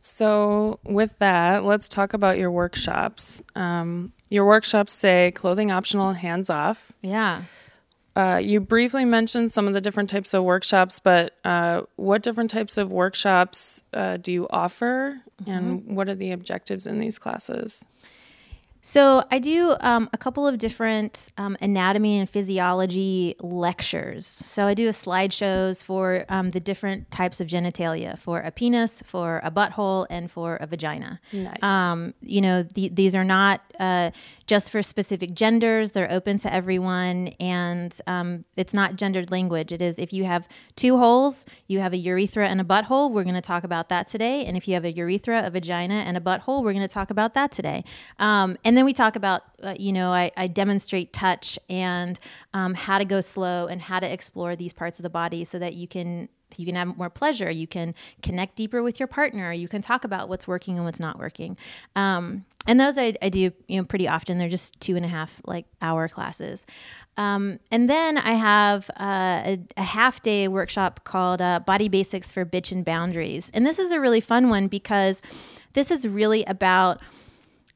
So, 0.00 0.80
with 0.84 1.18
that, 1.18 1.64
let's 1.64 1.88
talk 1.88 2.14
about 2.14 2.38
your 2.38 2.50
workshops. 2.50 3.42
Um, 3.54 4.12
your 4.30 4.46
workshops 4.46 4.92
say 4.92 5.32
clothing 5.34 5.70
optional, 5.70 6.12
hands 6.12 6.48
off. 6.48 6.92
Yeah. 7.02 7.42
Uh, 8.16 8.40
you 8.42 8.60
briefly 8.60 9.04
mentioned 9.04 9.52
some 9.52 9.68
of 9.68 9.74
the 9.74 9.80
different 9.80 10.10
types 10.10 10.34
of 10.34 10.42
workshops, 10.42 10.98
but 10.98 11.36
uh, 11.44 11.82
what 11.96 12.22
different 12.22 12.50
types 12.50 12.76
of 12.76 12.90
workshops 12.90 13.82
uh, 13.94 14.16
do 14.16 14.32
you 14.32 14.46
offer, 14.50 15.20
and 15.46 15.96
what 15.96 16.08
are 16.08 16.14
the 16.14 16.32
objectives 16.32 16.86
in 16.86 16.98
these 16.98 17.18
classes? 17.18 17.84
So 18.82 19.24
I 19.30 19.38
do 19.38 19.76
um, 19.80 20.08
a 20.12 20.18
couple 20.18 20.46
of 20.46 20.58
different 20.58 21.32
um, 21.36 21.56
anatomy 21.60 22.18
and 22.18 22.28
physiology 22.28 23.34
lectures. 23.40 24.26
So 24.26 24.66
I 24.66 24.74
do 24.74 24.88
a 24.88 24.92
slideshows 24.92 25.84
for 25.84 26.24
um, 26.28 26.50
the 26.50 26.60
different 26.60 27.10
types 27.10 27.40
of 27.40 27.46
genitalia, 27.46 28.18
for 28.18 28.40
a 28.40 28.50
penis, 28.50 29.02
for 29.04 29.40
a 29.44 29.50
butthole, 29.50 30.06
and 30.08 30.30
for 30.30 30.56
a 30.56 30.66
vagina. 30.66 31.20
Nice. 31.32 31.62
Um, 31.62 32.14
you 32.22 32.40
know, 32.40 32.62
the, 32.62 32.88
these 32.88 33.14
are 33.14 33.24
not 33.24 33.60
uh, 33.78 34.10
just 34.46 34.70
for 34.70 34.82
specific 34.82 35.34
genders. 35.34 35.92
They're 35.92 36.10
open 36.10 36.38
to 36.38 36.52
everyone, 36.52 37.28
and 37.38 37.98
um, 38.06 38.44
it's 38.56 38.72
not 38.74 38.96
gendered 38.96 39.30
language. 39.30 39.72
It 39.72 39.82
is 39.82 39.98
if 39.98 40.12
you 40.12 40.24
have 40.24 40.48
two 40.76 40.96
holes, 40.98 41.44
you 41.66 41.80
have 41.80 41.92
a 41.92 41.96
urethra 41.98 42.48
and 42.48 42.60
a 42.60 42.64
butthole. 42.64 43.10
We're 43.10 43.24
going 43.24 43.34
to 43.34 43.40
talk 43.40 43.64
about 43.64 43.88
that 43.90 44.06
today. 44.06 44.44
And 44.46 44.56
if 44.56 44.66
you 44.66 44.74
have 44.74 44.84
a 44.84 44.92
urethra, 44.92 45.42
a 45.44 45.50
vagina, 45.50 45.94
and 45.94 46.16
a 46.16 46.20
butthole, 46.20 46.62
we're 46.62 46.72
going 46.72 46.80
to 46.80 46.88
talk 46.88 47.10
about 47.10 47.34
that 47.34 47.52
today. 47.52 47.84
And 48.70 48.76
then 48.76 48.84
we 48.84 48.92
talk 48.92 49.16
about, 49.16 49.42
uh, 49.64 49.74
you 49.80 49.92
know, 49.92 50.12
I, 50.12 50.30
I 50.36 50.46
demonstrate 50.46 51.12
touch 51.12 51.58
and 51.68 52.20
um, 52.54 52.74
how 52.74 52.98
to 52.98 53.04
go 53.04 53.20
slow 53.20 53.66
and 53.66 53.82
how 53.82 53.98
to 53.98 54.08
explore 54.08 54.54
these 54.54 54.72
parts 54.72 55.00
of 55.00 55.02
the 55.02 55.10
body 55.10 55.44
so 55.44 55.58
that 55.58 55.74
you 55.74 55.88
can 55.88 56.28
you 56.56 56.64
can 56.66 56.76
have 56.76 56.96
more 56.96 57.10
pleasure. 57.10 57.50
You 57.50 57.66
can 57.66 57.96
connect 58.22 58.54
deeper 58.54 58.80
with 58.80 59.00
your 59.00 59.08
partner. 59.08 59.52
You 59.52 59.66
can 59.66 59.82
talk 59.82 60.04
about 60.04 60.28
what's 60.28 60.46
working 60.46 60.76
and 60.76 60.84
what's 60.84 61.00
not 61.00 61.18
working. 61.18 61.56
Um, 61.96 62.44
and 62.64 62.78
those 62.78 62.96
I, 62.96 63.16
I 63.20 63.28
do 63.28 63.50
you 63.66 63.80
know 63.80 63.84
pretty 63.84 64.06
often. 64.06 64.38
They're 64.38 64.48
just 64.48 64.78
two 64.78 64.94
and 64.94 65.04
a 65.04 65.08
half 65.08 65.40
like 65.44 65.66
hour 65.82 66.06
classes. 66.06 66.64
Um, 67.16 67.58
and 67.72 67.90
then 67.90 68.18
I 68.18 68.34
have 68.34 68.88
uh, 68.90 69.42
a, 69.46 69.58
a 69.78 69.82
half 69.82 70.22
day 70.22 70.46
workshop 70.46 71.00
called 71.02 71.42
uh, 71.42 71.58
Body 71.58 71.88
Basics 71.88 72.30
for 72.30 72.44
Bitch 72.44 72.70
and 72.70 72.84
Boundaries. 72.84 73.50
And 73.52 73.66
this 73.66 73.80
is 73.80 73.90
a 73.90 73.98
really 73.98 74.20
fun 74.20 74.48
one 74.48 74.68
because 74.68 75.22
this 75.72 75.90
is 75.90 76.06
really 76.06 76.44
about 76.44 77.00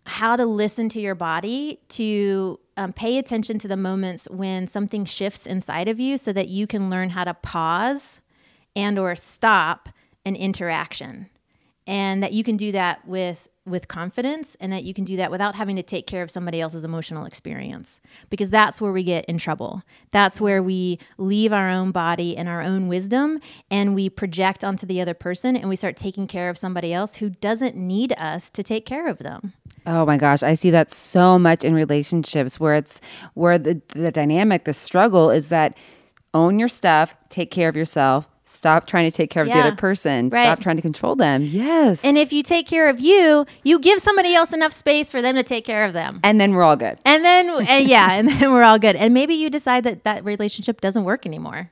how 0.06 0.36
to 0.36 0.44
listen 0.44 0.88
to 0.90 1.00
your 1.00 1.14
body 1.14 1.80
to 1.88 2.60
um, 2.76 2.92
pay 2.92 3.18
attention 3.18 3.58
to 3.58 3.68
the 3.68 3.76
moments 3.76 4.28
when 4.30 4.66
something 4.66 5.04
shifts 5.04 5.46
inside 5.46 5.88
of 5.88 5.98
you 5.98 6.18
so 6.18 6.32
that 6.32 6.48
you 6.48 6.66
can 6.66 6.90
learn 6.90 7.10
how 7.10 7.24
to 7.24 7.34
pause 7.34 8.20
and 8.76 8.98
or 8.98 9.14
stop 9.14 9.88
an 10.24 10.36
interaction. 10.36 11.30
And 11.86 12.22
that 12.22 12.32
you 12.32 12.42
can 12.42 12.56
do 12.56 12.72
that 12.72 13.06
with 13.06 13.48
with 13.66 13.88
confidence 13.88 14.56
and 14.60 14.70
that 14.72 14.84
you 14.84 14.92
can 14.92 15.04
do 15.04 15.16
that 15.16 15.30
without 15.30 15.54
having 15.54 15.74
to 15.76 15.82
take 15.82 16.06
care 16.06 16.22
of 16.22 16.30
somebody 16.30 16.60
else's 16.60 16.84
emotional 16.84 17.24
experience 17.24 18.00
because 18.28 18.50
that's 18.50 18.78
where 18.78 18.92
we 18.92 19.02
get 19.02 19.24
in 19.24 19.38
trouble. 19.38 19.82
That's 20.10 20.38
where 20.38 20.62
we 20.62 20.98
leave 21.16 21.50
our 21.50 21.70
own 21.70 21.90
body 21.90 22.36
and 22.36 22.46
our 22.46 22.60
own 22.60 22.88
wisdom 22.88 23.40
and 23.70 23.94
we 23.94 24.10
project 24.10 24.62
onto 24.62 24.86
the 24.86 25.00
other 25.00 25.14
person 25.14 25.56
and 25.56 25.68
we 25.68 25.76
start 25.76 25.96
taking 25.96 26.26
care 26.26 26.50
of 26.50 26.58
somebody 26.58 26.92
else 26.92 27.16
who 27.16 27.30
doesn't 27.30 27.74
need 27.74 28.12
us 28.18 28.50
to 28.50 28.62
take 28.62 28.84
care 28.84 29.08
of 29.08 29.18
them 29.18 29.54
Oh 29.86 30.06
my 30.06 30.16
gosh, 30.16 30.42
I 30.42 30.54
see 30.54 30.70
that 30.70 30.90
so 30.90 31.38
much 31.38 31.64
in 31.64 31.74
relationships 31.74 32.58
where 32.58 32.74
it's 32.74 33.00
where 33.34 33.58
the, 33.58 33.80
the 33.88 34.10
dynamic, 34.10 34.64
the 34.64 34.72
struggle 34.72 35.30
is 35.30 35.48
that 35.48 35.76
own 36.32 36.58
your 36.58 36.68
stuff, 36.68 37.14
take 37.28 37.50
care 37.50 37.68
of 37.68 37.76
yourself, 37.76 38.28
stop 38.44 38.86
trying 38.86 39.10
to 39.10 39.14
take 39.14 39.30
care 39.30 39.42
of 39.42 39.48
the 39.48 39.54
other 39.54 39.76
person, 39.76 40.30
right. 40.30 40.44
stop 40.44 40.60
trying 40.60 40.76
to 40.76 40.82
control 40.82 41.16
them. 41.16 41.42
Yes. 41.42 42.04
and 42.04 42.16
if 42.16 42.32
you 42.32 42.42
take 42.42 42.66
care 42.66 42.88
of 42.88 43.00
you 43.00 43.46
you 43.62 43.78
give 43.78 44.00
somebody 44.00 44.34
else 44.34 44.52
enough 44.52 44.72
space 44.72 45.10
for 45.10 45.20
them 45.20 45.36
to 45.36 45.42
take 45.42 45.64
care 45.64 45.84
of 45.84 45.92
them 45.92 46.20
and 46.22 46.40
then 46.40 46.54
we're 46.54 46.62
all 46.62 46.76
good. 46.76 46.98
And 47.04 47.24
then, 47.24 47.48
and 47.68 47.86
yeah, 47.86 48.12
and 48.12 48.28
then 48.28 48.52
we're 48.52 48.62
all 48.62 48.78
good. 48.78 48.96
And 48.96 49.12
maybe 49.12 49.34
you 49.34 49.50
decide 49.50 49.84
that 49.84 50.04
that 50.04 50.24
relationship 50.24 50.80
doesn't 50.80 51.04
work 51.04 51.26
anymore 51.26 51.70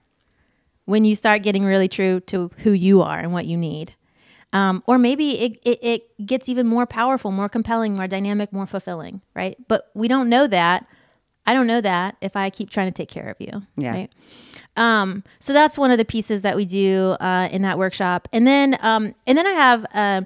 when 0.84 1.04
you 1.04 1.14
start 1.14 1.42
getting 1.42 1.64
really 1.64 1.88
true 1.88 2.20
to 2.20 2.50
who 2.58 2.72
you 2.72 3.02
are 3.02 3.18
and 3.18 3.32
what 3.32 3.46
you 3.46 3.56
need. 3.56 3.94
Um, 4.52 4.82
or 4.86 4.98
maybe 4.98 5.40
it, 5.40 5.58
it, 5.64 5.78
it 5.82 6.26
gets 6.26 6.48
even 6.48 6.66
more 6.66 6.84
powerful, 6.84 7.30
more 7.30 7.48
compelling, 7.48 7.94
more 7.94 8.06
dynamic, 8.06 8.52
more 8.52 8.66
fulfilling, 8.66 9.22
right? 9.34 9.56
But 9.66 9.90
we 9.94 10.08
don't 10.08 10.28
know 10.28 10.46
that. 10.46 10.86
I 11.46 11.54
don't 11.54 11.66
know 11.66 11.80
that 11.80 12.16
if 12.20 12.36
I 12.36 12.50
keep 12.50 12.70
trying 12.70 12.86
to 12.86 12.92
take 12.92 13.08
care 13.08 13.28
of 13.28 13.40
you. 13.40 13.62
Yeah. 13.76 13.90
Right. 13.90 14.12
Um, 14.76 15.24
so 15.38 15.52
that's 15.52 15.76
one 15.76 15.90
of 15.90 15.98
the 15.98 16.04
pieces 16.04 16.42
that 16.42 16.56
we 16.56 16.64
do 16.64 17.16
uh, 17.20 17.48
in 17.50 17.62
that 17.62 17.78
workshop, 17.78 18.28
and 18.32 18.46
then 18.46 18.78
um, 18.80 19.14
and 19.26 19.36
then 19.36 19.46
I 19.46 19.50
have 19.50 19.86
uh, 19.92 20.22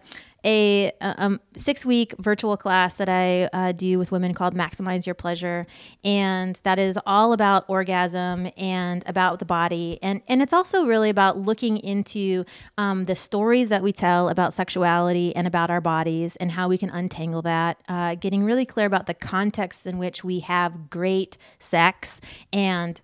a 0.46 0.92
um, 1.00 1.40
six 1.56 1.84
week 1.84 2.14
virtual 2.18 2.56
class 2.56 2.94
that 2.96 3.08
I 3.08 3.50
uh, 3.52 3.72
do 3.72 3.98
with 3.98 4.12
women 4.12 4.32
called 4.32 4.54
Maximize 4.54 5.04
Your 5.04 5.14
Pleasure, 5.14 5.66
and 6.04 6.58
that 6.62 6.78
is 6.78 6.98
all 7.04 7.32
about 7.32 7.64
orgasm 7.68 8.48
and 8.56 9.02
about 9.06 9.40
the 9.40 9.44
body, 9.44 9.98
and 10.02 10.22
and 10.28 10.40
it's 10.40 10.52
also 10.52 10.86
really 10.86 11.10
about 11.10 11.36
looking 11.36 11.76
into 11.78 12.44
um, 12.78 13.04
the 13.04 13.16
stories 13.16 13.68
that 13.68 13.82
we 13.82 13.92
tell 13.92 14.28
about 14.28 14.54
sexuality 14.54 15.34
and 15.34 15.46
about 15.46 15.70
our 15.70 15.80
bodies 15.80 16.36
and 16.36 16.52
how 16.52 16.68
we 16.68 16.78
can 16.78 16.90
untangle 16.90 17.42
that, 17.42 17.78
uh, 17.88 18.14
getting 18.14 18.44
really 18.44 18.64
clear 18.64 18.86
about 18.86 19.06
the 19.06 19.14
contexts 19.14 19.84
in 19.84 19.98
which 19.98 20.22
we 20.22 20.40
have 20.40 20.88
great 20.88 21.36
sex 21.58 22.20
and 22.52 23.02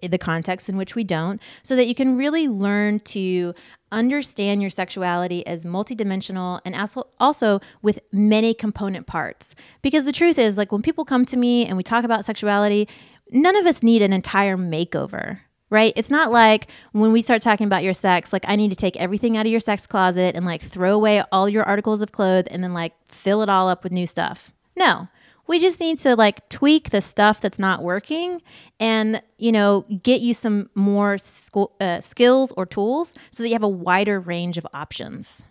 the 0.00 0.18
context 0.18 0.68
in 0.68 0.76
which 0.76 0.94
we 0.94 1.04
don't, 1.04 1.40
so 1.62 1.76
that 1.76 1.86
you 1.86 1.94
can 1.94 2.16
really 2.16 2.48
learn 2.48 3.00
to 3.00 3.54
understand 3.90 4.60
your 4.60 4.70
sexuality 4.70 5.46
as 5.46 5.64
multidimensional 5.64 6.60
and 6.64 6.74
also, 7.20 7.60
with 7.82 8.00
many 8.12 8.54
component 8.54 9.06
parts. 9.06 9.54
Because 9.82 10.04
the 10.04 10.12
truth 10.12 10.38
is, 10.38 10.56
like 10.56 10.72
when 10.72 10.82
people 10.82 11.04
come 11.04 11.24
to 11.24 11.36
me 11.36 11.66
and 11.66 11.76
we 11.76 11.82
talk 11.82 12.04
about 12.04 12.24
sexuality, 12.24 12.88
none 13.30 13.56
of 13.56 13.66
us 13.66 13.82
need 13.82 14.02
an 14.02 14.12
entire 14.12 14.56
makeover. 14.56 15.40
Right? 15.70 15.92
It's 15.96 16.08
not 16.10 16.32
like 16.32 16.68
when 16.92 17.12
we 17.12 17.20
start 17.20 17.42
talking 17.42 17.66
about 17.66 17.84
your 17.84 17.92
sex, 17.92 18.32
like 18.32 18.46
I 18.48 18.56
need 18.56 18.70
to 18.70 18.74
take 18.74 18.96
everything 18.96 19.36
out 19.36 19.44
of 19.44 19.52
your 19.52 19.60
sex 19.60 19.86
closet 19.86 20.34
and 20.34 20.46
like 20.46 20.62
throw 20.62 20.94
away 20.94 21.22
all 21.30 21.46
your 21.46 21.62
articles 21.62 22.00
of 22.00 22.10
clothes 22.10 22.46
and 22.50 22.64
then 22.64 22.72
like 22.72 22.94
fill 23.06 23.42
it 23.42 23.50
all 23.50 23.68
up 23.68 23.84
with 23.84 23.92
new 23.92 24.06
stuff. 24.06 24.54
No, 24.76 25.08
we 25.48 25.58
just 25.58 25.80
need 25.80 25.98
to 25.98 26.14
like 26.14 26.48
tweak 26.48 26.90
the 26.90 27.00
stuff 27.00 27.40
that's 27.40 27.58
not 27.58 27.82
working 27.82 28.40
and 28.78 29.20
you 29.38 29.50
know 29.50 29.84
get 30.02 30.20
you 30.20 30.34
some 30.34 30.70
more 30.74 31.18
sco- 31.18 31.72
uh, 31.80 32.00
skills 32.00 32.52
or 32.56 32.66
tools 32.66 33.14
so 33.30 33.42
that 33.42 33.48
you 33.48 33.54
have 33.54 33.62
a 33.64 33.68
wider 33.68 34.20
range 34.20 34.58
of 34.58 34.66
options. 34.72 35.42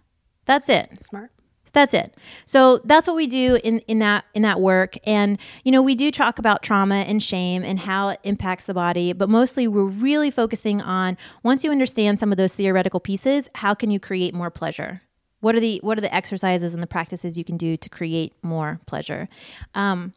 That's 0.45 0.69
it. 0.69 1.03
Smart. 1.03 1.31
that's 1.73 1.93
it. 1.93 2.15
So 2.45 2.77
that's 2.85 3.05
what 3.07 3.17
we 3.17 3.27
do 3.27 3.59
in, 3.63 3.79
in 3.79 3.99
that 3.99 4.23
in 4.33 4.43
that 4.43 4.61
work. 4.61 4.95
And 5.05 5.37
you 5.63 5.71
know 5.71 5.81
we 5.81 5.95
do 5.95 6.11
talk 6.11 6.39
about 6.39 6.63
trauma 6.63 6.95
and 6.95 7.21
shame 7.21 7.63
and 7.63 7.79
how 7.79 8.09
it 8.09 8.19
impacts 8.23 8.65
the 8.65 8.73
body 8.73 9.13
but 9.13 9.29
mostly 9.29 9.67
we're 9.67 9.83
really 9.83 10.31
focusing 10.31 10.81
on 10.81 11.17
once 11.43 11.63
you 11.63 11.71
understand 11.71 12.19
some 12.19 12.31
of 12.31 12.37
those 12.37 12.55
theoretical 12.55 12.99
pieces 12.99 13.49
how 13.55 13.73
can 13.73 13.89
you 13.91 13.99
create 13.99 14.33
more 14.33 14.49
pleasure 14.49 15.01
what 15.47 15.55
are 15.55 15.61
the 15.61 15.79
what 15.81 15.97
are 15.97 16.01
the 16.01 16.13
exercises 16.13 16.73
and 16.73 16.83
the 16.83 16.87
practices 16.87 17.37
you 17.37 17.45
can 17.45 17.55
do 17.55 17.77
to 17.77 17.87
create 17.87 18.33
more 18.43 18.81
pleasure? 18.85 19.29
Um, 19.75 20.13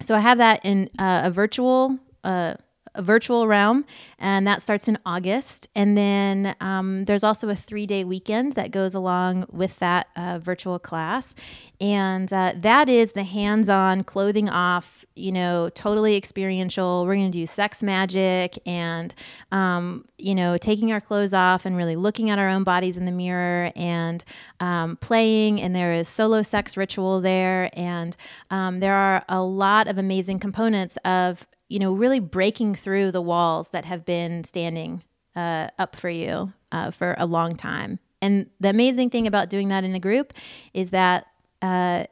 so 0.00 0.14
I 0.14 0.20
have 0.20 0.38
that 0.38 0.64
in 0.64 0.88
uh, 0.98 1.20
a 1.24 1.30
virtual 1.30 1.98
uh, 2.24 2.54
virtual 2.98 3.46
realm, 3.46 3.84
and 4.18 4.46
that 4.46 4.62
starts 4.62 4.88
in 4.88 4.98
August. 5.04 5.68
And 5.74 5.96
then 5.96 6.54
um, 6.60 7.04
there's 7.04 7.24
also 7.24 7.48
a 7.48 7.54
three 7.54 7.86
day 7.86 8.04
weekend 8.04 8.52
that 8.52 8.70
goes 8.70 8.94
along 8.94 9.46
with 9.50 9.78
that 9.78 10.08
uh, 10.16 10.38
virtual 10.38 10.78
class, 10.78 11.34
and 11.80 12.32
uh, 12.32 12.52
that 12.56 12.88
is 12.88 13.12
the 13.12 13.24
hands 13.24 13.68
on, 13.68 14.04
clothing 14.04 14.48
off, 14.48 15.04
you 15.16 15.32
know, 15.32 15.68
totally 15.70 16.16
experiential. 16.16 17.04
We're 17.04 17.16
going 17.16 17.30
to 17.30 17.38
do 17.38 17.46
sex 17.46 17.82
magic 17.82 18.58
and 18.66 19.14
um, 19.52 20.04
you 20.18 20.34
know 20.34 20.56
taking 20.56 20.92
our 20.92 21.00
clothes 21.00 21.34
off 21.34 21.66
and 21.66 21.76
really 21.76 21.96
looking 21.96 22.30
at 22.30 22.38
our 22.38 22.48
own 22.48 22.64
bodies 22.64 22.96
in 22.96 23.04
the 23.04 23.12
mirror 23.12 23.72
and 23.74 24.24
um, 24.60 24.96
playing. 24.96 25.60
And 25.60 25.74
there 25.74 25.92
is 25.92 26.08
solo 26.08 26.42
sex 26.42 26.76
ritual 26.76 27.20
there, 27.20 27.70
and 27.72 28.16
um, 28.50 28.80
there 28.80 28.94
are 28.94 29.24
a 29.28 29.42
lot 29.42 29.88
of 29.88 29.98
amazing 29.98 30.38
components 30.38 30.96
of 31.04 31.46
you 31.68 31.78
know, 31.78 31.92
really 31.92 32.20
breaking 32.20 32.74
through 32.74 33.10
the 33.10 33.22
walls 33.22 33.68
that 33.70 33.84
have 33.84 34.04
been 34.04 34.44
standing 34.44 35.02
uh, 35.34 35.68
up 35.78 35.96
for 35.96 36.08
you 36.08 36.52
uh, 36.72 36.90
for 36.90 37.14
a 37.18 37.26
long 37.26 37.56
time. 37.56 37.98
And 38.20 38.48
the 38.60 38.70
amazing 38.70 39.10
thing 39.10 39.26
about 39.26 39.50
doing 39.50 39.68
that 39.68 39.84
in 39.84 39.94
a 39.94 40.00
group 40.00 40.32
is 40.72 40.90
that 40.90 41.26
uh, 41.60 42.04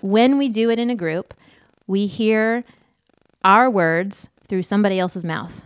when 0.00 0.38
we 0.38 0.48
do 0.48 0.70
it 0.70 0.78
in 0.78 0.90
a 0.90 0.94
group, 0.94 1.34
we 1.86 2.06
hear 2.06 2.64
our 3.44 3.70
words 3.70 4.28
through 4.48 4.62
somebody 4.62 4.98
else's 4.98 5.24
mouth. 5.24 5.62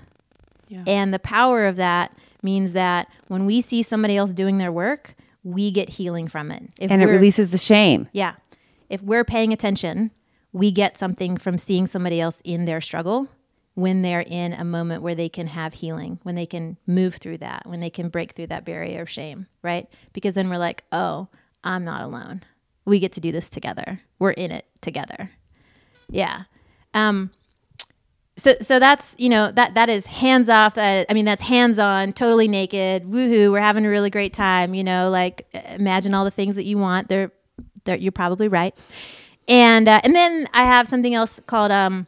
Yeah. 0.68 0.84
And 0.86 1.14
the 1.14 1.18
power 1.18 1.62
of 1.62 1.76
that 1.76 2.16
means 2.42 2.72
that 2.72 3.08
when 3.28 3.46
we 3.46 3.60
see 3.60 3.82
somebody 3.82 4.16
else 4.16 4.32
doing 4.32 4.58
their 4.58 4.72
work, 4.72 5.14
we 5.42 5.70
get 5.70 5.88
healing 5.88 6.28
from 6.28 6.50
it. 6.50 6.62
If 6.78 6.90
and 6.90 7.02
it 7.02 7.06
releases 7.06 7.50
the 7.50 7.58
shame. 7.58 8.08
yeah. 8.12 8.34
If 8.90 9.02
we're 9.02 9.24
paying 9.24 9.52
attention, 9.52 10.10
we 10.52 10.70
get 10.70 10.98
something 10.98 11.36
from 11.36 11.58
seeing 11.58 11.86
somebody 11.86 12.20
else 12.20 12.40
in 12.44 12.64
their 12.64 12.80
struggle 12.80 13.28
when 13.74 14.02
they're 14.02 14.24
in 14.26 14.52
a 14.52 14.64
moment 14.64 15.02
where 15.02 15.14
they 15.14 15.28
can 15.28 15.46
have 15.46 15.74
healing, 15.74 16.18
when 16.24 16.34
they 16.34 16.46
can 16.46 16.76
move 16.86 17.14
through 17.16 17.38
that, 17.38 17.64
when 17.64 17.78
they 17.78 17.90
can 17.90 18.08
break 18.08 18.32
through 18.32 18.48
that 18.48 18.64
barrier 18.64 19.02
of 19.02 19.08
shame, 19.08 19.46
right? 19.62 19.88
Because 20.12 20.34
then 20.34 20.50
we're 20.50 20.58
like, 20.58 20.82
oh, 20.90 21.28
I'm 21.62 21.84
not 21.84 22.00
alone. 22.00 22.42
We 22.84 22.98
get 22.98 23.12
to 23.12 23.20
do 23.20 23.30
this 23.30 23.48
together. 23.48 24.00
We're 24.18 24.32
in 24.32 24.50
it 24.50 24.66
together. 24.80 25.30
Yeah. 26.08 26.44
Um, 26.92 27.30
so 28.38 28.54
so 28.60 28.78
that's 28.78 29.14
you 29.18 29.28
know 29.28 29.52
that 29.52 29.74
that 29.74 29.88
is 29.88 30.06
hands 30.06 30.48
off 30.48 30.76
that 30.76 31.06
i 31.10 31.12
mean 31.12 31.24
that's 31.24 31.42
hands 31.42 31.78
on 31.78 32.12
totally 32.12 32.46
naked 32.46 33.02
woohoo 33.04 33.50
we're 33.50 33.60
having 33.60 33.84
a 33.84 33.88
really 33.88 34.10
great 34.10 34.32
time 34.32 34.74
you 34.74 34.84
know 34.84 35.10
like 35.10 35.46
imagine 35.70 36.14
all 36.14 36.24
the 36.24 36.30
things 36.30 36.54
that 36.54 36.64
you 36.64 36.78
want 36.78 37.08
they're, 37.08 37.32
they're 37.84 37.96
you're 37.96 38.12
probably 38.12 38.46
right 38.46 38.76
and 39.48 39.88
uh, 39.88 40.00
and 40.04 40.14
then 40.14 40.46
i 40.52 40.64
have 40.64 40.86
something 40.86 41.14
else 41.14 41.40
called 41.46 41.72
um 41.72 42.06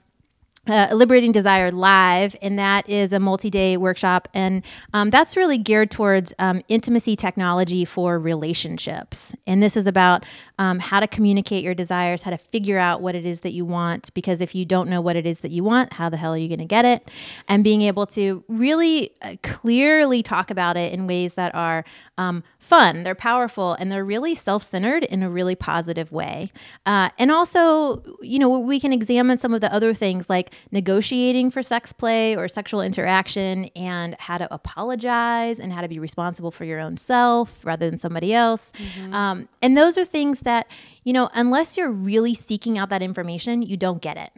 uh, 0.66 0.88
Liberating 0.92 1.32
Desire 1.32 1.72
Live, 1.72 2.36
and 2.42 2.58
that 2.58 2.88
is 2.88 3.12
a 3.12 3.18
multi 3.18 3.50
day 3.50 3.76
workshop. 3.76 4.28
And 4.34 4.62
um, 4.92 5.10
that's 5.10 5.36
really 5.36 5.58
geared 5.58 5.90
towards 5.90 6.34
um, 6.38 6.62
intimacy 6.68 7.16
technology 7.16 7.84
for 7.84 8.18
relationships. 8.18 9.34
And 9.46 9.62
this 9.62 9.76
is 9.76 9.86
about 9.86 10.24
um, 10.58 10.78
how 10.78 11.00
to 11.00 11.08
communicate 11.08 11.64
your 11.64 11.74
desires, 11.74 12.22
how 12.22 12.30
to 12.30 12.38
figure 12.38 12.78
out 12.78 13.00
what 13.00 13.14
it 13.14 13.24
is 13.24 13.40
that 13.40 13.52
you 13.52 13.64
want. 13.64 14.12
Because 14.14 14.40
if 14.40 14.54
you 14.54 14.64
don't 14.64 14.88
know 14.88 15.00
what 15.00 15.16
it 15.16 15.26
is 15.26 15.40
that 15.40 15.50
you 15.50 15.64
want, 15.64 15.94
how 15.94 16.08
the 16.08 16.18
hell 16.18 16.34
are 16.34 16.38
you 16.38 16.48
going 16.48 16.58
to 16.58 16.64
get 16.66 16.84
it? 16.84 17.10
And 17.48 17.64
being 17.64 17.82
able 17.82 18.06
to 18.08 18.44
really 18.46 19.12
uh, 19.22 19.36
clearly 19.42 20.22
talk 20.22 20.50
about 20.50 20.76
it 20.76 20.92
in 20.92 21.06
ways 21.06 21.34
that 21.34 21.54
are 21.54 21.84
um, 22.18 22.44
fun, 22.70 23.02
they're 23.02 23.16
powerful, 23.16 23.74
and 23.80 23.90
they're 23.90 24.04
really 24.04 24.32
self 24.36 24.62
centered 24.62 25.02
in 25.02 25.24
a 25.24 25.28
really 25.28 25.56
positive 25.56 26.12
way. 26.12 26.52
Uh, 26.86 27.10
and 27.18 27.32
also, 27.32 28.00
you 28.22 28.38
know, 28.38 28.48
we 28.60 28.78
can 28.78 28.92
examine 28.92 29.38
some 29.38 29.52
of 29.52 29.60
the 29.60 29.74
other 29.74 29.92
things 29.92 30.30
like 30.30 30.54
negotiating 30.70 31.50
for 31.50 31.64
sex 31.64 31.92
play 31.92 32.36
or 32.36 32.46
sexual 32.46 32.80
interaction 32.80 33.64
and 33.74 34.14
how 34.20 34.38
to 34.38 34.46
apologize 34.54 35.58
and 35.58 35.72
how 35.72 35.80
to 35.80 35.88
be 35.88 35.98
responsible 35.98 36.52
for 36.52 36.64
your 36.64 36.78
own 36.78 36.96
self 36.96 37.62
rather 37.64 37.90
than 37.90 37.98
somebody 37.98 38.32
else. 38.32 38.70
Um, 39.12 39.48
and 39.60 39.76
those 39.76 39.98
are 39.98 40.04
things 40.04 40.40
that, 40.40 40.70
you 41.02 41.12
know, 41.12 41.28
unless 41.34 41.76
you're 41.76 41.90
really 41.90 42.34
seeking 42.34 42.78
out 42.78 42.88
that 42.90 43.02
information, 43.02 43.62
you 43.62 43.76
don't 43.76 44.00
get 44.00 44.16
it. 44.16 44.30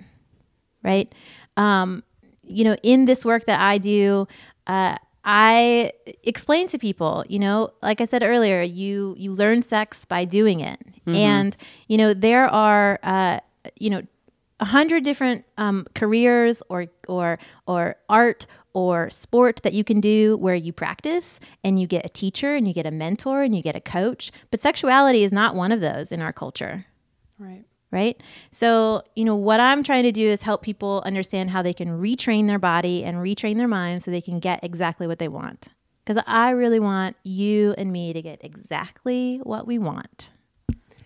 Right. 0.82 1.14
Um, 1.58 2.02
you 2.44 2.64
know, 2.64 2.76
in 2.82 3.04
this 3.04 3.24
work 3.26 3.44
that 3.44 3.60
I 3.60 3.76
do, 3.76 4.26
uh, 4.66 4.96
I 5.24 5.92
explain 6.24 6.66
to 6.68 6.78
people, 6.78 7.24
you 7.28 7.38
know, 7.38 7.70
like 7.82 8.00
I 8.00 8.04
said 8.06 8.22
earlier, 8.22 8.62
you 8.62 9.14
you 9.18 9.32
learn 9.32 9.62
sex 9.62 10.04
by 10.04 10.24
doing 10.24 10.60
it, 10.60 10.80
and 11.06 11.56
you 11.88 11.96
know 11.96 12.12
there 12.14 12.46
are, 12.48 12.98
uh, 13.02 13.38
you 13.78 13.90
know, 13.90 14.02
a 14.60 14.64
hundred 14.64 15.04
different 15.04 15.44
um, 15.58 15.86
careers 15.94 16.62
or 16.68 16.86
or 17.08 17.38
or 17.66 17.96
art 18.08 18.46
or 18.74 19.10
sport 19.10 19.60
that 19.62 19.74
you 19.74 19.84
can 19.84 20.00
do 20.00 20.36
where 20.38 20.54
you 20.54 20.72
practice 20.72 21.38
and 21.62 21.78
you 21.80 21.86
get 21.86 22.06
a 22.06 22.08
teacher 22.08 22.54
and 22.54 22.66
you 22.66 22.72
get 22.74 22.86
a 22.86 22.90
mentor 22.90 23.42
and 23.42 23.54
you 23.54 23.62
get 23.62 23.76
a 23.76 23.80
coach. 23.80 24.32
But 24.50 24.60
sexuality 24.60 25.22
is 25.24 25.32
not 25.32 25.54
one 25.54 25.72
of 25.72 25.80
those 25.80 26.10
in 26.10 26.22
our 26.22 26.32
culture 26.32 26.86
Right. 27.38 27.64
Right? 27.92 28.20
So, 28.50 29.02
you 29.14 29.24
know, 29.24 29.36
what 29.36 29.60
I'm 29.60 29.84
trying 29.84 30.02
to 30.04 30.12
do 30.12 30.26
is 30.26 30.42
help 30.42 30.62
people 30.62 31.02
understand 31.04 31.50
how 31.50 31.62
they 31.62 31.74
can 31.74 32.00
retrain 32.00 32.48
their 32.48 32.58
body 32.58 33.04
and 33.04 33.18
retrain 33.18 33.58
their 33.58 33.68
mind 33.68 34.02
so 34.02 34.10
they 34.10 34.20
can 34.20 34.40
get 34.40 34.58
exactly 34.64 35.06
what 35.06 35.18
they 35.18 35.28
want. 35.28 35.68
Because 36.04 36.20
I 36.26 36.50
really 36.50 36.80
want 36.80 37.16
you 37.22 37.74
and 37.78 37.92
me 37.92 38.12
to 38.12 38.20
get 38.20 38.42
exactly 38.42 39.38
what 39.44 39.66
we 39.68 39.78
want. 39.78 40.30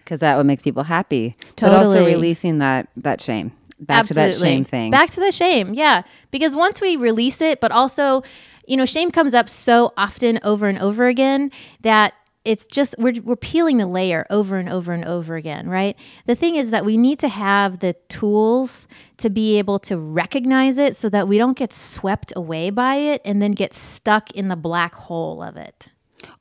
because 0.06 0.20
that 0.20 0.36
what 0.36 0.46
makes 0.46 0.62
people 0.62 0.84
happy. 0.84 1.36
Totally. 1.56 1.78
But 1.78 1.86
also 1.86 2.06
releasing 2.06 2.58
that 2.58 2.88
that 2.96 3.20
shame. 3.20 3.52
Back 3.78 4.06
to 4.06 4.14
that 4.14 4.34
shame 4.34 4.64
thing. 4.64 4.90
Back 4.90 5.10
to 5.10 5.20
the 5.20 5.32
shame, 5.32 5.74
yeah. 5.74 6.02
Because 6.30 6.56
once 6.56 6.80
we 6.80 6.96
release 6.96 7.42
it, 7.42 7.60
but 7.60 7.72
also, 7.72 8.22
you 8.66 8.74
know, 8.76 8.86
shame 8.86 9.10
comes 9.10 9.34
up 9.34 9.50
so 9.50 9.92
often 9.98 10.38
over 10.42 10.66
and 10.66 10.78
over 10.78 11.06
again 11.08 11.50
that 11.82 12.14
it's 12.46 12.66
just 12.66 12.94
we're 12.96 13.20
we're 13.22 13.36
peeling 13.36 13.78
the 13.78 13.86
layer 13.86 14.24
over 14.30 14.56
and 14.56 14.68
over 14.68 14.92
and 14.92 15.04
over 15.04 15.34
again, 15.34 15.68
right? 15.68 15.96
The 16.26 16.36
thing 16.36 16.54
is 16.54 16.70
that 16.70 16.84
we 16.84 16.96
need 16.96 17.18
to 17.18 17.28
have 17.28 17.80
the 17.80 17.94
tools 18.08 18.86
to 19.18 19.28
be 19.28 19.58
able 19.58 19.78
to 19.80 19.98
recognize 19.98 20.78
it 20.78 20.94
so 20.96 21.08
that 21.10 21.26
we 21.26 21.38
don't 21.38 21.58
get 21.58 21.72
swept 21.72 22.32
away 22.36 22.70
by 22.70 22.94
it 22.94 23.20
and 23.24 23.42
then 23.42 23.52
get 23.52 23.74
stuck 23.74 24.30
in 24.30 24.48
the 24.48 24.56
black 24.56 24.94
hole 24.94 25.42
of 25.42 25.56
it. 25.56 25.88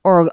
or 0.04 0.32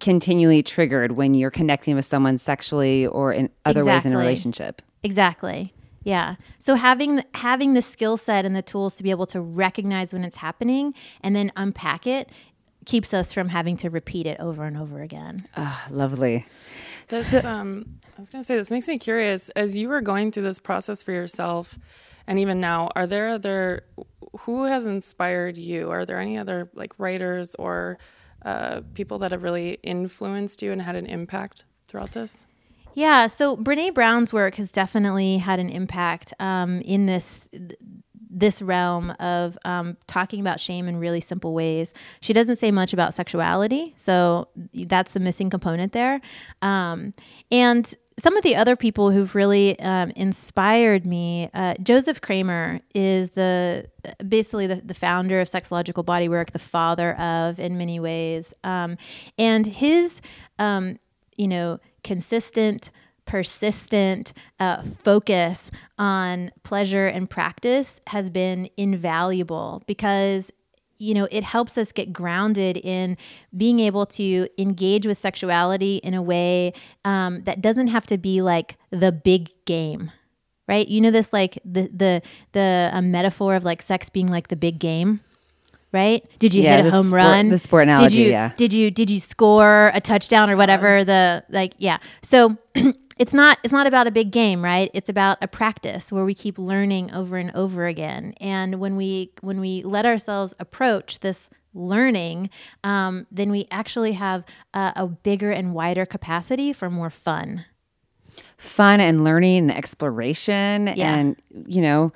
continually 0.00 0.62
triggered 0.62 1.12
when 1.12 1.32
you're 1.32 1.50
connecting 1.50 1.94
with 1.94 2.04
someone 2.04 2.36
sexually 2.36 3.06
or 3.06 3.32
in 3.32 3.48
other 3.64 3.84
ways 3.84 4.04
in 4.04 4.12
a 4.12 4.18
relationship. 4.18 4.82
Exactly. 5.02 5.72
Yeah. 6.04 6.36
So 6.58 6.74
having 6.74 7.22
having 7.34 7.74
the 7.74 7.82
skill 7.82 8.16
set 8.16 8.44
and 8.44 8.54
the 8.54 8.62
tools 8.62 8.96
to 8.96 9.02
be 9.02 9.10
able 9.10 9.26
to 9.26 9.40
recognize 9.40 10.12
when 10.12 10.24
it's 10.24 10.36
happening 10.36 10.94
and 11.20 11.34
then 11.34 11.50
unpack 11.56 12.06
it 12.06 12.30
keeps 12.86 13.12
us 13.12 13.32
from 13.32 13.50
having 13.50 13.76
to 13.76 13.90
repeat 13.90 14.26
it 14.26 14.40
over 14.40 14.64
and 14.64 14.78
over 14.78 15.02
again. 15.02 15.46
Ah, 15.56 15.86
lovely. 15.90 16.46
This, 17.08 17.44
um, 17.44 17.98
I 18.16 18.20
was 18.20 18.30
going 18.30 18.42
to 18.42 18.46
say, 18.46 18.56
this 18.56 18.70
makes 18.70 18.88
me 18.88 18.98
curious. 18.98 19.50
As 19.50 19.76
you 19.76 19.88
were 19.88 20.00
going 20.00 20.32
through 20.32 20.44
this 20.44 20.58
process 20.58 21.02
for 21.02 21.12
yourself, 21.12 21.78
and 22.26 22.38
even 22.38 22.60
now, 22.60 22.88
are 22.96 23.06
there 23.06 23.28
other, 23.28 23.84
who 24.40 24.64
has 24.64 24.86
inspired 24.86 25.56
you? 25.56 25.90
Are 25.90 26.04
there 26.04 26.18
any 26.18 26.38
other 26.38 26.70
like 26.74 26.94
writers 26.98 27.54
or 27.56 27.98
uh, 28.44 28.80
people 28.94 29.18
that 29.18 29.30
have 29.32 29.42
really 29.42 29.78
influenced 29.82 30.62
you 30.62 30.72
and 30.72 30.82
had 30.82 30.96
an 30.96 31.06
impact 31.06 31.64
throughout 31.88 32.12
this? 32.12 32.46
Yeah, 32.94 33.26
so 33.26 33.56
Brene 33.56 33.92
Brown's 33.92 34.32
work 34.32 34.54
has 34.54 34.72
definitely 34.72 35.36
had 35.36 35.60
an 35.60 35.68
impact 35.68 36.32
um, 36.40 36.80
in 36.80 37.04
this 37.04 37.46
this 38.36 38.60
realm 38.60 39.10
of 39.12 39.56
um, 39.64 39.96
talking 40.06 40.40
about 40.40 40.60
shame 40.60 40.86
in 40.86 40.98
really 40.98 41.22
simple 41.22 41.54
ways. 41.54 41.94
She 42.20 42.34
doesn't 42.34 42.56
say 42.56 42.70
much 42.70 42.92
about 42.92 43.14
sexuality, 43.14 43.94
so 43.96 44.48
that's 44.74 45.12
the 45.12 45.20
missing 45.20 45.48
component 45.48 45.92
there. 45.92 46.20
Um, 46.60 47.14
and 47.50 47.92
some 48.18 48.36
of 48.36 48.42
the 48.42 48.54
other 48.54 48.76
people 48.76 49.10
who've 49.10 49.34
really 49.34 49.78
um, 49.80 50.10
inspired 50.10 51.06
me, 51.06 51.50
uh, 51.54 51.74
Joseph 51.82 52.20
Kramer 52.20 52.80
is 52.94 53.30
the 53.30 53.86
basically 54.26 54.66
the, 54.66 54.76
the 54.76 54.94
founder 54.94 55.40
of 55.40 55.48
sexological 55.48 56.04
bodywork, 56.04 56.52
the 56.52 56.58
father 56.58 57.14
of 57.14 57.58
in 57.58 57.78
many 57.78 57.98
ways, 57.98 58.54
um, 58.64 58.98
and 59.38 59.66
his 59.66 60.20
um, 60.58 60.98
you 61.36 61.48
know 61.48 61.78
consistent 62.04 62.90
persistent 63.26 64.32
uh, 64.60 64.82
focus 65.04 65.70
on 65.98 66.50
pleasure 66.62 67.06
and 67.06 67.28
practice 67.28 68.00
has 68.08 68.30
been 68.30 68.68
invaluable 68.76 69.82
because 69.86 70.50
you 70.98 71.12
know 71.12 71.28
it 71.30 71.44
helps 71.44 71.76
us 71.76 71.92
get 71.92 72.12
grounded 72.12 72.76
in 72.78 73.16
being 73.56 73.80
able 73.80 74.06
to 74.06 74.48
engage 74.58 75.06
with 75.06 75.18
sexuality 75.18 75.96
in 75.98 76.14
a 76.14 76.22
way 76.22 76.72
um, 77.04 77.42
that 77.44 77.60
doesn't 77.60 77.88
have 77.88 78.06
to 78.06 78.16
be 78.16 78.40
like 78.42 78.76
the 78.90 79.12
big 79.12 79.50
game 79.66 80.10
right? 80.68 80.88
You 80.88 81.00
know 81.00 81.12
this 81.12 81.32
like 81.32 81.58
the 81.64 81.88
the 81.94 82.22
the 82.52 82.90
uh, 82.92 83.00
metaphor 83.02 83.54
of 83.54 83.62
like 83.64 83.82
sex 83.82 84.08
being 84.08 84.26
like 84.26 84.48
the 84.48 84.56
big 84.56 84.78
game 84.80 85.20
right? 85.92 86.24
Did 86.40 86.52
you 86.54 86.62
Yeah, 86.64 86.78
hit 86.78 86.86
a 86.86 86.90
home 86.90 87.04
sport- 87.06 87.12
run? 87.22 87.48
the 87.50 87.58
sport 87.58 87.82
analogy, 87.84 88.16
did 88.16 88.24
you 88.24 88.30
yeah. 88.30 88.52
did 88.56 88.72
you 88.72 88.90
did 88.90 89.08
you 89.10 89.20
score 89.20 89.92
a 89.94 90.00
touchdown 90.00 90.50
or 90.50 90.56
whatever 90.56 91.04
the 91.04 91.44
like 91.50 91.74
yeah. 91.78 91.98
So 92.22 92.56
it's 93.18 93.32
not 93.32 93.58
it's 93.64 93.72
not 93.72 93.86
about 93.86 94.06
a 94.06 94.10
big 94.10 94.30
game 94.30 94.62
right? 94.62 94.90
It's 94.94 95.08
about 95.08 95.38
a 95.42 95.48
practice 95.48 96.12
where 96.12 96.24
we 96.24 96.34
keep 96.34 96.58
learning 96.58 97.10
over 97.12 97.36
and 97.36 97.50
over 97.54 97.86
again. 97.86 98.34
And 98.40 98.78
when 98.80 98.96
we 98.96 99.32
when 99.40 99.60
we 99.60 99.82
let 99.82 100.04
ourselves 100.06 100.54
approach 100.60 101.20
this 101.20 101.48
learning 101.74 102.48
um, 102.84 103.26
then 103.30 103.50
we 103.50 103.66
actually 103.70 104.12
have 104.12 104.44
a, 104.74 104.92
a 104.96 105.06
bigger 105.06 105.50
and 105.50 105.74
wider 105.74 106.06
capacity 106.06 106.72
for 106.72 106.88
more 106.90 107.10
fun. 107.10 107.64
Fun 108.58 109.00
and 109.00 109.24
learning 109.24 109.58
and 109.58 109.70
exploration 109.76 110.88
Yeah. 110.94 111.14
and 111.16 111.36
you 111.66 111.80
know, 111.82 112.12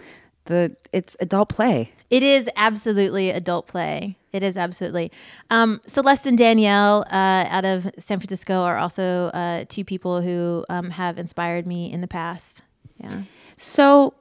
the 0.50 0.76
it's 0.92 1.16
adult 1.20 1.48
play. 1.48 1.92
It 2.10 2.22
is 2.22 2.48
absolutely 2.56 3.30
adult 3.30 3.66
play. 3.66 4.16
It 4.32 4.42
is 4.42 4.56
absolutely. 4.56 5.10
Um, 5.48 5.80
Celeste 5.86 6.26
and 6.26 6.36
Danielle 6.36 7.04
uh, 7.10 7.46
out 7.48 7.64
of 7.64 7.90
San 7.98 8.18
Francisco 8.18 8.62
are 8.62 8.76
also 8.76 9.28
uh, 9.28 9.64
two 9.68 9.84
people 9.84 10.20
who 10.20 10.64
um, 10.68 10.90
have 10.90 11.18
inspired 11.18 11.66
me 11.66 11.90
in 11.90 12.01
the 12.01 12.09
past. 12.09 12.62
Yeah. 12.98 13.22
So 13.57 14.14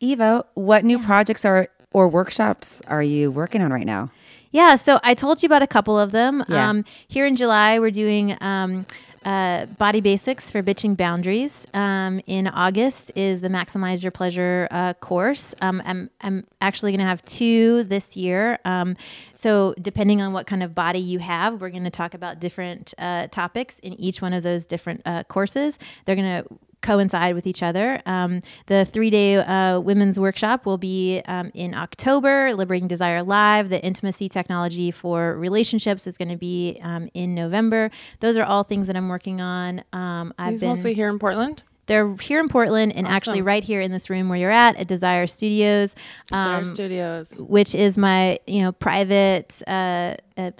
Eva, 0.00 0.44
what 0.54 0.84
new 0.84 0.98
projects 0.98 1.44
are 1.44 1.68
or 1.92 2.08
workshops 2.08 2.80
are 2.88 3.02
you 3.02 3.30
working 3.30 3.62
on 3.62 3.72
right 3.72 3.86
now? 3.86 4.10
Yeah, 4.50 4.76
so 4.76 5.00
I 5.02 5.14
told 5.14 5.42
you 5.42 5.46
about 5.46 5.62
a 5.62 5.66
couple 5.66 5.98
of 5.98 6.12
them. 6.12 6.44
Yeah. 6.48 6.68
Um, 6.68 6.84
here 7.08 7.26
in 7.26 7.36
July, 7.36 7.78
we're 7.78 7.90
doing 7.90 8.36
um, 8.42 8.86
uh, 9.24 9.66
Body 9.66 10.00
Basics 10.00 10.50
for 10.50 10.62
Bitching 10.62 10.96
Boundaries. 10.96 11.66
Um, 11.74 12.20
in 12.26 12.48
August 12.48 13.12
is 13.14 13.40
the 13.40 13.48
Maximize 13.48 14.02
Your 14.02 14.10
Pleasure 14.10 14.68
uh, 14.70 14.94
course. 14.94 15.54
Um, 15.60 15.82
I'm, 15.84 16.10
I'm 16.20 16.46
actually 16.60 16.92
going 16.92 17.00
to 17.00 17.06
have 17.06 17.24
two 17.24 17.84
this 17.84 18.16
year. 18.16 18.58
Um, 18.64 18.96
so, 19.34 19.74
depending 19.80 20.20
on 20.22 20.32
what 20.32 20.46
kind 20.46 20.62
of 20.62 20.74
body 20.74 20.98
you 20.98 21.18
have, 21.18 21.60
we're 21.60 21.70
going 21.70 21.84
to 21.84 21.90
talk 21.90 22.14
about 22.14 22.40
different 22.40 22.94
uh, 22.98 23.28
topics 23.28 23.78
in 23.78 23.94
each 23.94 24.22
one 24.22 24.32
of 24.32 24.42
those 24.42 24.66
different 24.66 25.02
uh, 25.04 25.24
courses. 25.24 25.78
They're 26.04 26.16
going 26.16 26.42
to 26.42 26.48
coincide 26.82 27.34
with 27.34 27.46
each 27.46 27.62
other. 27.62 28.02
Um, 28.06 28.42
the 28.66 28.84
three 28.84 29.10
day 29.10 29.36
uh, 29.36 29.80
women's 29.80 30.18
workshop 30.18 30.66
will 30.66 30.78
be 30.78 31.22
um, 31.26 31.50
in 31.54 31.74
October, 31.74 32.54
Liberating 32.54 32.88
Desire 32.88 33.22
Live. 33.22 33.68
The 33.68 33.82
intimacy 33.84 34.28
technology 34.28 34.90
for 34.90 35.36
relationships 35.36 36.06
is 36.06 36.18
going 36.18 36.28
to 36.28 36.36
be 36.36 36.78
um, 36.82 37.08
in 37.14 37.34
November. 37.34 37.90
Those 38.20 38.36
are 38.36 38.44
all 38.44 38.64
things 38.64 38.86
that 38.88 38.96
I'm 38.96 39.08
working 39.08 39.40
on. 39.40 39.82
Um, 39.92 40.34
I've 40.38 40.50
He's 40.50 40.60
been, 40.60 40.68
mostly 40.70 40.94
here 40.94 41.08
in 41.08 41.18
Portland. 41.18 41.62
They're 41.86 42.14
here 42.16 42.40
in 42.40 42.48
Portland 42.48 42.92
and 42.92 43.06
awesome. 43.06 43.16
actually 43.16 43.42
right 43.42 43.64
here 43.64 43.80
in 43.80 43.90
this 43.90 44.08
room 44.08 44.28
where 44.28 44.38
you're 44.38 44.50
at 44.50 44.76
at 44.76 44.86
Desire 44.86 45.26
Studios. 45.26 45.94
Desire 46.28 46.58
um, 46.58 46.64
Studios, 46.64 47.34
which 47.38 47.74
is 47.74 47.98
my 47.98 48.38
you 48.46 48.62
know 48.62 48.72
private 48.72 49.62
uh, 49.66 50.14
uh, 50.36 50.52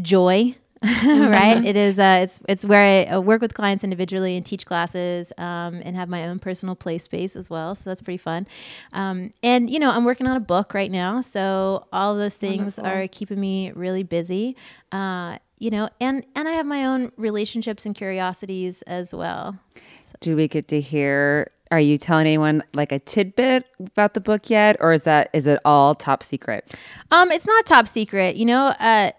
joy 0.00 0.56
right? 1.04 1.64
it 1.64 1.76
is. 1.76 1.98
Uh, 1.98 2.20
it's 2.22 2.40
it's 2.48 2.64
where 2.64 2.82
I 2.82 3.14
uh, 3.14 3.20
work 3.20 3.40
with 3.40 3.54
clients 3.54 3.82
individually 3.82 4.36
and 4.36 4.44
teach 4.44 4.66
classes, 4.66 5.32
um, 5.38 5.80
and 5.84 5.96
have 5.96 6.08
my 6.08 6.26
own 6.26 6.38
personal 6.38 6.74
play 6.74 6.98
space 6.98 7.34
as 7.34 7.48
well. 7.48 7.74
So 7.74 7.90
that's 7.90 8.02
pretty 8.02 8.18
fun. 8.18 8.46
Um, 8.92 9.30
and 9.42 9.70
you 9.70 9.78
know, 9.78 9.90
I'm 9.90 10.04
working 10.04 10.26
on 10.26 10.36
a 10.36 10.40
book 10.40 10.74
right 10.74 10.90
now, 10.90 11.20
so 11.22 11.86
all 11.92 12.14
those 12.14 12.36
things 12.36 12.76
Wonderful. 12.76 12.86
are 12.86 13.08
keeping 13.08 13.40
me 13.40 13.72
really 13.72 14.02
busy. 14.02 14.56
Uh, 14.92 15.38
you 15.58 15.70
know, 15.70 15.88
and 16.00 16.24
and 16.34 16.46
I 16.48 16.52
have 16.52 16.66
my 16.66 16.84
own 16.84 17.12
relationships 17.16 17.86
and 17.86 17.94
curiosities 17.94 18.82
as 18.82 19.14
well. 19.14 19.58
So. 20.04 20.16
Do 20.20 20.36
we 20.36 20.48
get 20.48 20.68
to 20.68 20.80
hear 20.80 21.50
are 21.70 21.80
you 21.80 21.98
telling 21.98 22.26
anyone 22.26 22.62
like 22.74 22.92
a 22.92 22.98
tidbit 22.98 23.64
about 23.80 24.14
the 24.14 24.20
book 24.20 24.48
yet 24.50 24.76
or 24.80 24.92
is 24.92 25.02
that 25.02 25.28
is 25.32 25.46
it 25.46 25.58
all 25.64 25.94
top 25.94 26.22
secret 26.22 26.74
um 27.10 27.32
it's 27.32 27.46
not 27.46 27.66
top 27.66 27.88
secret 27.88 28.36
you 28.36 28.44
know 28.44 28.66
uh 28.78 29.10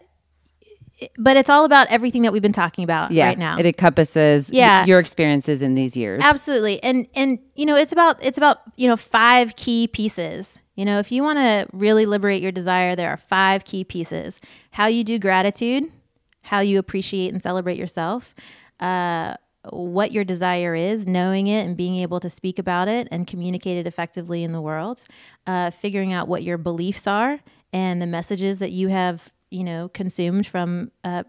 but 1.18 1.38
it's 1.38 1.50
all 1.50 1.66
about 1.66 1.88
everything 1.90 2.24
that 2.24 2.34
we've 2.34 2.42
been 2.42 2.54
talking 2.54 2.84
about 2.84 3.12
yeah, 3.12 3.28
right 3.28 3.38
now. 3.38 3.58
It 3.58 3.66
encompasses 3.66 4.50
yeah. 4.50 4.86
your 4.86 5.00
experiences 5.00 5.62
in 5.62 5.76
these 5.76 5.96
years. 5.96 6.24
Absolutely. 6.24 6.82
And 6.84 7.08
and 7.14 7.40
you 7.56 7.66
know, 7.66 7.76
it's 7.76 7.92
about 7.92 8.24
it's 8.24 8.38
about, 8.38 8.60
you 8.76 8.88
know, 8.88 8.98
five 8.98 9.56
key 9.56 9.88
pieces. 9.88 10.60
You 10.76 10.86
know, 10.86 11.00
if 11.00 11.12
you 11.12 11.24
want 11.24 11.40
to 11.40 11.68
really 11.72 12.06
liberate 12.06 12.42
your 12.42 12.52
desire, 12.52 12.96
there 12.96 13.10
are 13.10 13.18
five 13.18 13.64
key 13.64 13.84
pieces. 13.84 14.40
How 14.72 14.88
you 14.88 15.04
do 15.04 15.18
gratitude, 15.18 15.92
how 16.42 16.60
you 16.60 16.80
appreciate 16.80 17.32
and 17.34 17.42
celebrate 17.42 17.78
yourself, 17.78 18.36
uh, 18.80 19.36
what 19.70 20.12
your 20.12 20.24
desire 20.24 20.76
is, 20.76 21.08
knowing 21.08 21.48
it 21.48 21.66
and 21.66 21.76
being 21.76 21.96
able 21.96 22.20
to 22.20 22.30
speak 22.30 22.60
about 22.60 22.88
it 22.88 23.08
and 23.12 23.26
communicate 23.28 23.78
it 23.78 23.88
effectively 23.88 24.44
in 24.44 24.52
the 24.52 24.62
world, 24.62 25.04
uh, 25.46 25.72
figuring 25.72 26.14
out 26.14 26.28
what 26.28 26.44
your 26.44 26.58
beliefs 26.58 27.08
are 27.08 27.40
and 27.74 28.02
the 28.02 28.08
messages 28.08 28.60
that 28.60 28.72
you 28.72 28.88
have 28.88 29.32
you 29.50 29.64
know 29.64 29.90
consumed 29.90 30.48
from 30.48 30.92
uh, 31.04 31.24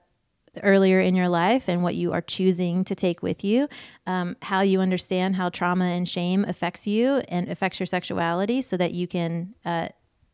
earlier 0.63 1.01
in 1.01 1.15
your 1.15 1.29
life 1.29 1.69
and 1.69 1.83
what 1.83 1.95
you 1.95 2.13
are 2.13 2.21
choosing 2.21 2.85
to 2.85 2.95
take 2.95 3.23
with 3.23 3.45
you 3.45 3.69
um, 4.07 4.37
how 4.43 4.61
you 4.61 4.81
understand 4.81 5.37
how 5.37 5.49
trauma 5.49 5.85
and 5.85 6.09
shame 6.09 6.45
affects 6.45 6.87
you 6.87 7.17
and 7.29 7.49
affects 7.49 7.79
your 7.79 7.87
sexuality 7.87 8.61
so 8.63 8.77
that 8.77 8.93
you 8.93 9.07
can 9.07 9.55
uh, 9.65 9.89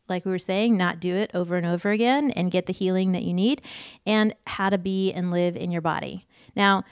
like 0.07 0.25
we 0.25 0.31
were 0.31 0.39
saying 0.39 0.77
not 0.77 0.99
do 0.99 1.13
it 1.15 1.31
over 1.33 1.57
and 1.57 1.65
over 1.65 1.91
again 1.91 2.31
and 2.31 2.51
get 2.51 2.65
the 2.65 2.73
healing 2.73 3.11
that 3.11 3.23
you 3.23 3.33
need 3.33 3.61
and 4.05 4.33
how 4.47 4.69
to 4.69 4.77
be 4.77 5.11
and 5.11 5.31
live 5.31 5.55
in 5.55 5.71
your 5.71 5.81
body. 5.81 6.25
Now 6.55 6.83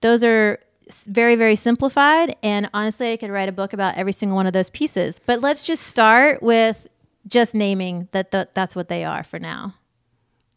those 0.00 0.22
are 0.22 0.58
very 1.06 1.36
very 1.36 1.54
simplified 1.54 2.34
and 2.42 2.68
honestly 2.74 3.12
i 3.12 3.16
could 3.16 3.30
write 3.30 3.48
a 3.48 3.52
book 3.52 3.72
about 3.72 3.94
every 3.94 4.12
single 4.12 4.34
one 4.34 4.46
of 4.48 4.52
those 4.52 4.70
pieces 4.70 5.20
but 5.24 5.40
let's 5.40 5.64
just 5.64 5.84
start 5.86 6.42
with 6.42 6.88
just 7.28 7.54
naming 7.54 8.08
that 8.10 8.32
th- 8.32 8.48
that's 8.54 8.74
what 8.74 8.88
they 8.88 9.04
are 9.04 9.22
for 9.22 9.38
now 9.38 9.72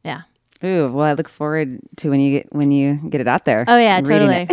yeah. 0.04 0.22
Ooh, 0.64 0.89
well, 0.91 1.06
I 1.06 1.14
look 1.14 1.28
forward 1.28 1.80
to 1.97 2.10
when 2.10 2.22
you 2.22 2.39
get 2.39 2.54
when 2.54 2.72
you 2.72 2.95
get 3.10 3.20
it 3.20 3.28
out 3.28 3.43
there. 3.43 3.66
Oh 3.68 3.78
yeah, 3.78 3.99
totally. 3.99 4.47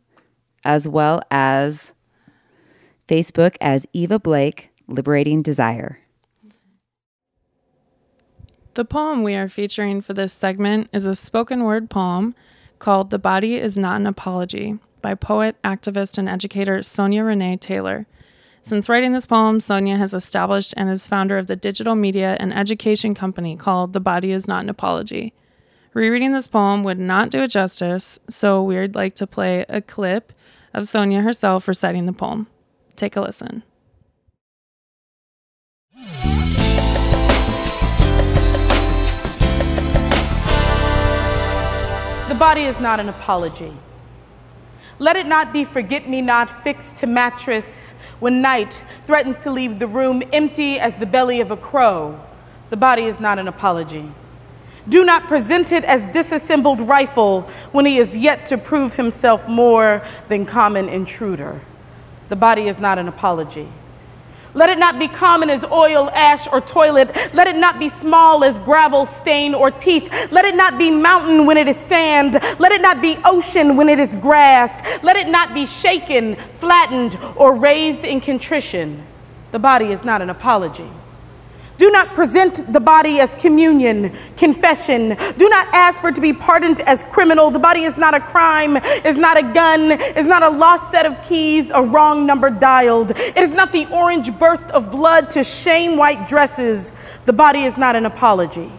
as 0.64 0.88
well 0.88 1.22
as 1.30 1.92
Facebook 3.06 3.56
as 3.60 3.86
Eva 3.92 4.18
Blake, 4.18 4.70
Liberating 4.88 5.42
Desire. 5.42 6.00
The 8.74 8.84
poem 8.84 9.22
we 9.22 9.36
are 9.36 9.48
featuring 9.48 10.00
for 10.00 10.12
this 10.12 10.32
segment 10.32 10.88
is 10.92 11.06
a 11.06 11.14
spoken 11.14 11.62
word 11.62 11.88
poem 11.88 12.34
called 12.80 13.10
The 13.10 13.18
Body 13.18 13.54
is 13.56 13.78
Not 13.78 14.00
an 14.00 14.08
Apology 14.08 14.80
by 15.06 15.14
poet, 15.14 15.54
activist, 15.62 16.18
and 16.18 16.28
educator 16.28 16.82
Sonya 16.82 17.22
Renee 17.22 17.56
Taylor. 17.58 18.06
Since 18.60 18.88
writing 18.88 19.12
this 19.12 19.24
poem, 19.24 19.60
Sonya 19.60 19.96
has 19.98 20.12
established 20.12 20.74
and 20.76 20.90
is 20.90 21.06
founder 21.06 21.38
of 21.38 21.46
the 21.46 21.54
digital 21.54 21.94
media 21.94 22.36
and 22.40 22.52
education 22.52 23.14
company 23.14 23.54
called 23.54 23.92
The 23.92 24.00
Body 24.00 24.32
Is 24.32 24.48
Not 24.48 24.64
an 24.64 24.68
Apology. 24.68 25.32
Rereading 25.94 26.32
this 26.32 26.48
poem 26.48 26.82
would 26.82 26.98
not 26.98 27.30
do 27.30 27.44
it 27.44 27.52
justice, 27.52 28.18
so 28.28 28.60
we'd 28.60 28.96
like 28.96 29.14
to 29.14 29.28
play 29.28 29.64
a 29.68 29.80
clip 29.80 30.32
of 30.74 30.88
Sonya 30.88 31.20
herself 31.20 31.68
reciting 31.68 32.06
the 32.06 32.12
poem. 32.12 32.48
Take 32.96 33.14
a 33.14 33.20
listen. 33.20 33.62
The 42.26 42.34
body 42.36 42.62
is 42.62 42.80
not 42.80 42.98
an 42.98 43.08
apology. 43.08 43.72
Let 44.98 45.16
it 45.16 45.26
not 45.26 45.52
be 45.52 45.64
forget 45.64 46.08
me 46.08 46.22
not 46.22 46.64
fixed 46.64 46.96
to 46.98 47.06
mattress 47.06 47.92
when 48.18 48.40
night 48.40 48.82
threatens 49.06 49.38
to 49.40 49.50
leave 49.50 49.78
the 49.78 49.86
room 49.86 50.22
empty 50.32 50.78
as 50.78 50.98
the 50.98 51.04
belly 51.04 51.40
of 51.40 51.50
a 51.50 51.56
crow. 51.56 52.18
The 52.70 52.76
body 52.76 53.04
is 53.04 53.20
not 53.20 53.38
an 53.38 53.46
apology. 53.46 54.10
Do 54.88 55.04
not 55.04 55.26
present 55.28 55.72
it 55.72 55.84
as 55.84 56.06
disassembled 56.06 56.80
rifle 56.80 57.42
when 57.72 57.84
he 57.84 57.98
is 57.98 58.16
yet 58.16 58.46
to 58.46 58.56
prove 58.56 58.94
himself 58.94 59.48
more 59.48 60.02
than 60.28 60.46
common 60.46 60.88
intruder. 60.88 61.60
The 62.28 62.36
body 62.36 62.68
is 62.68 62.78
not 62.78 62.98
an 62.98 63.08
apology. 63.08 63.68
Let 64.56 64.70
it 64.70 64.78
not 64.78 64.98
be 64.98 65.06
common 65.06 65.50
as 65.50 65.62
oil, 65.64 66.08
ash, 66.14 66.48
or 66.50 66.62
toilet. 66.62 67.14
Let 67.34 67.46
it 67.46 67.56
not 67.56 67.78
be 67.78 67.90
small 67.90 68.42
as 68.42 68.58
gravel, 68.60 69.04
stain, 69.04 69.54
or 69.54 69.70
teeth. 69.70 70.08
Let 70.30 70.46
it 70.46 70.54
not 70.54 70.78
be 70.78 70.90
mountain 70.90 71.44
when 71.44 71.58
it 71.58 71.68
is 71.68 71.76
sand. 71.76 72.32
Let 72.58 72.72
it 72.72 72.80
not 72.80 73.02
be 73.02 73.18
ocean 73.26 73.76
when 73.76 73.90
it 73.90 73.98
is 73.98 74.16
grass. 74.16 74.82
Let 75.02 75.16
it 75.16 75.28
not 75.28 75.52
be 75.52 75.66
shaken, 75.66 76.36
flattened, 76.58 77.18
or 77.36 77.54
raised 77.54 78.04
in 78.04 78.22
contrition. 78.22 79.06
The 79.52 79.58
body 79.58 79.92
is 79.92 80.04
not 80.04 80.22
an 80.22 80.30
apology. 80.30 80.88
Do 81.78 81.90
not 81.90 82.14
present 82.14 82.72
the 82.72 82.80
body 82.80 83.20
as 83.20 83.36
communion, 83.36 84.14
confession. 84.36 85.16
Do 85.36 85.48
not 85.48 85.68
ask 85.74 86.00
for 86.00 86.08
it 86.08 86.14
to 86.14 86.20
be 86.20 86.32
pardoned 86.32 86.80
as 86.80 87.04
criminal. 87.04 87.50
The 87.50 87.58
body 87.58 87.82
is 87.82 87.98
not 87.98 88.14
a 88.14 88.20
crime, 88.20 88.76
is 88.78 89.18
not 89.18 89.36
a 89.36 89.42
gun, 89.42 89.92
is 89.92 90.26
not 90.26 90.42
a 90.42 90.48
lost 90.48 90.90
set 90.90 91.04
of 91.04 91.22
keys, 91.22 91.70
a 91.70 91.82
wrong 91.82 92.24
number 92.26 92.48
dialed. 92.50 93.10
It 93.10 93.36
is 93.36 93.52
not 93.52 93.72
the 93.72 93.86
orange 93.86 94.36
burst 94.38 94.70
of 94.70 94.90
blood 94.90 95.30
to 95.30 95.44
shame 95.44 95.96
white 95.96 96.28
dresses. 96.28 96.92
The 97.26 97.32
body 97.32 97.64
is 97.64 97.76
not 97.76 97.94
an 97.94 98.06
apology. 98.06 98.72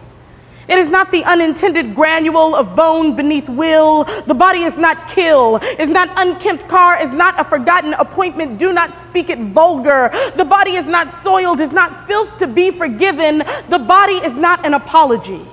It 0.67 0.77
is 0.77 0.89
not 0.89 1.11
the 1.11 1.23
unintended 1.23 1.95
granule 1.95 2.53
of 2.53 2.75
bone 2.75 3.15
beneath 3.15 3.49
will. 3.49 4.03
The 4.03 4.33
body 4.33 4.63
is 4.63 4.77
not 4.77 5.07
kill, 5.07 5.57
is 5.57 5.89
not 5.89 6.09
unkempt 6.17 6.67
car, 6.67 7.01
is 7.01 7.11
not 7.11 7.39
a 7.39 7.43
forgotten 7.43 7.93
appointment. 7.93 8.59
Do 8.59 8.73
not 8.73 8.97
speak 8.97 9.29
it 9.29 9.39
vulgar. 9.39 10.09
The 10.35 10.43
body 10.43 10.71
is 10.71 10.85
not 10.85 11.11
soiled, 11.11 11.61
is 11.61 11.71
not 11.71 12.05
filth 12.05 12.37
to 12.37 12.47
be 12.47 12.71
forgiven. 12.71 13.43
The 13.69 13.79
body 13.79 14.15
is 14.15 14.35
not 14.35 14.65
an 14.65 14.73
apology. 14.73 15.47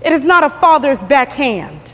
It 0.00 0.12
is 0.12 0.24
not 0.24 0.42
a 0.42 0.48
father's 0.48 1.02
backhand. 1.02 1.92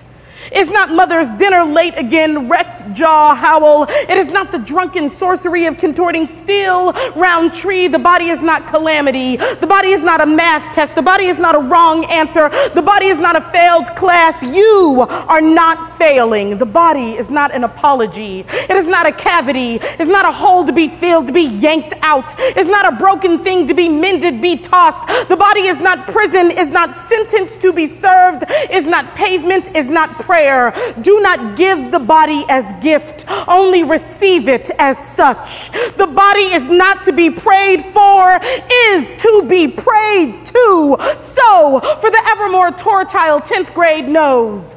It's 0.59 0.71
not 0.71 0.91
mother's 0.91 1.35
dinner 1.35 1.65
late 1.65 1.99
again, 1.99 2.49
wrecked 2.49 2.91
jaw 2.95 3.35
howl. 3.35 3.85
It 3.91 4.17
is 4.17 4.29
not 4.29 4.51
the 4.51 4.59
drunken 4.59 5.11
sorcery 5.11 5.67
of 5.67 5.77
contorting 5.77 6.27
steel 6.27 6.95
round 7.15 7.53
tree. 7.53 7.89
The 7.89 7.99
body 7.99 8.31
is 8.31 8.43
not 8.43 8.67
calamity. 8.67 9.37
The 9.37 9.67
body 9.67 9.91
is 9.91 10.03
not 10.03 10.23
a 10.23 10.27
math 10.27 10.75
test. 10.75 10.95
The 10.95 11.03
body 11.03 11.27
is 11.27 11.37
not 11.37 11.55
a 11.55 11.59
wrong 11.59 12.07
answer. 12.07 12.49
The 12.75 12.81
body 12.81 13.09
is 13.09 13.19
not 13.19 13.37
a 13.37 13.43
failed 13.53 13.95
class. 13.97 14.43
You 14.57 15.05
are 15.09 15.43
not 15.43 15.99
failing. 15.99 16.57
The 16.57 16.65
body 16.65 17.13
is 17.13 17.31
not 17.31 17.55
an 17.55 17.63
apology. 17.65 18.47
It 18.49 18.77
is 18.79 18.87
not 18.87 19.07
a 19.07 19.13
cavity. 19.13 19.79
It's 19.83 20.11
not 20.11 20.25
a 20.25 20.33
hole 20.33 20.65
to 20.65 20.73
be 20.73 20.89
filled, 20.89 21.27
to 21.27 21.35
be 21.35 21.43
yanked 21.43 21.93
out. 22.01 22.35
It's 22.39 22.71
not 22.71 22.91
a 22.91 22.97
broken 22.97 23.45
thing 23.45 23.69
to 23.69 23.75
be 23.75 23.91
mended, 23.91 24.41
be 24.41 24.57
tossed. 24.57 25.07
The 25.29 25.37
body 25.37 25.67
is 25.67 25.81
not 25.81 26.07
prison, 26.07 26.51
is 26.51 26.71
not 26.71 26.97
sentence 26.97 27.57
to 27.57 27.75
be 27.75 27.87
served, 27.87 28.45
is 28.71 28.87
not 28.87 29.15
pavement, 29.15 29.77
is 29.77 29.91
not 29.91 30.19
prayer 30.21 30.46
prayer. 30.47 30.95
Do 31.01 31.21
not 31.21 31.57
give 31.57 31.91
the 31.91 31.99
body 31.99 32.45
as 32.49 32.73
gift, 32.83 33.25
only 33.49 33.83
receive 33.85 34.49
it 34.49 34.71
as 34.79 34.97
such. 34.99 35.71
The 35.97 36.07
body 36.07 36.53
is 36.55 36.69
not 36.69 37.05
to 37.05 37.13
be 37.13 37.31
prayed 37.31 37.85
for, 37.85 38.39
is 38.43 39.15
to 39.15 39.45
be 39.49 39.69
prayed 39.69 40.45
to. 40.47 40.97
So, 41.19 41.81
for 42.01 42.11
the 42.11 42.23
evermore 42.29 42.71
tortile 42.71 43.41
10th 43.41 43.75
grade 43.75 44.09
nose. 44.09 44.77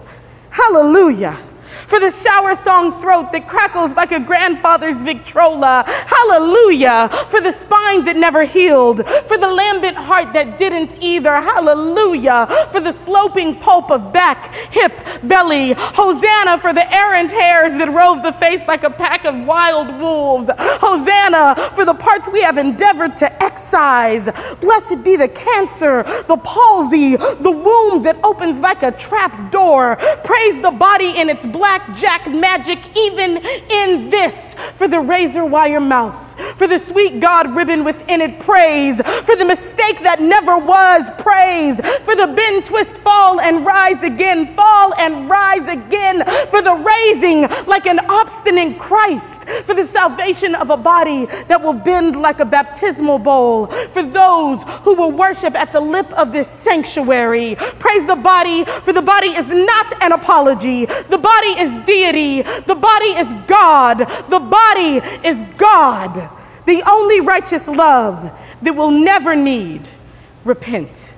Hallelujah 0.49 1.48
for 1.89 1.99
the 1.99 2.11
shower 2.11 2.55
song 2.55 2.93
throat 2.93 3.31
that 3.31 3.47
crackles 3.47 3.95
like 3.95 4.11
a 4.11 4.19
grandfather's 4.19 5.01
Victrola. 5.01 5.83
Hallelujah. 5.87 7.09
For 7.29 7.41
the 7.41 7.51
spine 7.51 8.05
that 8.05 8.15
never 8.15 8.43
healed, 8.43 9.05
for 9.27 9.37
the 9.37 9.51
lambent 9.51 9.97
heart 9.97 10.31
that 10.33 10.57
didn't 10.57 11.01
either. 11.01 11.33
Hallelujah. 11.41 12.47
For 12.71 12.79
the 12.79 12.91
sloping 12.91 13.59
pulp 13.59 13.89
of 13.89 14.13
back, 14.13 14.53
hip, 14.71 14.93
belly. 15.23 15.73
Hosanna 15.73 16.59
for 16.59 16.73
the 16.73 16.93
errant 16.93 17.31
hairs 17.31 17.73
that 17.73 17.89
rove 17.89 18.21
the 18.21 18.33
face 18.33 18.65
like 18.67 18.83
a 18.83 18.89
pack 18.89 19.25
of 19.25 19.35
wild 19.45 19.99
wolves. 19.99 20.49
Hosanna 20.57 21.71
for 21.75 21.85
the 21.85 21.95
parts 21.95 22.29
we 22.29 22.41
have 22.41 22.57
endeavored 22.57 23.17
to 23.17 23.43
excise. 23.43 24.29
Blessed 24.61 25.03
be 25.03 25.15
the 25.15 25.29
cancer, 25.29 26.03
the 26.27 26.37
palsy, 26.43 27.15
the 27.15 27.51
womb 27.51 28.03
that 28.03 28.19
opens 28.23 28.59
like 28.59 28.83
a 28.83 28.91
trap 28.91 29.51
door. 29.51 29.95
Praise 30.23 30.59
the 30.59 30.71
body 30.71 31.17
in 31.17 31.29
its 31.29 31.45
black 31.47 31.78
blackjack 31.87 32.27
magic 32.27 32.79
even 32.95 33.37
in 33.37 34.09
this 34.09 34.55
for 34.75 34.87
the 34.87 34.99
razor 34.99 35.45
wire 35.45 35.79
mouth, 35.79 36.35
for 36.57 36.67
the 36.67 36.79
sweet 36.79 37.19
God 37.19 37.55
ribbon 37.55 37.83
within 37.83 38.21
it, 38.21 38.39
praise, 38.39 38.97
for 38.97 39.35
the 39.35 39.45
mistake 39.45 39.99
that 40.01 40.21
never 40.21 40.57
was, 40.57 41.09
praise, 41.17 41.77
for 42.03 42.15
the 42.15 42.27
bend, 42.35 42.65
twist, 42.65 42.97
fall, 42.97 43.39
and 43.39 43.65
rise 43.65 44.03
again, 44.03 44.53
fall 44.55 44.93
and 44.95 45.29
rise 45.29 45.67
again, 45.67 46.23
for 46.49 46.61
the 46.61 46.73
raising 46.73 47.41
like 47.65 47.85
an 47.85 47.99
obstinate 48.09 48.79
Christ, 48.79 49.43
for 49.65 49.73
the 49.73 49.85
salvation 49.85 50.55
of 50.55 50.69
a 50.69 50.77
body 50.77 51.25
that 51.47 51.61
will 51.61 51.73
bend 51.73 52.15
like 52.15 52.39
a 52.39 52.45
baptismal 52.45 53.19
bowl, 53.19 53.67
for 53.67 54.03
those 54.03 54.63
who 54.83 54.93
will 54.93 55.11
worship 55.11 55.55
at 55.55 55.71
the 55.71 55.79
lip 55.79 56.11
of 56.13 56.31
this 56.31 56.49
sanctuary. 56.49 57.55
Praise 57.79 58.05
the 58.05 58.15
body, 58.15 58.65
for 58.65 58.93
the 58.93 59.01
body 59.01 59.27
is 59.27 59.51
not 59.51 60.01
an 60.01 60.11
apology. 60.11 60.85
The 60.85 61.17
body 61.17 61.59
is 61.59 61.68
is 61.69 61.85
deity, 61.85 62.41
the 62.41 62.75
body 62.75 63.07
is 63.07 63.27
God, 63.47 63.99
the 64.29 64.39
body 64.39 65.01
is 65.27 65.43
God, 65.57 66.29
the 66.65 66.83
only 66.87 67.21
righteous 67.21 67.67
love 67.67 68.31
that 68.61 68.75
will 68.75 68.91
never 68.91 69.35
need 69.35 69.87
repent. 70.43 71.13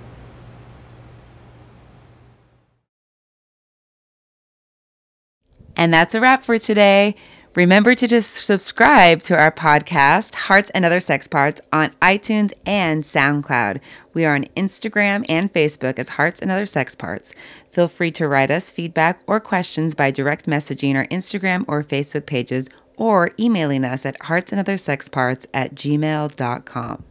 And 5.76 5.94
that's 5.94 6.14
a 6.14 6.22
wrap 6.22 6.44
for 6.44 6.60
today. 6.60 7.16
Remember 7.54 7.94
to 7.96 8.08
just 8.08 8.32
subscribe 8.32 9.24
to 9.24 9.36
our 9.36 9.52
podcast, 9.52 10.36
Hearts 10.36 10.70
and 10.70 10.86
Other 10.86 11.02
Sex 11.02 11.28
Parts, 11.28 11.60
on 11.74 11.92
iTunes 12.02 12.54
and 12.66 13.04
SoundCloud. 13.04 13.82
We 14.14 14.24
are 14.24 14.36
on 14.36 14.46
Instagram 14.56 15.26
and 15.28 15.52
Facebook 15.52 16.00
as 16.00 16.10
Hearts 16.10 16.42
and 16.42 16.50
Other 16.50 16.66
Sex 16.66 16.96
Parts. 16.96 17.34
Feel 17.70 17.90
free 17.90 18.10
to 18.12 18.26
write 18.26 18.52
us 18.52 18.72
feedback 18.72 19.20
or 19.28 19.42
questions 19.42 19.96
by 19.96 20.12
direct 20.12 20.46
messaging 20.46 20.96
our 20.96 21.08
Instagram 21.08 21.66
or 21.68 21.84
Facebook 21.84 22.26
pages 22.26 22.70
or 22.96 23.32
emailing 23.38 23.84
us 23.84 24.06
at 24.06 24.18
heartsandothersexparts 24.20 25.46
at 25.54 25.76
gmail.com. 25.76 27.04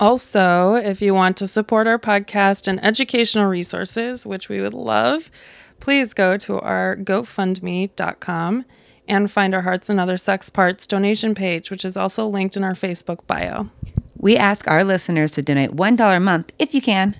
Also, 0.00 0.74
if 0.76 1.02
you 1.02 1.12
want 1.12 1.36
to 1.36 1.46
support 1.46 1.86
our 1.86 1.98
podcast 1.98 2.68
and 2.68 2.82
educational 2.82 3.46
resources, 3.46 4.24
which 4.24 4.48
we 4.48 4.62
would 4.62 4.72
love, 4.72 5.30
please 5.78 6.14
go 6.14 6.38
to 6.38 6.58
our 6.58 6.96
GoFundMe.com 6.96 8.64
and 9.08 9.30
find 9.30 9.54
our 9.54 9.62
Hearts 9.62 9.88
and 9.88 9.98
Other 9.98 10.16
Sex 10.16 10.50
Parts 10.50 10.86
donation 10.86 11.34
page, 11.34 11.70
which 11.70 11.84
is 11.84 11.96
also 11.96 12.26
linked 12.26 12.56
in 12.56 12.64
our 12.64 12.74
Facebook 12.74 13.26
bio. 13.26 13.68
We 14.16 14.36
ask 14.36 14.66
our 14.68 14.84
listeners 14.84 15.32
to 15.32 15.42
donate 15.42 15.72
$1 15.72 16.16
a 16.16 16.20
month 16.20 16.52
if 16.58 16.74
you 16.74 16.82
can. 16.82 17.16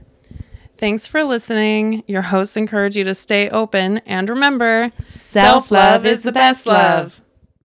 Thanks 0.77 1.09
for 1.09 1.25
listening. 1.25 2.05
Your 2.07 2.23
hosts 2.23 2.57
encourage 2.57 2.97
you 2.97 3.05
to 3.05 3.15
stay 3.15 3.49
open 3.51 3.99
and 3.99 4.29
remember 4.29 4.93
self 5.13 5.71
love 5.73 6.07
is 6.07 6.23
the 6.23 6.33
best 6.33 6.67
love. 6.67 7.21